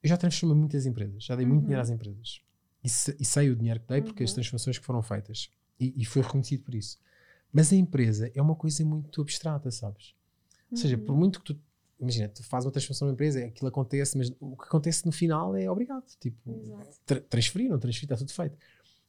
Eu 0.02 0.10
já 0.10 0.18
transformei 0.18 0.58
muitas 0.58 0.86
empresas, 0.86 1.24
já 1.24 1.36
dei 1.36 1.46
muito 1.46 1.62
dinheiro 1.62 1.80
uhum. 1.80 1.84
às 1.84 1.89
empresas. 1.89 2.41
E, 2.84 2.89
se, 2.89 3.16
e, 3.20 3.26
sei 3.26 3.50
o 3.50 3.56
dinheiro 3.56 3.80
que 3.80 3.88
dei 3.88 4.02
porque 4.02 4.24
uhum. 4.24 4.26
as 4.26 4.34
transformações 4.34 4.78
que 4.78 4.86
foram 4.86 5.02
feitas. 5.02 5.50
E, 5.80 5.94
e 5.96 6.06
foi 6.06 6.22
reconhecido 6.22 6.64
por 6.64 6.76
isso. 6.76 7.00
Mas 7.52 7.72
a 7.72 7.76
empresa 7.76 8.32
é 8.34 8.41
uma 8.41 8.56
coisa 8.56 8.84
muito 8.84 9.22
abstrata, 9.22 9.72
sabes? 9.72 10.16
Ou 10.72 10.78
seja, 10.78 10.98
por 10.98 11.12
uhum. 11.12 11.20
muito 11.20 11.39
que 11.39 11.54
tu 11.54 11.60
imagina, 12.04 12.28
tu 12.28 12.44
fazes 12.44 12.66
uma 12.66 12.72
transformação 12.72 13.08
numa 13.08 13.14
empresa, 13.14 13.46
aquilo 13.46 13.70
acontece, 13.70 14.18
mas 14.18 14.32
o 14.39 14.58
que 14.58 14.66
acontece 14.66 15.06
no 15.06 15.12
final 15.12 15.56
é 15.56 15.70
obrigado. 15.70 16.06
Tipo, 16.20 16.78
tra 17.06 17.22
transferir, 17.22 17.70
não 17.70 17.80
transferir, 17.80 18.12
está 18.12 18.18
tudo 18.18 18.34
feito. 18.34 18.58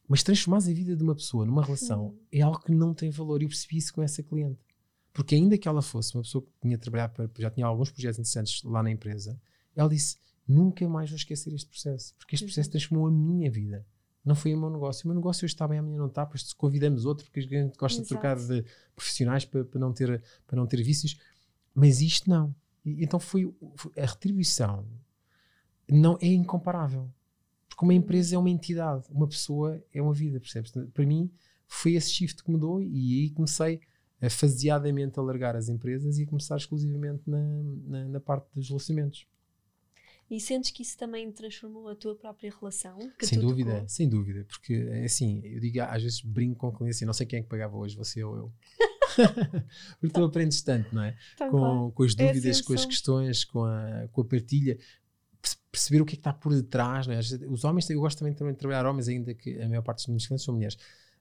Mas 0.09 0.23
transformar 0.23 0.59
a 0.59 0.73
vida 0.73 0.95
de 0.95 1.03
uma 1.03 1.15
pessoa 1.15 1.47
numa 1.47 1.65
relação 1.65 2.15
é 2.31 2.43
algo 2.43 2.61
que 2.61 2.73
não 2.73 2.93
tem 2.93 3.11
valor. 3.11 3.41
E 3.41 3.45
eu 3.45 3.49
percebi 3.49 3.79
isso 3.79 3.93
com 3.95 4.03
essa 4.03 4.23
cliente. 4.23 4.61
Porque 5.13 5.35
ainda 5.35 5.57
que 5.57 5.69
ela 5.69 5.81
fosse 5.81 6.15
uma 6.15 6.23
pessoa 6.23 6.43
que 6.43 6.51
tinha 6.61 6.77
trabalhado, 6.77 7.15
para, 7.15 7.31
já 7.39 7.51
tinha 7.51 7.67
alguns 7.67 7.91
projetos 7.91 8.19
interessantes 8.19 8.63
lá 8.65 8.83
na 8.83 8.91
empresa, 8.91 9.41
ela 9.75 9.89
disse: 9.89 10.17
nunca 10.47 10.87
mais 10.89 11.09
vou 11.09 11.17
esquecer 11.17 11.53
este 11.55 11.71
processo. 11.71 12.15
Porque 12.19 12.35
este 12.35 12.45
processo 12.45 12.71
transformou 12.71 13.07
a 13.07 13.11
minha 13.11 13.51
vida. 13.51 13.87
Não 14.25 14.35
foi 14.35 14.55
o 14.55 14.59
meu 14.59 14.71
negócio. 14.71 15.05
O 15.05 15.09
meu 15.09 15.17
negócio 15.17 15.45
hoje 15.45 15.55
está 15.55 15.69
bem, 15.69 15.79
amanhã 15.79 15.99
não 15.99 16.07
está. 16.07 16.25
Depois 16.25 16.53
convidamos 16.53 17.05
outro, 17.05 17.25
porque 17.25 17.41
a 17.41 17.43
gente 17.43 17.77
gosta 17.77 18.01
Exato. 18.01 18.03
de 18.03 18.09
trocar 18.09 18.37
de 18.37 18.65
profissionais 18.95 19.45
para, 19.45 19.65
para, 19.65 19.79
não 19.79 19.93
ter, 19.93 20.23
para 20.47 20.57
não 20.57 20.67
ter 20.67 20.83
vícios. 20.83 21.19
Mas 21.75 22.01
isto 22.01 22.29
não. 22.29 22.55
E, 22.85 23.05
então 23.05 23.21
foi, 23.21 23.55
foi, 23.77 23.93
a 23.97 24.07
retribuição 24.07 24.87
não 25.89 26.19
é 26.21 26.27
incomparável. 26.27 27.11
Porque 27.75 27.85
uma 27.85 27.95
empresa 27.95 28.37
é 28.37 28.39
uma 28.39 28.49
entidade, 28.49 29.05
uma 29.11 29.27
pessoa 29.27 29.83
é 29.93 30.01
uma 30.01 30.15
vida, 30.15 30.39
percebes? 30.39 30.71
Para 30.71 31.05
mim 31.05 31.29
foi 31.67 31.95
esse 31.95 32.09
shift 32.09 32.45
que 32.45 32.51
mudou 32.51 32.81
e 32.81 33.23
aí 33.23 33.31
comecei 33.31 33.81
a 34.23 34.31
faseadamente 34.31 35.19
alargar 35.19 35.57
as 35.57 35.69
empresas 35.69 36.19
e 36.19 36.23
a 36.23 36.27
começar 36.27 36.57
exclusivamente 36.57 37.23
na, 37.27 37.41
na, 37.85 38.09
na 38.09 38.21
parte 38.21 38.47
dos 38.55 38.69
relacionamentos. 38.69 39.27
E 40.31 40.41
sentes 40.41 40.71
que 40.71 40.83
isso 40.83 40.97
também 40.97 41.31
transformou 41.33 41.89
a 41.89 41.97
tua 41.97 42.15
própria 42.15 42.53
relação? 42.59 42.97
sem 43.21 43.41
dúvida, 43.41 43.73
tocou? 43.73 43.89
sem 43.89 44.09
dúvida. 44.09 44.45
Porque, 44.49 44.75
é 44.75 45.05
assim, 45.05 45.41
eu 45.45 45.59
digo, 45.59 45.81
às 45.81 46.03
vezes 46.03 46.21
brinco 46.21 46.61
com 46.61 46.73
clientes 46.73 46.99
assim, 46.99 47.05
não 47.05 47.13
sei 47.13 47.27
quem 47.27 47.41
é 47.41 47.43
que 47.43 47.49
pagava 47.49 47.77
hoje, 47.77 47.97
você 47.97 48.23
ou 48.23 48.37
eu. 48.37 48.53
Porque 50.01 50.15
tu 50.15 50.25
aprendes 50.25 50.63
tanto, 50.63 50.95
não 50.95 51.03
é? 51.03 51.17
Então, 51.35 51.51
com, 51.51 51.59
claro. 51.59 51.93
com 51.93 52.03
as 52.05 52.17
é 52.17 52.27
dúvidas, 52.27 52.61
é 52.61 52.63
com 52.63 52.73
as 52.73 52.85
questões, 52.85 53.45
com 53.45 53.65
a, 53.65 54.09
com 54.13 54.21
a 54.21 54.25
partilha 54.25 54.79
perceber 55.75 56.01
o 56.01 56.05
que 56.05 56.13
é 56.13 56.17
que 56.17 56.21
está 56.21 56.33
por 56.33 56.55
detrás. 56.55 57.07
Né? 57.07 57.19
Os 57.49 57.65
homens, 57.65 57.91
eu 57.91 58.01
gosto 58.01 58.19
também, 58.19 58.33
também 58.33 58.55
de 58.55 58.59
trabalhar 58.59 58.87
homens, 58.87 59.09
ainda 59.09 59.35
que 59.35 59.61
a 59.61 59.69
maior 59.69 59.83
parte 59.83 59.99
dos 59.99 60.09
meus 60.09 60.27
clientes 60.27 60.45
são 60.45 60.55
mulheres. 60.55 60.77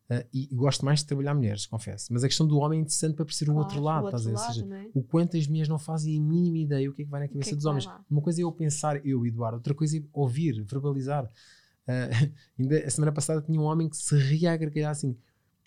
Uh, 0.10 0.24
e, 0.34 0.48
gosto 0.54 0.86
mais 0.86 1.00
de 1.00 1.06
trabalhar 1.06 1.34
mulheres, 1.34 1.66
confesso. 1.66 2.12
Mas 2.12 2.24
a 2.24 2.28
questão 2.28 2.46
do 2.46 2.58
homem 2.58 2.80
é 2.80 2.82
interessante 2.82 3.16
para 3.16 3.26
perceber 3.26 3.52
claro, 3.52 3.60
o 3.60 3.64
outro 3.64 3.82
lado. 3.82 4.04
O, 4.04 4.06
outro 4.08 4.32
lado, 4.32 4.54
seja, 4.54 4.76
é? 4.76 4.90
o 4.94 5.02
quanto 5.02 5.38
as 5.38 5.48
mulheres 5.48 5.70
não 5.70 5.80
fazem 5.80 6.18
a 6.18 6.22
mínima 6.22 6.58
ideia 6.58 6.90
o 6.90 6.94
que 6.94 7.02
é 7.02 7.06
que 7.06 7.12
vai 7.12 7.22
na 7.22 7.28
cabeça 7.28 7.52
é 7.52 7.56
dos 7.56 7.66
homens. 7.66 7.90
Uma 8.10 8.22
coisa 8.22 8.42
é 8.42 8.44
eu 8.44 8.52
pensar, 8.52 9.04
eu, 9.06 9.26
Eduardo, 9.26 9.58
outra 9.58 9.74
coisa 9.74 9.98
é 9.98 10.02
ouvir, 10.12 10.62
verbalizar. 10.64 11.26
Uh, 11.26 12.32
ainda 12.60 12.86
a 12.86 12.90
semana 12.90 13.12
passada 13.12 13.42
tinha 13.42 13.60
um 13.60 13.64
homem 13.64 13.90
que 13.90 13.98
se 13.98 14.16
ria 14.18 14.52
a 14.52 14.58
gargalhar 14.58 14.92
assim. 14.92 15.18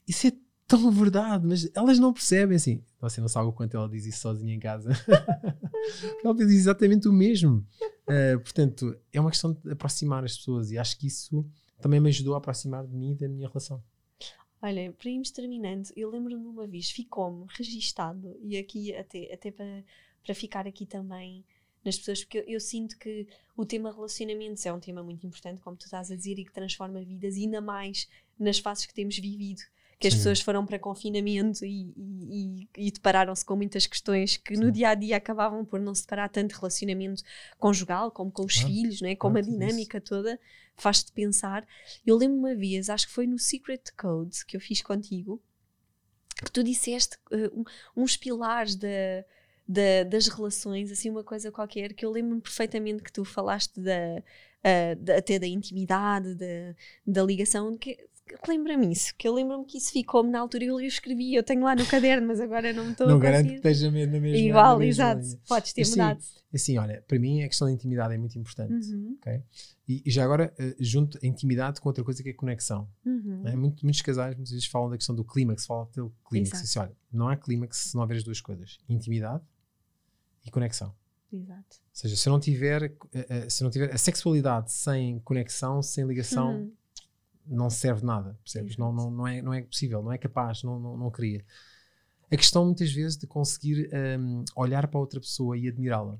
Isso 0.07 0.26
é 0.28 0.32
tão 0.66 0.91
verdade, 0.91 1.47
mas 1.47 1.70
elas 1.74 1.99
não 1.99 2.12
percebem 2.12 2.57
assim. 2.57 2.82
Você 3.01 3.20
não 3.20 3.28
sabe 3.28 3.49
o 3.49 3.53
quanto 3.53 3.76
ela 3.76 3.89
diz 3.89 4.05
isso 4.05 4.20
sozinha 4.20 4.55
em 4.55 4.61
casa. 4.61 4.91
ela 6.22 6.34
diz 6.34 6.51
exatamente 6.51 7.09
o 7.09 7.12
mesmo. 7.12 7.64
Uh, 8.09 8.38
portanto, 8.40 8.96
é 9.12 9.20
uma 9.20 9.30
questão 9.30 9.52
de 9.52 9.72
aproximar 9.72 10.24
as 10.24 10.36
pessoas 10.36 10.70
e 10.70 10.78
acho 10.78 10.96
que 10.98 11.09
isso 11.09 11.44
também 11.80 12.00
me 12.00 12.09
ajudou 12.09 12.34
a 12.34 12.38
aproximar 12.38 12.86
de 12.86 12.94
mim 12.94 13.12
e 13.12 13.14
da 13.16 13.28
minha 13.28 13.48
relação. 13.48 13.82
Olha, 14.62 14.92
para 14.92 15.11
irmos 15.11 15.30
terminando, 15.30 15.88
eu 15.96 16.11
lembro-me 16.11 16.46
uma 16.46 16.66
vez, 16.66 16.90
ficou-me 16.90 17.46
registado, 17.50 18.36
e 18.40 18.57
aqui 18.57 18.94
até, 18.94 19.32
até 19.32 19.50
para, 19.50 19.84
para 20.24 20.34
ficar 20.34 20.66
aqui 20.66 20.86
também 20.86 21.44
nas 21.84 21.98
pessoas, 21.98 22.24
porque 22.24 22.38
eu, 22.38 22.44
eu, 22.46 22.61
sinto 22.61 22.98
que 22.98 23.28
o 23.57 23.64
tema 23.64 23.92
relacionamentos 23.92 24.64
é 24.66 24.72
um 24.72 24.80
tema 24.80 25.02
muito 25.02 25.26
importante, 25.26 25.61
como 25.61 25.76
tu 25.76 25.84
estás 25.84 26.11
a 26.11 26.16
dizer, 26.16 26.38
e 26.38 26.44
que 26.44 26.52
transforma 26.52 27.00
vidas, 27.04 27.36
ainda 27.36 27.61
mais 27.61 28.09
nas 28.38 28.59
fases 28.59 28.86
que 28.86 28.94
temos 28.94 29.16
vivido 29.18 29.62
que 29.99 30.07
as 30.09 30.12
Sim. 30.12 30.18
pessoas 30.18 30.40
foram 30.40 30.66
para 30.66 30.78
confinamento 30.78 31.64
e, 31.64 31.92
e, 31.97 32.68
e 32.76 32.90
depararam-se 32.90 33.44
com 33.44 33.57
muitas 33.57 33.86
questões 33.86 34.36
que 34.36 34.55
Sim. 34.55 34.62
no 34.62 34.70
dia 34.70 34.90
a 34.90 34.94
dia 34.94 35.16
acabavam 35.16 35.64
por 35.64 35.80
não 35.80 35.94
separar 35.94 36.28
tanto 36.28 36.53
relacionamento 36.55 37.22
conjugal 37.59 38.11
como 38.11 38.30
com 38.30 38.44
os 38.44 38.57
filhos, 38.57 39.01
né? 39.01 39.16
como 39.16 39.38
a 39.38 39.40
dinâmica 39.40 39.99
isso. 39.99 40.07
toda 40.07 40.38
faz-te 40.76 41.11
pensar. 41.12 41.66
Eu 42.07 42.16
lembro 42.16 42.36
uma 42.36 42.55
vez, 42.55 42.90
acho 42.90 43.07
que 43.07 43.12
foi 43.12 43.26
no 43.26 43.38
Secret 43.38 43.84
Code 43.97 44.44
que 44.44 44.57
eu 44.57 44.61
fiz 44.61 44.82
contigo, 44.82 45.42
que 46.44 46.53
tu 46.53 46.62
disseste 46.62 47.16
uh, 47.32 47.61
um, 47.61 47.64
uns 48.03 48.16
pilares 48.16 48.76
da, 48.76 48.88
da, 49.66 50.05
das 50.07 50.28
relações, 50.28 50.92
assim, 50.92 51.09
uma 51.09 51.24
coisa 51.24 51.51
qualquer, 51.51 51.94
que 51.94 52.05
eu 52.05 52.11
lembro-me 52.11 52.42
perfeitamente 52.42 53.03
que 53.03 53.11
tu 53.11 53.24
falaste 53.24 53.80
da, 53.80 54.22
uh, 54.61 54.97
da, 55.03 55.16
até 55.16 55.38
da 55.38 55.47
intimidade, 55.47 56.34
da, 56.34 56.74
da 57.07 57.22
ligação, 57.22 57.78
que 57.78 57.97
lembra-me 58.48 58.90
isso, 58.90 59.14
que 59.16 59.28
eu 59.28 59.34
lembro-me 59.34 59.64
que 59.64 59.78
isso 59.78 59.92
ficou-me 59.92 60.30
na 60.30 60.40
altura 60.40 60.64
e 60.64 60.66
eu 60.66 60.80
escrevi, 60.80 61.34
eu 61.34 61.42
tenho 61.42 61.62
lá 61.62 61.74
no 61.74 61.86
caderno, 61.86 62.26
mas 62.26 62.40
agora 62.40 62.72
não 62.72 62.84
me 62.84 62.92
estou 62.92 63.06
Não 63.06 63.18
garanto 63.18 63.48
que 63.48 63.54
esteja 63.54 63.86
na 63.86 64.20
mesma 64.20 64.36
Igual, 64.36 64.82
exato, 64.82 65.22
linha. 65.22 65.38
podes 65.46 65.72
ter 65.72 65.88
mudado. 65.88 66.20
Assim, 66.52 66.78
olha, 66.78 67.04
para 67.06 67.18
mim 67.18 67.42
a 67.42 67.48
questão 67.48 67.68
da 67.68 67.72
intimidade 67.72 68.14
é 68.14 68.18
muito 68.18 68.38
importante, 68.38 68.92
uhum. 68.92 69.16
ok? 69.20 69.42
E, 69.88 70.02
e, 70.04 70.10
já 70.10 70.24
agora 70.24 70.52
uh, 70.58 70.74
junto 70.80 71.18
a 71.22 71.26
intimidade 71.26 71.80
com 71.80 71.88
outra 71.88 72.02
coisa 72.02 72.22
que 72.22 72.30
é 72.30 72.32
conexão. 72.32 72.88
Uhum. 73.04 73.42
É? 73.44 73.54
Muito, 73.54 73.84
muitos 73.84 74.02
casais 74.02 74.34
muitas 74.34 74.50
vezes 74.50 74.66
falam 74.66 74.90
da 74.90 74.96
questão 74.96 75.14
do 75.14 75.24
clímax, 75.24 75.66
falam 75.66 75.88
do 75.94 76.12
clímax. 76.28 76.54
Assim, 76.54 76.78
olha, 76.78 76.96
não 77.12 77.28
há 77.28 77.36
clímax 77.36 77.76
se 77.76 77.94
não 77.94 78.02
houver 78.02 78.16
as 78.16 78.24
duas 78.24 78.40
coisas, 78.40 78.78
intimidade 78.88 79.44
e 80.44 80.50
conexão. 80.50 80.94
Exato. 81.32 81.76
Ou 81.80 81.90
seja, 81.92 82.16
se 82.16 82.28
eu 82.28 82.32
não 82.32 82.40
tiver, 82.40 82.84
uh, 82.84 83.46
uh, 83.46 83.50
se 83.50 83.62
não 83.62 83.70
tiver 83.70 83.92
a 83.92 83.98
sexualidade 83.98 84.72
sem 84.72 85.20
conexão, 85.20 85.82
sem 85.82 86.04
ligação, 86.04 86.56
uhum 86.56 86.72
não 87.47 87.70
serve 87.70 88.05
nada, 88.05 88.38
percebes? 88.42 88.76
Não, 88.76 88.92
não, 88.92 89.11
não, 89.11 89.26
é, 89.26 89.42
não 89.42 89.55
é 89.55 89.62
possível, 89.62 90.03
não 90.03 90.12
é 90.12 90.18
capaz, 90.18 90.62
não, 90.62 90.78
não, 90.78 90.97
não 90.97 91.11
queria. 91.11 91.44
A 92.30 92.36
questão 92.36 92.64
muitas 92.64 92.92
vezes 92.92 93.16
de 93.16 93.26
conseguir 93.26 93.88
um, 94.18 94.44
olhar 94.57 94.86
para 94.88 94.99
outra 94.99 95.20
pessoa 95.20 95.57
e 95.57 95.68
admirá-la. 95.68 96.18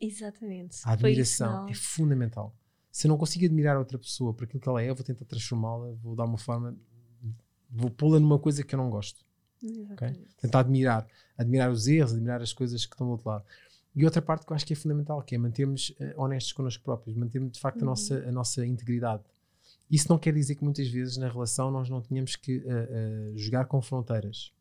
Exatamente. 0.00 0.78
A 0.84 0.92
admiração 0.92 1.68
é 1.68 1.74
fundamental. 1.74 2.54
Se 2.90 3.06
eu 3.06 3.08
não 3.08 3.16
consigo 3.16 3.46
admirar 3.46 3.78
outra 3.78 3.98
pessoa 3.98 4.34
por 4.34 4.44
aquilo 4.44 4.60
que 4.60 4.68
ela 4.68 4.82
é, 4.82 4.90
eu 4.90 4.94
vou 4.94 5.04
tentar 5.04 5.24
transformá-la, 5.24 5.92
vou 6.02 6.14
dar 6.14 6.24
uma 6.24 6.36
forma, 6.36 6.76
vou 7.70 7.90
pô-la 7.90 8.20
numa 8.20 8.38
coisa 8.38 8.62
que 8.62 8.74
eu 8.74 8.76
não 8.76 8.90
gosto. 8.90 9.24
Okay? 9.92 10.12
Tentar 10.40 10.60
admirar, 10.60 11.06
admirar 11.36 11.70
os 11.70 11.86
erros, 11.86 12.12
admirar 12.12 12.42
as 12.42 12.52
coisas 12.52 12.84
que 12.84 12.94
estão 12.94 13.06
do 13.06 13.12
outro 13.12 13.28
lado. 13.28 13.44
E 13.94 14.04
outra 14.04 14.22
parte 14.22 14.46
que 14.46 14.52
eu 14.52 14.56
acho 14.56 14.66
que 14.66 14.72
é 14.72 14.76
fundamental, 14.76 15.22
que 15.22 15.34
é 15.34 15.38
mantermos 15.38 15.90
uh, 15.90 16.20
honestos 16.22 16.52
connosco 16.52 16.82
próprios, 16.82 17.16
mantermos 17.16 17.52
de 17.52 17.60
facto 17.60 17.78
uhum. 17.78 17.88
a, 17.88 17.90
nossa, 17.90 18.28
a 18.28 18.32
nossa 18.32 18.66
integridade. 18.66 19.22
Isso 19.90 20.08
não 20.08 20.18
quer 20.18 20.32
dizer 20.32 20.54
que 20.54 20.64
muitas 20.64 20.88
vezes 20.88 21.16
na 21.16 21.28
relação 21.28 21.70
nós 21.70 21.88
não 21.88 22.00
tenhamos 22.00 22.36
que 22.36 22.58
uh, 22.58 22.62
uh, 22.62 23.38
jogar 23.38 23.66
com 23.66 23.80
fronteiras. 23.82 24.52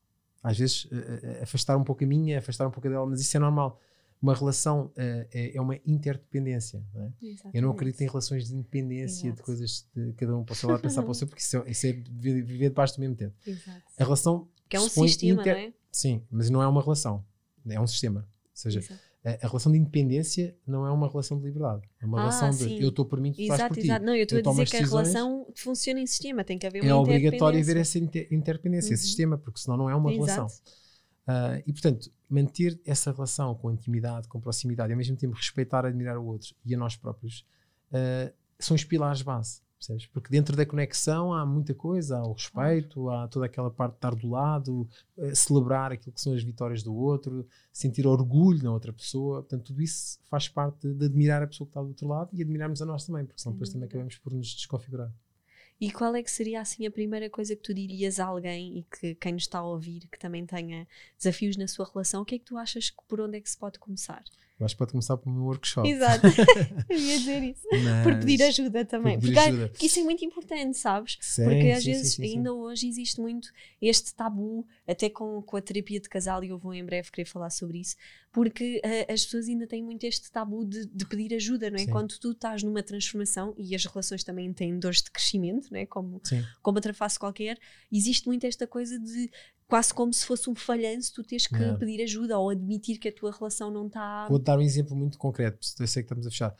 Às 0.43 0.57
vezes 0.57 0.85
uh, 0.85 1.43
afastar 1.43 1.77
um 1.77 1.83
pouco 1.83 2.03
a 2.03 2.07
minha, 2.07 2.39
afastar 2.39 2.67
um 2.67 2.71
pouco 2.71 2.87
a 2.87 2.91
dela, 2.91 3.05
mas 3.05 3.21
isso 3.21 3.35
é 3.35 3.39
normal. 3.39 3.79
Uma 4.21 4.35
relação 4.35 4.91
é, 4.95 5.55
é, 5.55 5.59
uma 5.59 5.79
interdependência. 5.83 6.85
Não 6.93 7.05
é? 7.05 7.11
Eu 7.55 7.63
não 7.63 7.71
acredito 7.71 8.01
em 8.01 8.07
relações 8.07 8.47
de 8.47 8.53
independência, 8.53 9.25
Exato. 9.25 9.37
de 9.37 9.41
coisas 9.41 9.87
de 9.95 10.13
cada 10.13 10.37
um 10.37 10.43
possa 10.43 10.67
lá 10.67 10.77
pensar 10.79 11.01
para 11.01 11.09
o 11.09 11.15
seu, 11.15 11.27
porque 11.27 11.41
isso, 11.41 11.57
é, 11.57 11.71
isso 11.71 11.87
é 11.87 11.91
viver, 11.93 12.69
debaixo 12.69 12.95
do 12.95 12.99
mesmo 12.99 13.15
tempo. 13.15 13.33
Exato. 13.47 13.81
A 13.97 14.03
relação 14.03 14.47
que 14.69 14.77
é 14.77 14.79
um 14.79 14.87
sistema, 14.87 15.41
inter... 15.41 15.55
não 15.55 15.61
é? 15.61 15.73
Sim, 15.91 16.23
mas 16.29 16.51
não 16.51 16.61
é 16.61 16.67
uma 16.67 16.83
relação, 16.83 17.25
é 17.67 17.81
um 17.81 17.87
sistema. 17.87 18.19
Ou 18.21 18.49
seja, 18.53 18.79
a, 18.79 19.10
a 19.23 19.47
relação 19.47 19.71
de 19.71 19.77
independência 19.77 20.55
não 20.65 20.85
é 20.85 20.91
uma 20.91 21.07
relação 21.07 21.37
de 21.37 21.45
liberdade. 21.45 21.87
É 22.01 22.05
uma 22.05 22.17
Ah, 22.17 22.21
relação 22.21 22.51
sim. 22.53 22.77
de 22.77 22.81
eu 22.83 22.89
estou 22.89 23.05
por 23.05 23.19
mim, 23.21 23.31
tu 23.31 23.41
Exato, 23.41 23.67
por 23.67 23.75
ti. 23.75 23.81
exato. 23.87 24.05
Não, 24.05 24.15
eu 24.15 24.23
estou 24.23 24.39
a 24.39 24.41
dizer 24.41 24.65
que 24.69 24.77
a 24.77 24.85
relação 24.85 25.47
funciona 25.55 25.99
em 25.99 26.07
sistema, 26.07 26.43
tem 26.43 26.57
que 26.57 26.65
haver 26.65 26.81
uma 26.81 26.89
É 26.89 26.93
obrigatório 26.93 27.59
haver 27.59 27.77
essa 27.77 27.99
inter- 27.99 28.27
interdependência, 28.31 28.93
esse 28.93 29.03
Uhum. 29.03 29.07
sistema, 29.07 29.37
porque 29.37 29.59
senão 29.59 29.77
não 29.77 29.89
é 29.89 29.95
uma 29.95 30.09
relação. 30.11 30.45
Exato. 30.47 30.61
Ah, 31.27 31.61
e 31.67 31.71
portanto, 31.71 32.11
manter 32.27 32.79
essa 32.83 33.11
relação 33.11 33.53
com 33.53 33.71
intimidade, 33.71 34.27
com 34.27 34.39
proximidade 34.41 34.91
e 34.91 34.93
ao 34.93 34.97
mesmo 34.97 35.15
tempo 35.15 35.35
respeitar, 35.35 35.85
admirar 35.85 36.17
o 36.17 36.25
outro 36.25 36.55
e 36.65 36.73
a 36.73 36.77
nós 36.77 36.95
próprios 36.95 37.45
ah, 37.93 38.31
são 38.57 38.73
os 38.75 38.83
pilares 38.83 39.21
base. 39.21 39.61
Percebes? 39.81 40.05
Porque 40.05 40.29
dentro 40.29 40.55
da 40.55 40.63
conexão 40.63 41.33
há 41.33 41.43
muita 41.43 41.73
coisa, 41.73 42.19
há 42.19 42.23
o 42.23 42.33
respeito, 42.33 43.09
há 43.09 43.27
toda 43.27 43.47
aquela 43.47 43.71
parte 43.71 43.93
de 43.93 43.97
estar 43.97 44.13
do 44.13 44.29
lado, 44.29 44.87
eh, 45.17 45.33
celebrar 45.33 45.91
aquilo 45.91 46.13
que 46.13 46.21
são 46.21 46.35
as 46.35 46.43
vitórias 46.43 46.83
do 46.83 46.93
outro, 46.93 47.47
sentir 47.73 48.05
orgulho 48.05 48.63
na 48.63 48.71
outra 48.71 48.93
pessoa. 48.93 49.41
Portanto, 49.41 49.63
tudo 49.63 49.81
isso 49.81 50.19
faz 50.29 50.47
parte 50.47 50.87
de 50.87 51.05
admirar 51.05 51.41
a 51.41 51.47
pessoa 51.47 51.65
que 51.65 51.71
está 51.71 51.81
do 51.81 51.87
outro 51.87 52.07
lado 52.07 52.29
e 52.31 52.43
admirarmos 52.43 52.79
a 52.79 52.85
nós 52.85 53.07
também, 53.07 53.25
porque 53.25 53.41
senão 53.41 53.53
depois 53.53 53.71
também 53.71 53.87
acabamos 53.87 54.15
por 54.19 54.31
nos 54.31 54.53
desconfigurar. 54.53 55.11
E 55.79 55.91
qual 55.91 56.15
é 56.15 56.21
que 56.21 56.29
seria 56.29 56.61
assim 56.61 56.85
a 56.85 56.91
primeira 56.91 57.27
coisa 57.27 57.55
que 57.55 57.63
tu 57.63 57.73
dirias 57.73 58.19
a 58.19 58.25
alguém 58.25 58.77
e 58.77 58.83
que 58.83 59.15
quem 59.15 59.33
nos 59.33 59.43
está 59.43 59.57
a 59.57 59.65
ouvir 59.65 60.07
que 60.11 60.19
também 60.19 60.45
tenha 60.45 60.87
desafios 61.17 61.57
na 61.57 61.67
sua 61.67 61.89
relação, 61.91 62.21
o 62.21 62.25
que 62.25 62.35
é 62.35 62.37
que 62.37 62.45
tu 62.45 62.55
achas 62.55 62.91
que 62.91 63.03
por 63.07 63.19
onde 63.19 63.39
é 63.39 63.41
que 63.41 63.49
se 63.49 63.57
pode 63.57 63.79
começar? 63.79 64.23
Que 64.67 64.75
pode 64.77 64.91
começar 64.91 65.17
pelo 65.17 65.35
meu 65.35 65.43
workshop. 65.45 65.87
Exato, 65.89 66.27
eu 66.89 66.97
ia 66.97 67.17
dizer 67.17 67.43
isso. 67.43 67.67
Por 68.03 68.19
pedir 68.19 68.39
Mas- 68.39 68.59
ajuda 68.59 68.85
também. 68.85 69.19
pedir 69.19 69.33
porque, 69.33 69.49
ajuda. 69.49 69.67
porque 69.69 69.85
isso 69.85 69.99
é 69.99 70.03
muito 70.03 70.25
importante, 70.25 70.77
sabes? 70.77 71.17
Sim, 71.21 71.43
Porque 71.45 71.71
às 71.71 71.83
sim, 71.83 71.91
vezes, 71.91 72.13
sim, 72.13 72.23
ainda 72.23 72.53
hoje, 72.53 72.87
existe 72.87 73.19
muito 73.19 73.49
este 73.81 74.13
tabu, 74.13 74.65
até 74.87 75.09
com, 75.09 75.41
com 75.41 75.57
a 75.57 75.61
terapia 75.61 75.99
de 75.99 76.07
casal, 76.09 76.43
e 76.43 76.49
eu 76.49 76.57
vou 76.57 76.73
em 76.73 76.85
breve 76.85 77.11
querer 77.11 77.25
falar 77.25 77.49
sobre 77.49 77.79
isso, 77.79 77.95
porque 78.31 78.79
eh, 78.83 79.11
as 79.11 79.25
pessoas 79.25 79.47
ainda 79.47 79.67
têm 79.67 79.83
muito 79.83 80.03
este 80.05 80.31
tabu 80.31 80.63
de, 80.65 80.85
de 80.85 81.05
pedir 81.05 81.33
ajuda, 81.35 81.69
não 81.69 81.77
é? 81.79 81.85
Quando 81.85 82.17
tu 82.19 82.31
estás 82.31 82.63
numa 82.63 82.81
transformação, 82.81 83.53
e 83.57 83.75
as 83.75 83.85
relações 83.85 84.23
também 84.23 84.51
têm 84.53 84.77
dores 84.79 85.01
de 85.01 85.11
crescimento, 85.11 85.67
não 85.71 85.79
é? 85.79 85.85
Como, 85.85 86.21
como 86.61 86.77
outra 86.77 86.93
face 86.93 87.19
qualquer, 87.19 87.57
existe 87.91 88.27
muito 88.27 88.45
esta 88.45 88.65
coisa 88.67 88.97
de 88.99 89.29
quase 89.71 89.93
como 89.93 90.11
se 90.13 90.25
fosse 90.25 90.49
um 90.49 90.53
falhanço 90.53 91.13
tu 91.13 91.23
teres 91.23 91.47
que 91.47 91.55
pedir 91.79 92.03
ajuda 92.03 92.37
ou 92.37 92.49
admitir 92.49 92.97
que 92.99 93.07
a 93.07 93.11
tua 93.13 93.31
relação 93.31 93.71
não 93.71 93.87
está. 93.87 94.27
Vou 94.27 94.37
dar 94.37 94.57
um 94.59 94.61
exemplo 94.61 94.93
muito 94.97 95.17
concreto, 95.17 95.59
porque 95.65 95.83
eu 95.83 95.87
sei 95.87 96.03
que 96.03 96.07
estamos 96.07 96.27
a 96.27 96.29
fechar. 96.29 96.53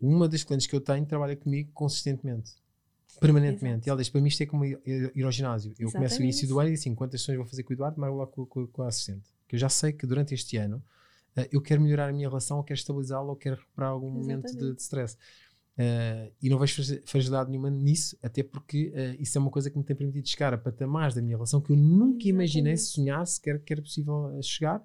Uma 0.00 0.26
das 0.26 0.42
clientes 0.42 0.66
que 0.66 0.74
eu 0.74 0.80
tenho 0.80 1.04
trabalha 1.04 1.36
comigo 1.36 1.70
consistentemente, 1.74 2.52
permanentemente. 3.20 3.74
Exato. 3.80 3.86
E 3.86 3.90
ela 3.90 3.98
diz: 4.00 4.08
para 4.08 4.20
mim 4.22 4.28
isto 4.28 4.42
é 4.42 4.46
como 4.46 4.64
ir, 4.64 4.80
ao 5.22 5.30
ginásio. 5.30 5.74
Eu 5.78 5.92
começo 5.92 6.18
o 6.18 6.22
início 6.22 6.48
do 6.48 6.58
ano 6.58 6.70
e 6.70 6.72
assim: 6.72 6.94
quantas 6.94 7.20
sessões 7.20 7.36
vou 7.36 7.46
fazer 7.46 7.64
com 7.64 7.70
o 7.70 7.74
Eduardo, 7.74 8.00
mas 8.00 8.08
vou 8.08 8.18
lá 8.20 8.26
com, 8.26 8.46
com- 8.46 8.66
com 8.66 8.82
a 8.82 8.88
assistente. 8.88 9.28
Que 9.46 9.56
eu 9.56 9.60
já 9.60 9.68
sei 9.68 9.92
que 9.92 10.06
durante 10.06 10.32
este 10.32 10.56
ano 10.56 10.82
eh, 11.36 11.46
eu 11.52 11.60
quero 11.60 11.82
melhorar 11.82 12.08
a 12.08 12.12
minha 12.14 12.28
relação, 12.28 12.56
ou 12.56 12.64
quero 12.64 12.78
estabilizá-la, 12.78 13.28
ou 13.28 13.36
quero 13.36 13.56
recuperar 13.56 13.90
algum 13.90 14.10
momento 14.10 14.44
de, 14.44 14.48
Exatamente. 14.52 14.76
de 14.76 14.82
stress. 14.82 15.18
Eh, 15.76 16.30
e 16.40 16.48
não 16.48 16.58
vejo 16.58 16.74
fragi- 16.76 17.02
fragilidade 17.04 17.50
nenhuma 17.50 17.68
nisso, 17.70 18.16
até 18.22 18.42
porque 18.44 18.92
eh, 18.94 19.16
isso 19.18 19.36
é 19.36 19.40
uma 19.40 19.50
coisa 19.50 19.68
que 19.70 19.76
me 19.76 19.82
tem 19.84 19.96
permitido 19.96 20.28
chegar 20.28 20.54
a 20.54 20.58
patamares 20.58 21.14
da 21.16 21.22
minha 21.22 21.36
relação 21.36 21.60
que 21.60 21.72
eu 21.72 21.76
nunca 21.76 22.28
imaginei 22.28 22.76
sonhar 22.76 23.26
sequer 23.26 23.60
que 23.62 23.72
era 23.72 23.82
possível 23.82 24.30
eh, 24.38 24.42
chegar. 24.42 24.80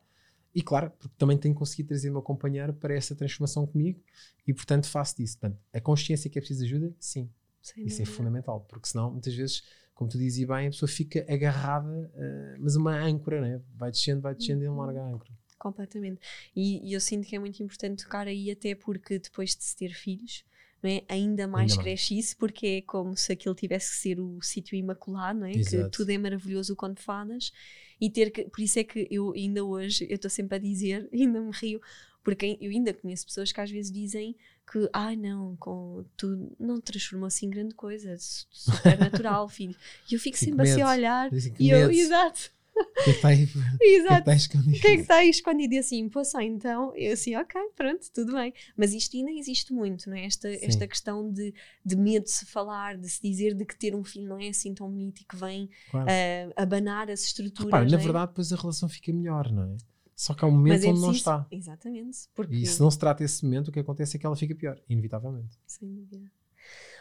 E 0.53 0.63
claro, 0.63 0.89
porque 0.97 1.13
também 1.15 1.37
tenho 1.37 1.53
conseguido 1.53 1.89
trazer 1.89 2.09
o 2.09 2.13
meu 2.13 2.23
companheiro 2.23 2.73
para 2.73 2.95
essa 2.95 3.15
transformação 3.15 3.67
comigo 3.67 3.99
e, 4.47 4.53
portanto, 4.53 4.87
faço 4.87 5.15
disso. 5.17 5.37
Portanto, 5.37 5.59
a 5.71 5.79
consciência 5.79 6.27
que 6.27 6.39
é 6.39 6.41
preciso 6.41 6.63
ajuda, 6.65 6.91
sim, 6.99 7.29
Sem 7.61 7.85
isso 7.85 7.97
é 8.01 8.05
dúvida. 8.05 8.17
fundamental, 8.17 8.61
porque 8.61 8.87
senão, 8.89 9.11
muitas 9.11 9.35
vezes, 9.35 9.61
como 9.93 10.09
tu 10.09 10.17
dizia 10.17 10.47
bem, 10.47 10.67
a 10.67 10.71
pessoa 10.71 10.89
fica 10.89 11.23
agarrada, 11.31 12.11
eh, 12.15 12.55
mas 12.59 12.75
uma 12.75 12.95
âncora, 12.99 13.39
né? 13.41 13.61
vai 13.75 13.91
descendo, 13.91 14.21
vai 14.21 14.33
descendo 14.33 14.63
e 14.63 14.65
não 14.65 14.75
larga 14.77 15.03
a 15.03 15.07
âncora. 15.07 15.29
Completamente. 15.59 16.19
E, 16.55 16.89
e 16.89 16.93
eu 16.93 16.99
sinto 16.99 17.27
que 17.27 17.35
é 17.35 17.39
muito 17.39 17.61
importante 17.61 18.03
tocar 18.03 18.25
aí, 18.27 18.49
até 18.49 18.73
porque 18.73 19.19
depois 19.19 19.55
de 19.55 19.63
se 19.63 19.75
ter 19.75 19.93
filhos, 19.93 20.43
é? 20.87 21.03
ainda 21.09 21.47
mais 21.47 21.71
Ainda 21.71 21.83
mais. 21.83 21.83
cresce 21.97 22.17
isso, 22.17 22.37
porque 22.37 22.67
é 22.67 22.81
como 22.81 23.17
se 23.17 23.31
aquilo 23.33 23.53
tivesse 23.55 23.91
que 23.91 23.97
ser 23.97 24.19
o 24.19 24.39
sítio 24.41 24.75
imaculado, 24.77 25.39
não 25.39 25.47
é? 25.47 25.51
que 25.51 25.59
Exato. 25.59 25.89
tudo 25.89 26.09
é 26.11 26.17
maravilhoso 26.17 26.75
quando 26.75 26.99
fadas. 26.99 27.51
E 27.99 28.09
ter 28.09 28.31
que, 28.31 28.45
por 28.45 28.61
isso 28.61 28.79
é 28.79 28.83
que 28.83 29.07
eu 29.11 29.33
ainda 29.33 29.63
hoje, 29.65 30.05
eu 30.09 30.15
estou 30.15 30.29
sempre 30.29 30.55
a 30.55 30.59
dizer, 30.59 31.09
ainda 31.13 31.41
me 31.41 31.51
rio, 31.51 31.81
porque 32.23 32.57
eu 32.61 32.69
ainda 32.71 32.93
conheço 32.93 33.25
pessoas 33.25 33.51
que 33.51 33.59
às 33.59 33.69
vezes 33.71 33.91
dizem 33.91 34.35
que, 34.71 34.87
ai 34.93 35.15
não, 35.15 35.55
com, 35.57 36.05
tu 36.15 36.55
não 36.59 36.79
transformou 36.79 37.25
assim 37.27 37.49
grande 37.49 37.73
coisa, 37.73 38.15
su- 38.17 38.45
super 38.51 38.97
natural, 38.99 39.47
filho. 39.49 39.75
E 40.09 40.13
eu 40.13 40.19
fico 40.19 40.37
Fico 40.37 40.51
sempre 40.51 40.69
assim 40.69 40.81
a 40.81 40.85
medo. 40.85 40.97
olhar, 40.97 41.29
e 41.59 41.69
eu, 41.69 41.79
medo. 41.87 41.91
exao 41.99 42.31
O 42.79 42.93
que 42.93 42.99
é 42.99 43.03
que 43.03 43.09
está 43.11 43.27
aí? 43.29 43.43
O 43.43 43.47
que 43.47 43.59
é 43.59 43.77
que 43.77 43.85
exato. 43.85 44.19
está 44.19 44.35
escondido? 44.35 44.69
O 44.69 44.73
que 44.73 44.79
que 44.81 45.01
está 45.01 45.25
escondido? 45.25 45.73
E 45.73 45.77
assim, 45.77 46.09
pô, 46.09 46.23
só 46.23 46.41
então, 46.41 46.93
eu 46.95 47.13
assim, 47.13 47.35
ok, 47.35 47.61
pronto, 47.75 48.05
tudo 48.13 48.33
bem. 48.33 48.53
Mas 48.75 48.93
isto 48.93 49.15
ainda 49.17 49.31
existe 49.31 49.73
muito, 49.73 50.09
não 50.09 50.17
é? 50.17 50.25
Esta, 50.25 50.49
Sim. 50.51 50.59
esta 50.65 50.87
questão 50.87 51.31
de, 51.31 51.53
de 51.85 51.95
medo 51.95 52.23
de 52.25 52.31
se 52.31 52.45
falar, 52.45 52.97
de 52.97 53.09
se 53.09 53.21
dizer 53.21 53.53
de 53.53 53.65
que 53.65 53.77
ter 53.77 53.95
um 53.95 54.03
filho 54.03 54.27
não 54.27 54.39
é 54.39 54.49
assim 54.49 54.73
tão 54.73 54.89
bonito 54.89 55.21
e 55.21 55.25
que 55.25 55.35
vem 55.35 55.69
Claro. 55.91 56.07
ah, 56.09 56.61
abanar 56.61 57.09
as 57.09 57.23
estruturas. 57.23 57.65
Repara, 57.65 57.89
na 57.89 57.97
é? 57.97 58.03
verdade, 58.03 58.31
depois 58.31 58.51
a 58.51 58.55
relação 58.55 58.89
fica 58.89 59.11
melhor, 59.13 59.51
não 59.51 59.63
é? 59.63 59.77
Só 60.15 60.33
que 60.33 60.43
há 60.43 60.47
um 60.47 60.51
momento 60.51 60.83
é 60.83 60.89
onde 60.89 60.99
não 60.99 61.11
está. 61.13 61.47
Exatamente. 61.49 62.27
Porque, 62.35 62.53
E 62.53 62.65
se 62.65 62.81
não 62.81 62.91
se 62.91 62.99
trata 62.99 63.23
esse 63.23 63.41
momento, 63.45 63.69
o 63.69 63.71
que 63.71 63.79
acontece 63.79 64.17
é 64.17 64.19
que 64.19 64.25
ela 64.25 64.35
fica 64.35 64.53
pior, 64.53 64.77
inevitavelmente. 64.89 65.57
Sem 65.65 65.89
dúvida. 65.93 66.29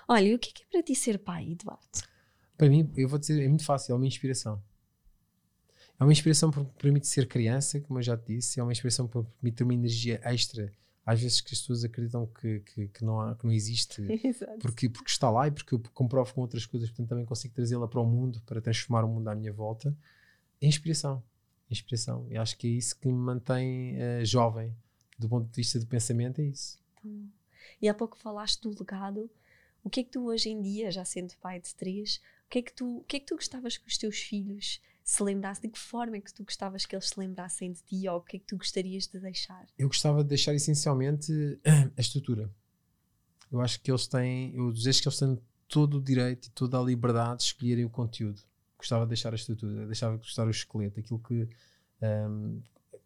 Olha, 0.06 0.24
e 0.24 0.34
o 0.34 0.38
que 0.38 0.50
é, 0.50 0.52
que 0.52 0.62
é 0.62 0.66
para 0.70 0.82
ti 0.84 0.94
ser 0.94 1.18
pai, 1.18 1.50
Eduardo? 1.50 1.82
Para 2.56 2.68
mim, 2.68 2.90
eu 2.96 3.08
vou 3.08 3.18
dizer, 3.18 3.42
é 3.42 3.48
muito 3.48 3.64
fácil, 3.64 3.92
é 3.92 3.96
uma 3.96 4.06
inspiração. 4.06 4.62
É 5.98 6.04
uma 6.04 6.12
inspiração 6.12 6.50
porque 6.50 6.68
me 6.70 6.78
permite 6.78 7.06
ser 7.08 7.26
criança, 7.26 7.80
como 7.80 7.98
eu 7.98 8.02
já 8.02 8.16
te 8.16 8.34
disse, 8.34 8.60
é 8.60 8.62
uma 8.62 8.72
inspiração 8.72 9.08
porque 9.08 9.28
me 9.28 9.34
permite 9.40 9.56
ter 9.56 9.64
uma 9.64 9.74
energia 9.74 10.20
extra, 10.24 10.72
às 11.04 11.20
vezes 11.20 11.40
que 11.40 11.52
as 11.54 11.60
pessoas 11.60 11.84
acreditam 11.84 12.26
que, 12.26 12.60
que, 12.60 12.88
que 12.88 13.04
não, 13.04 13.20
há, 13.20 13.34
que 13.34 13.44
não 13.44 13.52
existe, 13.52 14.02
Exato. 14.24 14.58
porque, 14.58 14.88
porque 14.88 15.10
está 15.10 15.30
lá 15.30 15.48
e 15.48 15.50
porque 15.50 15.74
eu 15.74 15.82
comprovo 15.92 16.32
com 16.34 16.42
outras 16.42 16.66
coisas, 16.66 16.88
portanto 16.90 17.08
também 17.08 17.24
consigo 17.24 17.54
trazê-la 17.54 17.88
para 17.88 18.00
o 18.00 18.06
mundo, 18.06 18.40
para 18.42 18.60
transformar 18.60 19.04
o 19.04 19.08
mundo 19.08 19.26
à 19.28 19.34
minha 19.34 19.52
volta. 19.52 19.96
É 20.60 20.66
inspiração. 20.66 21.22
Inspiração. 21.70 22.26
E 22.30 22.36
acho 22.36 22.56
que 22.56 22.66
é 22.66 22.70
isso 22.70 22.98
que 22.98 23.08
me 23.08 23.14
mantém 23.14 23.96
eh, 24.00 24.24
jovem, 24.24 24.74
do 25.18 25.28
ponto 25.28 25.48
de 25.48 25.56
vista 25.56 25.80
do 25.80 25.86
pensamento, 25.86 26.40
é 26.40 26.44
isso. 26.44 26.78
Então, 26.92 27.28
E 27.80 27.88
há 27.88 27.94
pouco 27.94 28.16
falaste 28.16 28.60
do 28.62 28.70
legado. 28.70 29.30
O 29.82 29.90
que 29.90 30.00
é 30.00 30.04
que 30.04 30.10
tu 30.10 30.26
hoje 30.26 30.50
em 30.50 30.60
dia, 30.60 30.90
já 30.90 31.04
sendo 31.04 31.34
pai 31.38 31.60
de 31.60 31.74
três, 31.74 32.20
o 32.46 32.50
que 32.50 32.58
é 32.58 32.62
que 32.62 32.72
tu, 32.72 32.98
o 32.98 33.04
que 33.04 33.16
é 33.16 33.20
que 33.20 33.26
tu 33.26 33.36
gostavas 33.36 33.78
que 33.78 33.86
os 33.86 33.96
teus 33.96 34.18
filhos 34.18 34.80
se 35.10 35.22
lembrassem? 35.22 35.62
De 35.62 35.68
que 35.68 35.78
forma 35.78 36.16
é 36.16 36.20
que 36.20 36.32
tu 36.32 36.44
gostavas 36.44 36.84
que 36.84 36.94
eles 36.94 37.08
se 37.08 37.18
lembrassem 37.18 37.72
de 37.72 37.82
ti 37.82 38.06
ou 38.08 38.18
o 38.18 38.20
que 38.20 38.36
é 38.36 38.40
que 38.40 38.46
tu 38.46 38.58
gostarias 38.58 39.06
de 39.06 39.18
deixar? 39.18 39.66
Eu 39.78 39.88
gostava 39.88 40.22
de 40.22 40.28
deixar 40.28 40.54
essencialmente 40.54 41.32
a 41.96 42.00
estrutura. 42.00 42.50
Eu 43.50 43.62
acho 43.62 43.80
que 43.80 43.90
eles 43.90 44.06
têm, 44.06 44.54
eu 44.54 44.70
desejo 44.70 45.00
que 45.00 45.08
eles 45.08 45.18
tenham 45.18 45.40
todo 45.66 45.96
o 45.96 46.02
direito 46.02 46.48
e 46.48 46.50
toda 46.50 46.78
a 46.78 46.82
liberdade 46.82 47.38
de 47.38 47.44
escolherem 47.44 47.86
o 47.86 47.90
conteúdo. 47.90 48.42
Gostava 48.76 49.04
de 49.04 49.08
deixar 49.08 49.32
a 49.32 49.36
estrutura, 49.36 49.86
deixava 49.86 50.18
de 50.18 50.24
gostar 50.24 50.46
o 50.46 50.50
esqueleto, 50.50 51.00
aquilo 51.00 51.18
que 51.20 51.48
hum, 52.02 52.62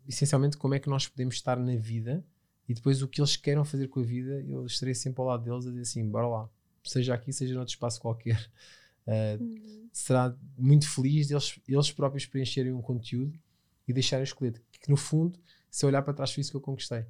essencialmente 0.08 0.56
como 0.56 0.74
é 0.74 0.80
que 0.80 0.88
nós 0.88 1.06
podemos 1.06 1.36
estar 1.36 1.56
na 1.56 1.76
vida 1.76 2.24
e 2.68 2.74
depois 2.74 3.00
o 3.00 3.06
que 3.06 3.20
eles 3.20 3.36
queiram 3.36 3.64
fazer 3.64 3.86
com 3.86 4.00
a 4.00 4.02
vida, 4.02 4.42
eu 4.48 4.66
estarei 4.66 4.94
sempre 4.94 5.20
ao 5.20 5.28
lado 5.28 5.44
deles 5.44 5.66
a 5.66 5.70
dizer 5.70 5.82
assim, 5.82 6.08
bora 6.08 6.26
lá, 6.26 6.50
seja 6.82 7.14
aqui, 7.14 7.32
seja 7.32 7.54
noutro 7.54 7.72
espaço 7.72 8.00
qualquer. 8.00 8.50
Uh, 9.06 9.88
será 9.92 10.34
muito 10.56 10.88
feliz 10.88 11.28
deles 11.28 11.58
eles 11.68 11.90
próprios 11.90 12.24
preencherem 12.26 12.72
um 12.72 12.80
conteúdo 12.80 13.38
e 13.86 13.92
deixarem 13.92 14.22
o 14.22 14.24
esqueleto. 14.24 14.60
Que 14.70 14.90
no 14.90 14.96
fundo, 14.96 15.38
se 15.70 15.84
eu 15.84 15.88
olhar 15.88 16.02
para 16.02 16.14
trás, 16.14 16.32
foi 16.32 16.40
isso 16.40 16.50
que 16.50 16.56
eu 16.56 16.60
conquistei. 16.60 17.04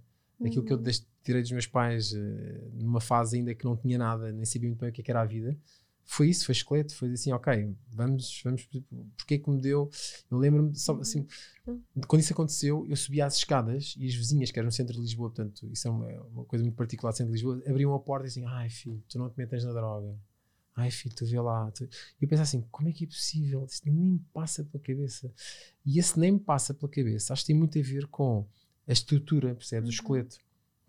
Aquilo 0.44 0.64
que 0.64 0.72
eu 0.72 0.78
Uhum. 0.78 0.84
tirei 1.22 1.40
dos 1.42 1.52
meus 1.52 1.66
pais 1.66 2.12
eh, 2.12 2.70
numa 2.74 3.00
fase 3.00 3.36
ainda 3.36 3.54
que 3.54 3.64
não 3.64 3.76
tinha 3.76 3.96
nada, 3.96 4.32
nem 4.32 4.44
sabia 4.44 4.68
muito 4.68 4.80
bem 4.80 4.90
o 4.90 4.92
que, 4.92 5.00
é 5.00 5.04
era 5.08 5.20
a 5.20 5.24
vida, 5.24 5.56
foi 6.04 6.28
isso, 6.28 6.44
foi 6.44 6.52
esqueleto. 6.52 6.94
Foi 6.94 7.10
assim, 7.12 7.32
ok, 7.32 7.74
vamos, 7.88 8.40
vamos, 8.44 8.68
porque 9.16 9.34
é 9.34 9.38
que 9.38 9.48
me 9.48 9.60
deu? 9.60 9.88
Eu 10.30 10.38
lembro-me, 10.38 10.74
só 10.74 10.94
assim, 10.96 11.26
de 11.94 12.06
quando 12.06 12.22
isso 12.22 12.32
aconteceu, 12.32 12.84
eu 12.88 12.96
subia 12.96 13.26
as 13.26 13.36
escadas 13.36 13.94
e 13.96 14.06
as 14.06 14.14
vizinhas, 14.14 14.50
que 14.50 14.58
eram 14.58 14.66
no 14.66 14.72
centro 14.72 14.94
de 14.94 15.00
Lisboa, 15.00 15.30
portanto, 15.30 15.68
isso 15.70 15.86
é 15.86 15.90
uma, 15.90 16.06
uma 16.24 16.44
coisa 16.44 16.64
muito 16.64 16.76
particular 16.76 17.12
do 17.12 17.16
centro 17.16 17.32
de 17.32 17.36
Lisboa, 17.36 17.62
abriam 17.68 17.94
a 17.94 18.00
porta 18.00 18.26
e 18.26 18.28
diziam: 18.28 18.48
Ai 18.48 18.68
filho, 18.68 19.02
tu 19.08 19.18
não 19.18 19.30
te 19.30 19.38
metas 19.38 19.64
na 19.64 19.72
droga. 19.72 20.16
Ai 20.74 20.90
filho, 20.90 21.14
tu 21.14 21.26
vê 21.26 21.38
lá. 21.40 21.70
Tu... 21.70 21.84
E 21.84 22.24
eu 22.24 22.28
penso 22.28 22.42
assim: 22.42 22.62
como 22.70 22.88
é 22.88 22.92
que 22.92 23.04
é 23.04 23.06
possível? 23.06 23.64
Isto 23.64 23.84
nem 23.86 23.94
me 23.94 24.18
passa 24.32 24.64
pela 24.64 24.82
cabeça. 24.82 25.30
E 25.84 25.98
esse 25.98 26.18
nem 26.18 26.32
me 26.32 26.40
passa 26.40 26.72
pela 26.72 26.90
cabeça, 26.90 27.32
acho 27.32 27.42
que 27.42 27.48
tem 27.48 27.56
muito 27.56 27.78
a 27.78 27.82
ver 27.82 28.06
com 28.06 28.46
a 28.88 28.92
estrutura, 28.92 29.54
percebes? 29.54 29.88
O 29.88 29.92
Uhum. 29.92 29.94
esqueleto. 29.94 30.38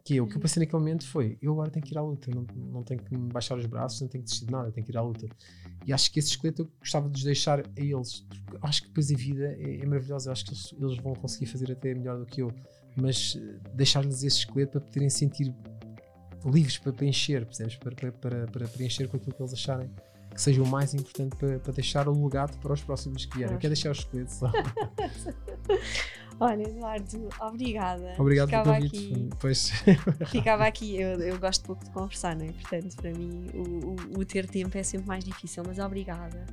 Que 0.05 0.17
é 0.17 0.21
o 0.21 0.27
que 0.27 0.35
eu 0.35 0.41
pensei 0.41 0.59
naquele 0.61 0.79
momento 0.79 1.07
foi: 1.07 1.37
eu 1.41 1.53
agora 1.53 1.71
tenho 1.71 1.85
que 1.85 1.93
ir 1.93 1.97
à 1.97 2.01
luta, 2.01 2.29
não, 2.31 2.43
não 2.71 2.83
tenho 2.83 3.01
que 3.01 3.15
me 3.15 3.31
baixar 3.31 3.57
os 3.57 3.65
braços, 3.65 4.01
não 4.01 4.07
tenho 4.09 4.21
que 4.23 4.25
desistir 4.29 4.45
de 4.47 4.51
nada, 4.51 4.71
tenho 4.71 4.85
que 4.85 4.91
ir 4.91 4.97
à 4.97 5.01
luta. 5.01 5.27
E 5.85 5.93
acho 5.93 6.11
que 6.11 6.19
esse 6.19 6.29
esqueleto 6.29 6.61
eu 6.63 6.71
gostava 6.79 7.09
de 7.09 7.17
os 7.17 7.23
deixar 7.23 7.59
a 7.61 7.63
eles. 7.77 8.21
porque 8.21 8.57
acho 8.61 8.81
que 8.81 8.87
depois 8.89 9.11
a 9.11 9.15
vida 9.15 9.53
é, 9.57 9.79
é 9.81 9.85
maravilhosa, 9.85 10.29
eu 10.29 10.31
acho 10.33 10.45
que 10.45 10.51
eles, 10.51 10.73
eles 10.73 10.97
vão 10.99 11.13
conseguir 11.13 11.45
fazer 11.47 11.71
até 11.71 11.93
melhor 11.93 12.19
do 12.19 12.25
que 12.25 12.41
eu. 12.41 12.53
Mas 12.95 13.35
eh, 13.37 13.59
deixar-lhes 13.73 14.23
esse 14.23 14.39
esqueleto 14.39 14.73
para 14.73 14.81
poderem 14.81 15.09
sentir 15.09 15.53
livres 16.45 16.77
para 16.77 16.91
preencher, 16.93 17.45
percebes? 17.45 17.75
Para, 17.75 17.95
para, 17.95 18.11
para, 18.11 18.47
para 18.47 18.67
preencher 18.67 19.07
com 19.07 19.17
aquilo 19.17 19.33
que 19.33 19.41
eles 19.41 19.53
acharem 19.53 19.89
que 20.33 20.41
seja 20.41 20.61
o 20.61 20.67
mais 20.67 20.93
importante 20.93 21.35
para, 21.35 21.59
para 21.59 21.73
deixar 21.73 22.07
o 22.07 22.23
legado 22.23 22.57
para 22.57 22.73
os 22.73 22.81
próximos 22.81 23.25
que 23.25 23.37
vierem. 23.37 23.53
Eu 23.53 23.59
quero 23.59 23.73
deixar 23.73 23.89
o 23.89 23.91
esqueleto 23.91 24.31
só. 24.31 24.51
Olha, 26.39 26.63
Eduardo, 26.63 27.29
obrigada. 27.39 28.15
Obrigado 28.17 28.47
ficava 28.47 28.73
pelo 28.73 28.89
convite. 28.89 29.13
aqui, 29.13 29.29
Pois. 29.39 29.71
ficava 30.31 30.65
aqui. 30.65 30.99
Eu, 30.99 31.19
eu 31.19 31.39
gosto 31.39 31.63
pouco 31.63 31.85
de 31.85 31.91
conversar, 31.91 32.35
não 32.35 32.45
é? 32.45 32.51
Portanto, 32.51 32.95
para 32.95 33.13
mim, 33.13 33.49
o, 33.53 33.61
o, 33.61 34.19
o 34.19 34.25
ter 34.25 34.47
tempo 34.47 34.75
é 34.75 34.83
sempre 34.83 35.07
mais 35.07 35.23
difícil, 35.23 35.63
mas 35.65 35.77
obrigada. 35.77 36.45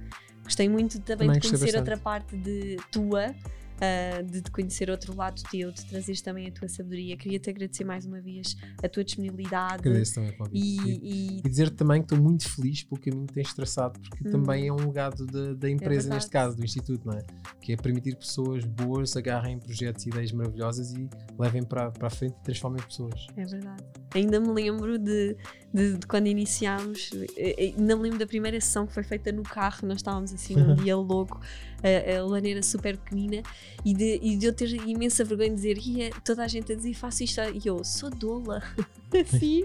Gostei 0.45 0.69
muito 0.69 1.01
também, 1.01 1.29
Também 1.29 1.41
de 1.41 1.49
conhecer 1.49 1.77
outra 1.77 1.97
parte 1.97 2.37
de 2.37 2.77
tua. 2.91 3.35
Ah, 3.81 4.23
de 4.23 4.43
te 4.43 4.51
conhecer 4.51 4.91
outro 4.91 5.17
lado 5.17 5.43
teu, 5.51 5.73
de 5.73 5.85
trazeres 5.87 6.21
também 6.21 6.47
a 6.49 6.53
tua 6.53 6.69
sabedoria. 6.69 7.17
Queria-te 7.17 7.51
agradecer 7.51 7.85
mais 7.85 8.05
uma 8.07 8.21
vez 8.21 8.57
a 8.83 8.89
tua 8.89 9.03
disponibilidade 9.05 9.75
Agradeço 9.81 10.15
também 10.17 10.33
convite. 10.37 10.59
e, 10.59 10.81
E, 10.81 11.37
e 11.37 11.39
e 11.45 11.49
dizer 11.49 11.71
também 11.71 12.01
que 12.03 12.07
estou 12.13 12.19
muito 12.21 12.49
feliz 12.49 12.83
pelo 12.83 13.01
caminho 13.01 13.27
que 13.27 13.33
tens 13.35 13.53
traçado, 13.55 13.99
porque 14.01 14.29
Hum. 14.29 14.33
também 14.33 14.69
é 14.69 14.73
um 14.73 14.77
legado 14.77 15.25
da, 15.27 15.55
da 15.55 15.71
empresa, 15.71 16.03
verdade. 16.03 16.15
neste 16.15 16.31
caso, 16.31 16.57
do 16.57 16.65
Instituto, 16.65 17.07
não 17.07 17.15
é? 17.15 17.25
Que 17.61 17.73
é 17.73 17.77
permitir 17.77 18.13
que 18.15 18.21
pessoas 18.21 18.65
boas 18.65 19.17
agarrem 19.17 19.59
projetos 19.59 20.05
e 20.07 20.11
ideias 20.11 20.33
maravilhosas 20.33 20.93
e 20.93 21.09
levem 21.39 21.63
para, 21.63 21.91
para 21.91 22.07
a 22.09 22.11
frente 22.11 22.35
e 22.41 22.45
transformem 22.45 22.83
pessoas. 22.83 23.27
É 23.37 23.45
verdade. 23.45 23.83
Ainda 24.15 24.41
me 24.41 24.49
lembro 24.49 24.99
de, 24.99 25.37
de- 25.73 25.97
de 25.99 26.07
quando 26.07 26.27
iniciámos, 26.27 27.11
eh, 27.37 27.55
eh, 27.57 27.75
ainda 27.79 27.97
me 27.97 28.03
lembro 28.03 28.19
da 28.19 28.27
primeira 28.27 28.61
sessão 28.61 28.87
que 28.87 28.93
foi 28.93 29.03
feita 29.05 29.31
no 29.33 29.43
carro, 29.43 29.87
nós 29.87 29.99
estávamos 29.99 30.33
assim 30.33 30.55
num 30.57 30.75
dia 30.85 30.97
louco, 30.97 31.41
a, 31.83 32.19
a 32.19 32.25
laneira 32.25 32.63
super 32.63 32.97
pequenina, 32.97 33.43
e 33.85 33.95
de, 33.95 34.19
e 34.23 34.37
de 34.37 34.47
eu 34.47 34.53
ter 34.53 34.71
imensa 34.87 35.25
vergonha 35.25 35.51
de 35.51 35.57
dizer, 35.57 35.79
ia 35.79 36.11
toda 36.25 36.45
a 36.45 36.49
gente 36.49 36.73
a 36.73 36.75
dizer, 36.75 36.95
faço 36.95 37.23
isto, 37.23 37.41
e 37.41 37.67
eu 37.67 37.83
sou 37.85 38.11
dola, 38.11 38.63
assim, 39.15 39.65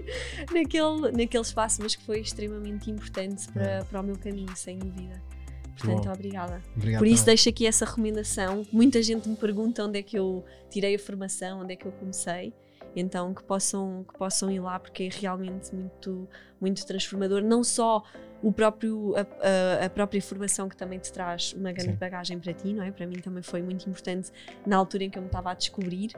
naquele, 0.52 1.12
naquele 1.12 1.42
espaço, 1.42 1.82
mas 1.82 1.94
que 1.94 2.04
foi 2.04 2.20
extremamente 2.20 2.90
importante 2.90 3.48
para, 3.52 3.84
para 3.84 4.00
o 4.00 4.04
meu 4.04 4.16
caminho, 4.16 4.54
sem 4.56 4.78
dúvida. 4.78 5.22
Portanto, 5.78 6.04
Bom. 6.04 6.12
obrigada. 6.12 6.62
Obrigado. 6.74 7.00
Por 7.00 7.06
isso 7.06 7.22
também. 7.22 7.34
deixo 7.34 7.48
aqui 7.50 7.66
essa 7.66 7.84
recomendação. 7.84 8.66
Muita 8.72 9.02
gente 9.02 9.28
me 9.28 9.36
pergunta 9.36 9.84
onde 9.84 9.98
é 9.98 10.02
que 10.02 10.18
eu 10.18 10.42
tirei 10.70 10.94
a 10.94 10.98
formação, 10.98 11.60
onde 11.60 11.74
é 11.74 11.76
que 11.76 11.86
eu 11.86 11.92
comecei. 11.92 12.52
Então 12.94 13.34
que 13.34 13.44
possam, 13.44 14.06
que 14.10 14.18
possam 14.18 14.50
ir 14.50 14.58
lá 14.58 14.78
porque 14.78 15.04
é 15.04 15.08
realmente 15.20 15.74
muito, 15.74 16.26
muito 16.60 16.84
transformador. 16.86 17.42
Não 17.42 17.62
só 17.64 18.02
o 18.42 18.52
próprio, 18.52 19.14
a, 19.16 19.20
a- 19.82 19.86
a 19.86 19.90
própria 19.90 20.20
formação 20.20 20.68
que 20.68 20.76
também 20.76 20.98
te 20.98 21.10
traz 21.12 21.52
uma 21.54 21.72
grande 21.72 21.92
Sim. 21.92 21.98
bagagem 21.98 22.38
para 22.38 22.52
ti, 22.52 22.72
não 22.72 22.82
é? 22.84 22.90
Para 22.90 23.06
mim 23.06 23.18
também 23.20 23.42
foi 23.42 23.62
muito 23.62 23.88
importante 23.88 24.30
na 24.66 24.76
altura 24.76 25.04
em 25.04 25.10
que 25.10 25.18
eu 25.18 25.22
me 25.22 25.28
estava 25.28 25.50
a 25.50 25.54
descobrir, 25.54 26.10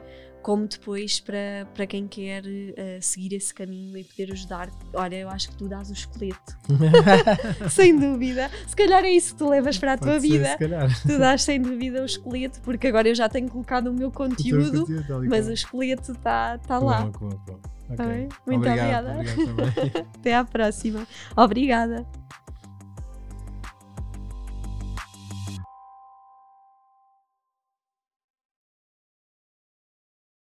como 0.43 0.67
depois 0.67 1.19
para, 1.21 1.65
para 1.73 1.87
quem 1.87 2.07
quer 2.07 2.43
eh, 2.45 2.99
seguir 3.01 3.33
esse 3.35 3.53
caminho 3.53 3.97
e 3.97 4.03
poder 4.03 4.31
ajudar. 4.33 4.69
Olha, 4.93 5.15
eu 5.15 5.29
acho 5.29 5.49
que 5.49 5.55
tu 5.57 5.67
dás 5.69 5.89
o 5.89 5.93
esqueleto, 5.93 6.57
sem 7.69 7.97
dúvida. 7.97 8.49
Se 8.67 8.75
calhar 8.75 9.03
é 9.03 9.11
isso 9.11 9.33
que 9.33 9.39
tu 9.39 9.49
levas 9.49 9.77
para 9.77 9.93
a 9.93 9.97
tua 9.97 10.07
Pode 10.19 10.21
ser, 10.27 10.29
vida 10.29 10.57
tu 11.05 11.17
dás 11.17 11.41
sem 11.43 11.61
dúvida 11.61 12.01
o 12.01 12.05
esqueleto, 12.05 12.61
porque 12.61 12.87
agora 12.87 13.07
eu 13.07 13.15
já 13.15 13.29
tenho 13.29 13.49
colocado 13.49 13.87
o 13.87 13.93
meu 13.93 14.09
O 14.09 14.11
conteúdo, 14.11 14.81
conteúdo, 14.81 15.07
tal 15.07 15.23
e 15.23 15.29
mas 15.29 15.47
o 15.47 15.53
esqueleto 15.53 16.11
está 16.11 16.57
tá 16.57 16.77
Que 16.79 16.85
lá. 16.85 17.03
bom, 17.05 17.11
que 17.11 17.19
bom, 17.51 17.59
bom. 17.89 18.27
Tá? 18.29 18.41
Muito 18.45 18.67
obrigado, 18.67 19.07
obrigada. 19.09 19.55
obrigado. 19.55 20.07
Até 20.17 20.35
à 20.35 20.43
próxima. 20.43 21.07
Obrigada. 21.35 22.05